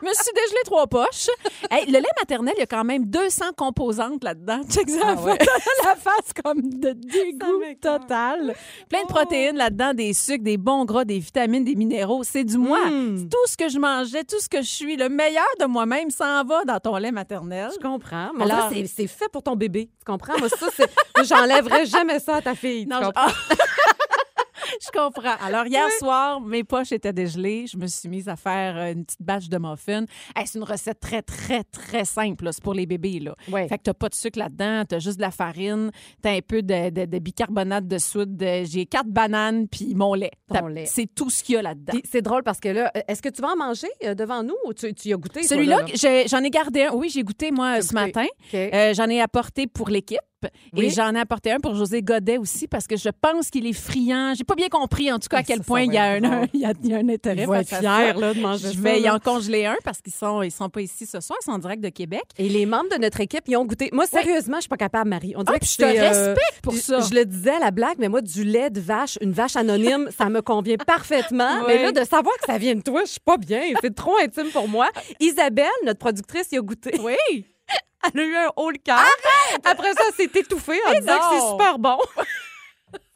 Je 0.02 0.06
me 0.06 0.12
suis 0.12 0.32
dégelé 0.34 0.58
trois 0.64 0.86
poches. 0.86 1.28
Hey, 1.70 1.86
le 1.86 1.94
lait 1.98 2.08
maternel, 2.18 2.54
il 2.56 2.60
y 2.60 2.62
a 2.62 2.66
quand 2.66 2.84
même 2.84 3.06
200 3.06 3.46
composantes 3.56 4.22
là-dedans. 4.22 4.60
Check 4.68 4.88
ça, 4.90 4.98
Ah 5.02 5.14
la 5.14 5.20
ouais. 5.22 5.30
photo, 5.38 5.50
la 5.84 5.96
face 5.96 6.32
comme 6.44 6.60
de 6.62 6.90
dégoût 6.92 7.62
total. 7.80 8.54
Plein 8.88 9.02
de 9.02 9.06
protéines 9.08 9.56
là-dedans, 9.56 9.94
des 9.94 10.12
sucres, 10.12 10.44
des 10.44 10.58
bons 10.58 10.84
gras, 10.84 11.04
des 11.04 11.18
vitamines, 11.18 11.64
des 11.64 11.74
minéraux. 11.74 12.22
C'est 12.24 12.44
du 12.44 12.58
moi. 12.58 12.86
Mm. 12.86 13.16
C'est 13.18 13.28
tout 13.30 13.46
ce 13.46 13.56
que 13.56 13.68
je 13.68 13.78
mangeais, 13.78 14.24
tout 14.24 14.38
ce 14.40 14.48
que 14.48 14.58
je 14.62 14.68
suis. 14.68 14.96
Le 14.96 15.08
meilleur 15.08 15.48
de 15.58 15.64
moi-même 15.64 16.10
s'en 16.10 16.44
va 16.44 16.64
dans 16.64 16.78
ton 16.78 16.96
lait 16.96 17.12
maternel. 17.12 17.70
Je 17.74 17.82
comprends. 17.82 18.30
Mais 18.36 18.44
Alors- 18.44 18.70
c'est 18.70 19.06
fait 19.06 19.28
pour 19.32 19.42
ton 19.42 19.56
bébé. 19.56 19.88
Tu 19.98 20.04
comprends? 20.04 20.38
Moi, 20.38 20.48
ça, 20.50 20.66
J'enlèverais 21.22 21.86
jamais 21.86 22.18
ça 22.20 22.36
à 22.36 22.42
ta 22.42 22.54
fille. 22.54 22.84
tu 22.84 22.90
Non, 22.90 22.98
je- 23.00 23.06
comprends? 23.06 23.28
Je 23.28 23.54
comprends. 24.92 25.36
Alors, 25.42 25.66
hier 25.66 25.88
soir, 25.98 26.40
mes 26.40 26.64
poches 26.64 26.92
étaient 26.92 27.12
dégelées. 27.12 27.66
Je 27.66 27.76
me 27.76 27.86
suis 27.86 28.08
mise 28.08 28.28
à 28.28 28.36
faire 28.36 28.76
euh, 28.76 28.92
une 28.92 29.04
petite 29.04 29.22
batch 29.22 29.48
de 29.48 29.58
muffins. 29.58 30.04
Hey, 30.36 30.46
c'est 30.46 30.58
une 30.58 30.64
recette 30.64 31.00
très, 31.00 31.22
très, 31.22 31.64
très 31.64 32.04
simple. 32.04 32.48
C'est 32.52 32.62
pour 32.62 32.74
les 32.74 32.86
bébés. 32.86 33.20
Là. 33.20 33.34
Fait 33.68 33.78
que 33.78 33.82
t'as 33.84 33.94
pas 33.94 34.08
de 34.08 34.14
sucre 34.14 34.38
là-dedans. 34.38 34.84
T'as 34.88 34.98
juste 34.98 35.16
de 35.16 35.22
la 35.22 35.30
farine. 35.30 35.90
T'as 36.22 36.32
un 36.32 36.40
peu 36.40 36.62
de, 36.62 36.90
de- 36.90 37.04
de 37.06 37.18
bicarbonate 37.18 37.86
de 37.86 37.98
soude. 37.98 38.36
de- 38.36 38.64
J'ai 38.64 38.86
quatre 38.86 39.08
bananes 39.08 39.68
puis 39.68 39.94
mon 39.94 40.14
lait. 40.14 40.30
C'est 40.86 41.06
tout 41.14 41.30
ce 41.30 41.42
qu'il 41.42 41.54
y 41.54 41.58
a 41.58 41.62
là-dedans. 41.62 41.92
C'est 42.10 42.22
drôle 42.22 42.42
parce 42.42 42.60
que 42.60 42.68
là, 42.68 42.90
euh, 42.96 43.00
est-ce 43.08 43.22
que 43.22 43.28
tu 43.28 43.40
vas 43.42 43.48
en 43.52 43.56
manger 43.56 43.88
euh, 44.04 44.14
devant 44.14 44.42
nous 44.42 44.56
ou 44.66 44.72
tu, 44.74 44.92
tu 44.94 45.08
y 45.08 45.12
as 45.12 45.16
goûté? 45.16 45.42
Celui-là, 45.42 45.84
j'en 46.26 46.42
ai 46.42 46.50
gardé 46.50 46.84
un. 46.84 46.92
Oui, 46.92 47.08
j'ai 47.10 47.22
goûté, 47.22 47.50
moi, 47.50 47.80
ce 47.82 47.88
goûté. 47.88 47.94
matin. 47.94 48.26
Euh, 48.54 48.94
j'en 48.94 49.08
ai 49.08 49.20
apporté 49.20 49.66
pour 49.66 49.88
l'équipe. 49.88 50.18
Et 50.76 50.90
j'en 50.90 51.14
ai 51.14 51.18
apporté 51.20 51.50
un 51.52 51.58
pour 51.60 51.74
José 51.74 52.02
Godet 52.02 52.38
aussi 52.38 52.66
parce 52.68 52.86
que 52.86 52.96
je 52.96 53.08
pense 53.20 53.50
qu'il 53.50 53.66
est 53.66 53.72
friand. 53.72 54.34
J'ai 54.36 54.44
pas 54.44 54.54
bien 54.54 54.68
compris, 54.68 55.10
en 55.12 55.18
tout 55.18 55.28
cas, 55.28 55.38
à 55.38 55.40
Ah, 55.40 55.44
quel 55.44 55.58
ça, 55.58 55.64
point 55.64 55.82
il 55.82 55.92
y, 55.92 55.98
a 55.98 56.04
un, 56.04 56.20
drôle. 56.20 56.48
il, 56.54 56.60
y 56.60 56.64
a, 56.64 56.72
il 56.82 56.90
y 56.90 56.94
a 56.94 56.98
un 56.98 57.08
intérêt. 57.08 57.42
Il 57.42 57.46
va 57.48 57.60
être 57.60 57.68
fier 57.68 58.18
là, 58.18 58.34
de 58.34 58.40
manger 58.40 58.68
Je 58.68 58.74
ça, 58.74 58.80
vais 58.80 59.00
y 59.00 59.04
là. 59.04 59.14
en 59.14 59.18
congeler 59.18 59.66
un 59.66 59.76
parce 59.84 60.00
qu'ils 60.00 60.12
sont, 60.12 60.42
ils 60.42 60.50
sont 60.50 60.68
pas 60.68 60.80
ici 60.80 61.06
ce 61.06 61.20
soir, 61.20 61.38
ils 61.42 61.44
sont 61.44 61.52
en 61.52 61.58
direct 61.58 61.82
de 61.82 61.88
Québec. 61.88 62.22
Et 62.38 62.48
les 62.48 62.66
membres 62.66 62.88
de 62.90 63.00
notre 63.00 63.20
équipe, 63.20 63.42
ils 63.46 63.56
ont 63.56 63.64
goûté. 63.64 63.90
Moi, 63.92 64.06
sérieusement, 64.06 64.56
je 64.56 64.62
suis 64.62 64.68
pas 64.68 64.76
capable, 64.76 65.10
Marie. 65.10 65.34
On 65.36 65.42
dirait 65.42 65.56
Ah, 65.56 65.60
que 65.60 65.66
je 65.66 65.76
te 65.76 65.82
euh, 65.84 66.08
respecte 66.08 66.60
pour 66.62 66.74
ça. 66.74 67.00
Je 67.00 67.14
le 67.14 67.24
disais 67.24 67.50
à 67.52 67.58
la 67.58 67.70
blague, 67.70 67.96
mais 67.98 68.08
moi, 68.08 68.20
du 68.22 68.44
lait 68.44 68.70
de 68.70 68.80
vache, 68.80 69.18
une 69.20 69.32
vache 69.32 69.56
anonyme, 69.56 70.08
ça 70.16 70.28
me 70.28 70.42
convient 70.42 70.76
parfaitement. 70.86 71.62
Ouais. 71.62 71.76
Mais 71.78 71.82
là, 71.82 71.92
de 71.92 72.04
savoir 72.04 72.34
que 72.38 72.46
ça 72.46 72.58
vient 72.58 72.74
de 72.74 72.82
toi, 72.82 73.02
je 73.04 73.10
suis 73.12 73.20
pas 73.20 73.36
bien. 73.36 73.60
C'est 73.80 73.94
trop 73.94 74.16
intime 74.22 74.48
pour 74.52 74.68
moi. 74.68 74.88
Isabelle, 75.20 75.66
notre 75.84 75.98
productrice, 75.98 76.48
y 76.52 76.56
a 76.56 76.60
goûté. 76.60 76.98
Oui. 77.02 77.44
Elle 78.14 78.20
a 78.20 78.24
eu 78.24 78.36
un 78.36 78.50
haut 78.56 78.70
le 78.70 78.78
cœur. 78.78 78.98
Après 79.64 79.92
ça, 79.92 80.02
elle 80.08 80.14
s'est 80.14 80.40
étouffée 80.40 80.80
en 80.86 80.90
Mais 80.90 81.00
disant 81.00 81.18
que 81.18 81.24
c'est 81.38 81.50
super 81.50 81.78
bon. 81.78 81.98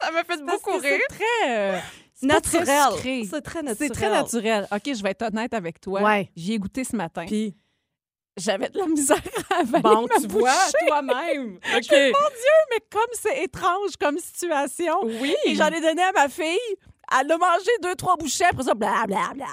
ça 0.01 0.11
m'a 0.11 0.23
fait 0.23 0.27
Parce 0.27 0.41
beaucoup 0.41 0.77
que 0.79 0.81
rire. 0.83 0.99
c'est 1.09 1.15
très 1.15 1.49
euh, 1.49 1.79
c'est 2.13 2.27
pas 2.27 2.41
très 2.41 2.59
Naturel. 2.59 3.25
C'est 3.29 3.41
très 3.41 3.63
naturel. 3.63 3.75
C'est 3.77 3.93
très 3.93 4.09
naturel. 4.09 4.67
OK, 4.71 4.81
je 4.95 5.03
vais 5.03 5.09
être 5.11 5.21
honnête 5.23 5.53
avec 5.53 5.81
toi. 5.81 6.01
Ouais. 6.01 6.29
J'y 6.35 6.53
ai 6.53 6.59
goûté 6.59 6.83
ce 6.83 6.95
matin. 6.95 7.25
Puis, 7.25 7.55
J'avais 8.37 8.69
de 8.69 8.77
la 8.77 8.87
misère 8.87 9.17
à 9.49 9.61
avaler 9.61 9.81
bon, 9.81 10.07
ma 10.07 10.19
tu 10.19 10.27
vois, 10.27 10.51
toi-même. 10.87 11.55
OK. 11.75 11.91
Mon 11.91 12.29
Dieu, 12.29 12.57
mais 12.71 12.79
comme 12.91 13.11
c'est 13.13 13.43
étrange 13.43 13.97
comme 13.99 14.17
situation. 14.19 14.93
Oui. 15.03 15.35
Et 15.45 15.55
j'en 15.55 15.67
ai 15.69 15.81
donné 15.81 16.03
à 16.03 16.11
ma 16.11 16.29
fille. 16.29 16.75
Elle 17.11 17.31
a 17.31 17.37
mangé 17.37 17.69
deux, 17.83 17.95
trois 17.95 18.15
bouchées. 18.17 18.45
Après 18.45 18.63
ça, 18.63 18.73
blablabla. 18.73 19.45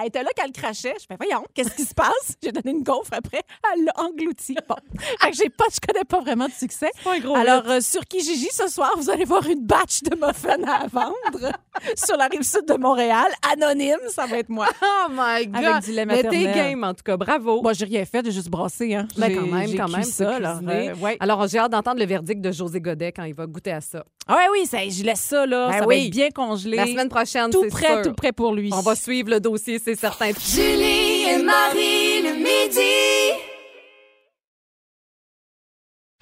Elle 0.00 0.06
était 0.06 0.22
là 0.22 0.30
qu'elle 0.36 0.52
crachait. 0.52 0.94
Je 1.00 1.06
fais, 1.06 1.16
voyons, 1.18 1.44
qu'est-ce 1.54 1.74
qui 1.74 1.84
se 1.84 1.94
passe? 1.94 2.36
J'ai 2.42 2.52
donné 2.52 2.70
une 2.76 2.82
gaufre 2.82 3.10
après. 3.12 3.42
Elle 3.74 3.84
l'a 3.84 3.92
englouti. 4.04 4.56
Bon. 4.68 4.76
J'ai 5.32 5.48
pas, 5.50 5.64
je 5.72 5.78
connais 5.86 6.04
pas 6.04 6.20
vraiment 6.20 6.46
de 6.46 6.52
succès. 6.52 6.90
pas 7.02 7.14
un 7.14 7.18
gros 7.20 7.34
Alors, 7.36 7.68
euh, 7.68 7.80
sur 7.80 8.02
Kijiji, 8.04 8.48
ce 8.52 8.68
soir, 8.68 8.92
vous 8.96 9.10
allez 9.10 9.24
voir 9.24 9.46
une 9.48 9.64
batch 9.64 10.02
de 10.02 10.14
muffins 10.14 10.62
à 10.66 10.86
vendre 10.86 11.52
sur 11.96 12.16
la 12.16 12.26
rive 12.26 12.42
sud 12.42 12.66
de 12.66 12.74
Montréal. 12.74 13.26
Anonyme, 13.52 13.98
ça 14.08 14.26
va 14.26 14.38
être 14.38 14.48
moi. 14.48 14.68
Oh 15.06 15.10
my 15.10 15.46
God. 15.46 15.64
Avec 15.64 15.84
du 15.84 15.92
lait 15.92 16.06
Mais 16.06 16.22
t'es 16.22 16.44
game, 16.44 16.82
en 16.84 16.94
tout 16.94 17.02
cas. 17.02 17.16
Bravo. 17.16 17.60
Moi, 17.62 17.72
j'ai 17.74 17.84
rien 17.84 18.04
fait, 18.04 18.24
j'ai 18.24 18.32
juste 18.32 18.48
brassé. 18.48 18.94
Hein. 18.94 19.06
Ben, 19.18 19.28
J'ai- 19.28 19.34
quand 19.36 19.46
même, 19.46 19.76
quand 19.76 19.88
même. 19.88 20.02
ça. 20.04 20.36
euh, 20.38 20.94
ouais. 20.96 21.16
Alors, 21.20 21.46
j'ai 21.48 21.58
hâte 21.58 21.72
d'entendre 21.72 21.98
le 21.98 22.06
verdict 22.06 22.40
de 22.40 22.52
José 22.52 22.80
Godet 22.80 23.12
quand 23.12 23.24
il 23.24 23.34
va 23.34 23.46
goûter 23.46 23.72
à 23.72 23.80
ça. 23.80 24.04
Ah 24.26 24.36
ouais, 24.36 24.46
oui, 24.52 24.66
ça, 24.66 24.78
je 24.88 25.02
laisse 25.02 25.20
ça, 25.20 25.44
là. 25.44 25.66
Ben 25.68 25.72
ça 25.74 25.80
va 25.80 25.86
oui. 25.86 26.06
être 26.06 26.10
bien 26.12 26.30
congelé. 26.30 26.76
La 26.76 26.86
semaine 26.86 27.08
prochaine, 27.10 27.50
tout 27.50 27.68
prêt, 27.68 27.86
sûr. 27.86 28.02
tout 28.02 28.14
prêt 28.14 28.32
pour 28.32 28.54
lui. 28.54 28.70
On 28.72 28.80
va 28.80 28.94
suivre 28.94 29.30
le 29.30 29.40
dossier, 29.40 29.78
c'est 29.78 29.96
certain. 29.96 30.30
Julie 30.40 31.24
et 31.28 31.42
Marie 31.42 32.22
le 32.22 32.34
midi. 32.36 33.40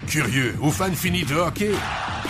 Curieux 0.07 0.55
ou 0.61 0.69
fan 0.69 0.93
fini 0.93 1.23
de 1.23 1.35
hockey? 1.35 1.71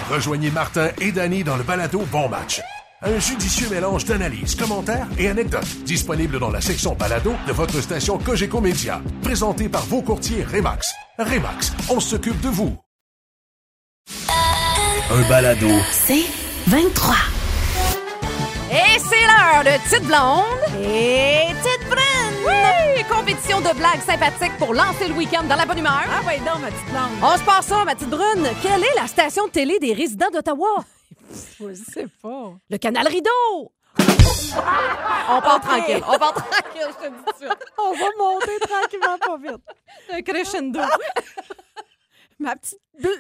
Rejoignez 0.10 0.52
Martin 0.52 0.90
et 1.02 1.12
Danny 1.12 1.44
dans 1.44 1.58
le 1.58 1.64
balado 1.64 2.00
Bon 2.12 2.30
Match. 2.30 2.62
Un 3.02 3.20
judicieux 3.20 3.68
mélange 3.70 4.06
d'analyses, 4.06 4.56
commentaires 4.56 5.08
et 5.18 5.28
anecdotes 5.28 5.84
disponible 5.84 6.40
dans 6.40 6.52
la 6.52 6.62
section 6.62 6.94
balado 6.94 7.34
de 7.48 7.52
votre 7.52 7.82
station 7.82 8.18
Cogeco 8.18 8.62
Média. 8.62 9.02
Présenté 9.24 9.68
par 9.68 9.84
vos 9.88 10.02
courtiers 10.02 10.44
Remax. 10.44 10.94
Remax, 11.18 11.74
on 11.90 12.00
s'occupe 12.00 12.40
de 12.42 12.50
vous. 12.50 12.78
Un 15.12 15.22
balado. 15.30 15.68
C'est 15.92 16.26
23. 16.68 17.14
Et 18.72 19.00
c'est 19.00 19.22
l'heure 19.28 19.64
de 19.64 19.84
Petite 19.84 20.04
Blonde 20.08 20.84
et 20.84 21.54
Petite 21.62 21.88
Brune. 21.90 22.46
Oui, 22.46 23.04
compétition 23.10 23.60
de 23.62 23.74
blagues 23.76 24.02
sympathiques 24.06 24.58
pour 24.58 24.74
lancer 24.74 25.08
le 25.08 25.14
week-end 25.14 25.44
dans 25.44 25.56
la 25.56 25.66
bonne 25.66 25.78
humeur. 25.80 26.02
Ah 26.10 26.26
ouais, 26.26 26.40
non, 26.40 26.58
ma 26.60 26.68
petite 26.68 26.94
langue. 26.94 27.12
On 27.22 27.38
se 27.38 27.44
passe 27.44 27.68
ça, 27.68 27.84
ma 27.86 27.94
petite 27.96 28.10
Brune. 28.10 28.48
Quelle 28.62 28.84
est 28.84 28.96
la 28.96 29.08
station 29.08 29.46
de 29.48 29.52
télé 29.52 29.78
des 29.80 29.94
résidents 29.94 30.30
d'Ottawa? 30.32 30.84
Je 31.60 31.74
sais 31.74 32.08
pas. 32.22 32.54
Le 32.70 32.78
canal 32.78 33.08
Rideau. 33.08 33.72
on 34.00 35.42
part 35.42 35.62
tranquille. 35.62 36.02
On 36.08 36.18
part 36.18 36.34
tranquille, 36.34 36.88
je 36.90 37.06
te 37.08 37.12
dis 37.12 37.18
tout 37.26 37.32
de 37.32 37.38
suite. 37.38 37.66
On 37.78 37.92
va 37.92 38.06
monter 38.18 38.60
tranquillement 38.62 39.18
pas 39.20 39.38
vite. 39.38 39.62
Un 40.12 40.22
crescendo. 40.22 40.80
Ma 42.44 42.58
petite... 42.58 42.78
Blonde, 43.00 43.16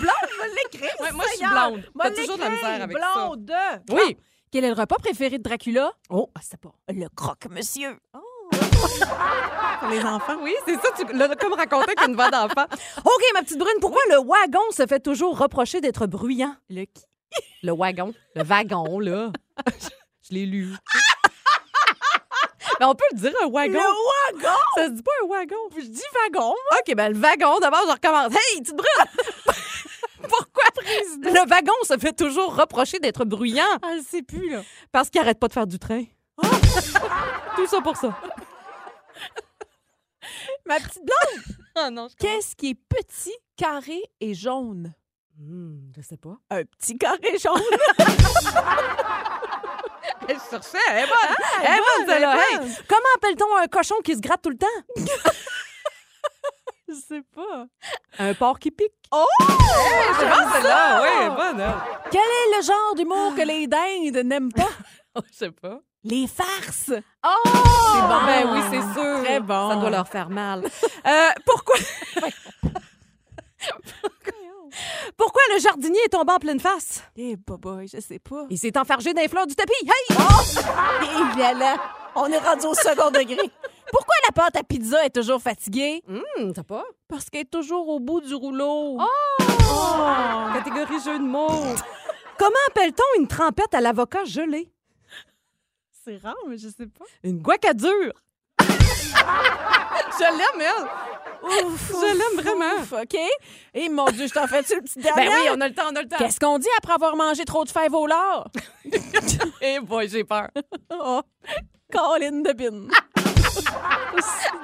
va 0.00 0.46
l'écrire. 0.56 0.90
Ouais, 1.00 1.12
moi, 1.12 1.24
je 1.30 1.36
suis 1.36 1.46
blonde. 1.46 1.84
T'as 2.00 2.10
toujours 2.10 2.36
de 2.36 2.42
la 2.42 2.50
misère 2.50 2.82
avec 2.82 2.96
ça. 2.98 3.12
blonde. 3.14 3.52
Oui. 3.90 4.16
Quel 4.50 4.64
est 4.64 4.68
le 4.68 4.74
repas 4.74 4.96
préféré 4.96 5.36
de 5.36 5.42
Dracula? 5.42 5.92
Oh, 6.08 6.30
ah, 6.34 6.40
c'est 6.42 6.58
pas. 6.58 6.72
Le 6.88 7.06
croque-monsieur. 7.14 7.98
Pour 9.80 9.88
les 9.90 10.02
enfants. 10.04 10.36
Oui, 10.42 10.54
c'est 10.66 10.76
ça, 10.76 10.88
tu 10.96 11.04
l'as 11.14 11.36
comme 11.36 11.52
raconté 11.52 11.94
qu'une 11.96 12.14
voix 12.14 12.30
d'enfant. 12.30 12.64
OK, 13.04 13.22
ma 13.34 13.42
petite 13.42 13.58
Brune, 13.58 13.76
pourquoi 13.80 14.00
le 14.08 14.16
wagon 14.16 14.70
se 14.70 14.86
fait 14.86 15.00
toujours 15.00 15.38
reprocher 15.38 15.82
d'être 15.82 16.06
bruyant? 16.06 16.56
Le 16.70 16.84
qui? 16.84 17.04
Le 17.62 17.72
wagon. 17.72 18.14
Le 18.34 18.42
wagon, 18.42 18.98
là. 19.00 19.32
Je 20.22 20.34
l'ai 20.34 20.46
lu. 20.46 20.74
Mais 22.82 22.88
on 22.88 22.96
peut 22.96 23.04
le 23.12 23.18
dire, 23.18 23.32
un 23.44 23.48
wagon. 23.48 23.74
Le 23.74 24.34
wagon! 24.34 24.58
Ça 24.74 24.86
se 24.86 24.90
dit 24.90 25.02
pas 25.04 25.12
un 25.22 25.28
wagon. 25.28 25.56
Je 25.76 25.86
dis 25.86 26.02
wagon. 26.24 26.50
OK, 26.50 26.96
ben 26.96 27.12
le 27.12 27.16
wagon, 27.16 27.60
d'abord, 27.60 27.82
je 27.86 27.92
recommence. 27.92 28.32
Hey, 28.32 28.60
petite 28.60 28.74
Brune! 28.74 28.88
Pourquoi 30.22 30.64
le 31.04 31.48
wagon 31.48 31.72
se 31.84 31.96
fait 31.96 32.12
toujours 32.12 32.56
reprocher 32.56 32.98
d'être 32.98 33.24
bruyant? 33.24 33.62
Elle 33.88 33.98
ne 33.98 34.02
sait 34.02 34.22
plus, 34.22 34.50
là. 34.50 34.62
Parce 34.90 35.10
qu'il 35.10 35.20
arrête 35.20 35.38
pas 35.38 35.46
de 35.46 35.52
faire 35.52 35.68
du 35.68 35.78
train. 35.78 36.02
Tout 37.54 37.66
ça 37.68 37.80
pour 37.82 37.96
ça. 37.96 38.18
Ma 40.66 40.80
petite 40.80 41.04
blonde, 41.04 41.56
Ah 41.76 41.90
non, 41.90 42.08
je 42.08 42.16
qu'est-ce 42.16 42.56
qui 42.56 42.70
est 42.70 42.74
petit, 42.74 43.34
carré 43.56 44.02
et 44.20 44.34
jaune? 44.34 44.92
Hmm, 45.38 45.76
je 45.96 46.02
sais 46.02 46.16
pas. 46.16 46.36
Un 46.50 46.64
petit 46.64 46.98
carré 46.98 47.38
jaune. 47.38 47.62
Je 50.28 50.34
cherchais, 50.50 50.78
elle 50.90 51.04
est 51.04 51.06
bonne. 51.06 51.36
elle 51.62 51.70
est 51.70 51.78
bonne, 51.78 52.06
celle-là. 52.06 52.36
elle 52.52 52.62
Hey, 52.62 52.76
comment 52.88 53.08
appelle-t-on 53.16 53.56
un 53.56 53.66
cochon 53.66 53.96
qui 54.04 54.14
se 54.14 54.20
gratte 54.20 54.42
tout 54.42 54.50
le 54.50 54.58
temps? 54.58 54.66
Je 56.88 56.94
sais 56.94 57.22
pas. 57.34 57.66
Un 58.18 58.34
porc 58.34 58.58
qui 58.58 58.70
pique. 58.70 58.92
Oh! 59.10 59.24
c'est 59.40 60.28
bon, 60.28 60.50
celle-là. 60.52 61.02
Oui, 61.02 61.08
elle 61.20 61.26
est 61.26 61.30
bonne, 61.36 61.60
elle. 61.60 61.74
Quel 62.10 62.20
est 62.20 62.56
le 62.56 62.62
genre 62.62 62.94
d'humour 62.96 63.34
que 63.34 63.42
les 63.42 63.66
dindes 63.66 64.26
n'aiment 64.26 64.52
pas? 64.52 64.68
Je 65.30 65.36
sais 65.36 65.50
pas. 65.50 65.80
Les 66.04 66.26
farces. 66.26 66.92
Oh! 67.24 67.42
C'est 67.44 68.02
bon. 68.02 68.26
Ben 68.26 68.48
oui, 68.52 68.60
c'est 68.70 69.00
sûr. 69.00 69.24
Très 69.24 69.40
bon. 69.40 69.70
Ça 69.70 69.76
doit 69.76 69.90
leur 69.90 70.08
faire 70.08 70.28
mal. 70.28 70.64
Euh, 71.06 71.30
pourquoi... 71.46 71.76
pourquoi 75.16 75.42
le 75.54 75.60
jardinier 75.60 76.00
est 76.06 76.08
tombé 76.10 76.32
en 76.32 76.38
pleine 76.38 76.60
face? 76.60 77.02
Eh, 77.16 77.36
boboy, 77.36 77.86
je 77.88 78.00
sais 78.00 78.18
pas. 78.18 78.46
Il 78.50 78.58
s'est 78.58 78.76
enfargé 78.78 79.12
dans 79.12 79.22
les 79.22 79.28
fleurs 79.28 79.46
du 79.46 79.54
tapis. 79.54 79.72
Hey! 79.82 80.16
Et 81.02 81.34
voilà. 81.36 81.76
On 82.14 82.26
est 82.26 82.38
rendu 82.38 82.66
au 82.66 82.74
second 82.74 83.10
degré. 83.10 83.50
Pourquoi 83.90 84.14
la 84.26 84.32
pâte 84.32 84.56
à 84.56 84.62
pizza 84.62 85.04
est 85.04 85.10
toujours 85.14 85.40
fatiguée? 85.40 86.02
Hum, 86.08 86.52
t'as 86.52 86.62
pas? 86.62 86.84
Parce 87.08 87.28
qu'elle 87.30 87.42
est 87.42 87.50
toujours 87.50 87.88
au 87.88 88.00
bout 88.00 88.20
du 88.20 88.34
rouleau. 88.34 88.98
Oh! 89.00 89.42
Catégorie 90.54 91.00
jeu 91.04 91.18
de 91.18 91.24
mots. 91.24 91.64
Comment 92.38 92.56
appelle-t-on 92.68 93.20
une 93.20 93.28
trempette 93.28 93.74
à 93.74 93.80
l'avocat 93.80 94.24
gelé? 94.24 94.70
C'est 96.04 96.16
rare, 96.16 96.34
mais 96.48 96.58
je 96.58 96.68
sais 96.68 96.86
pas. 96.86 97.04
Une 97.22 97.38
guacadure. 97.40 98.12
je 100.18 100.24
l'aime, 100.38 100.60
elle. 100.60 100.88
Ouf, 101.66 101.90
Je 101.90 102.16
l'aime 102.16 102.40
vraiment. 102.44 102.80
ouf, 102.80 102.92
OK? 102.92 103.18
Et 103.74 103.88
mon 103.88 104.04
Dieu, 104.06 104.28
je 104.28 104.32
t'en 104.32 104.46
fais-tu 104.46 104.76
le 104.76 104.82
petit 104.82 105.00
dernier? 105.00 105.26
Ben 105.28 105.34
oui, 105.42 105.48
on 105.56 105.60
a 105.60 105.68
le 105.68 105.74
temps, 105.74 105.86
on 105.90 105.96
a 105.96 106.02
le 106.02 106.08
temps. 106.08 106.16
Qu'est-ce 106.18 106.38
qu'on 106.38 106.58
dit 106.58 106.68
après 106.78 106.92
avoir 106.94 107.16
mangé 107.16 107.44
trop 107.44 107.64
de 107.64 107.70
fèves 107.70 107.94
au 107.94 108.06
lard? 108.06 108.48
Eh 109.60 109.78
boy, 109.80 110.08
j'ai 110.08 110.24
peur. 110.24 110.48
oh, 110.90 111.22
Colin 111.92 112.42
de 112.42 112.52
Bin. 112.52 112.86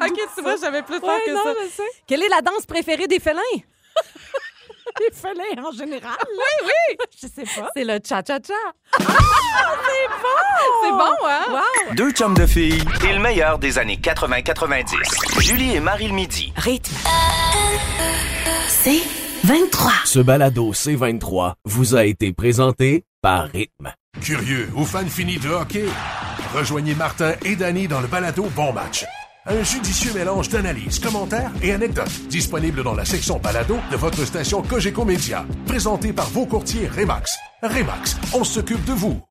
OK, 0.01 0.20
tu 0.37 0.43
vois, 0.43 0.57
j'avais 0.57 0.83
plus 0.83 1.01
peur 1.01 1.11
Ouais, 1.11 1.22
que 1.26 1.31
non, 1.33 1.43
ça. 1.45 1.53
je 1.64 1.68
sais. 1.70 1.83
Quelle 2.07 2.22
est 2.22 2.29
la 2.29 2.41
danse 2.43 2.66
préférée 2.66 3.07
des 3.07 3.20
félins? 3.20 3.41
Les 5.01 5.11
félins 5.14 5.64
en 5.66 5.72
général. 5.72 6.16
Oui, 6.28 6.66
oui. 6.66 6.97
Je 7.22 7.26
sais 7.26 7.61
pas. 7.61 7.68
C'est 7.76 7.84
le 7.84 7.99
cha-cha-cha. 8.07 8.55
c'est 8.99 9.05
bon! 9.05 10.39
C'est 10.82 10.91
bon, 10.91 11.28
hein? 11.28 11.45
Wow! 11.51 11.95
Deux 11.95 12.11
chums 12.12 12.34
de 12.34 12.47
filles 12.47 12.82
et 13.09 13.12
le 13.12 13.20
meilleur 13.20 13.59
des 13.59 13.78
années 13.78 13.97
80-90. 14.03 15.41
Julie 15.41 15.74
et 15.76 15.80
Marie 15.80 16.09
le 16.09 16.14
midi. 16.14 16.53
Rythme. 16.57 16.95
C'est 18.68 19.03
23. 19.45 19.93
Ce 20.05 20.18
balado 20.20 20.72
C23 20.72 21.55
vous 21.64 21.95
a 21.95 22.05
été 22.05 22.32
présenté 22.32 23.05
par 23.22 23.47
Rythme. 23.49 23.93
Curieux 24.20 24.68
ou 24.74 24.84
fan 24.84 25.09
fini 25.09 25.39
de 25.39 25.49
hockey? 25.49 25.84
Rejoignez 26.55 26.95
Martin 26.95 27.34
et 27.45 27.57
Danny 27.57 27.89
dans 27.89 28.01
le 28.01 28.07
balado 28.07 28.45
Bon 28.57 28.72
Match. 28.72 29.05
Un 29.51 29.62
judicieux 29.62 30.12
mélange 30.12 30.51
d'analyses, 30.51 30.99
commentaires 30.99 31.51
et 31.62 31.72
anecdotes 31.72 32.28
disponible 32.28 32.82
dans 32.82 32.94
la 32.94 33.07
section 33.07 33.38
balado 33.38 33.76
de 33.90 33.96
votre 33.96 34.26
station 34.26 34.61
Cogeco 34.61 35.07
Média. 35.07 35.46
Présenté 35.66 36.12
par 36.12 36.28
vos 36.28 36.44
courtiers 36.44 36.86
Remax. 36.86 37.38
Remax, 37.62 38.18
on 38.34 38.44
s'occupe 38.44 38.84
de 38.84 38.92
vous. 38.92 39.28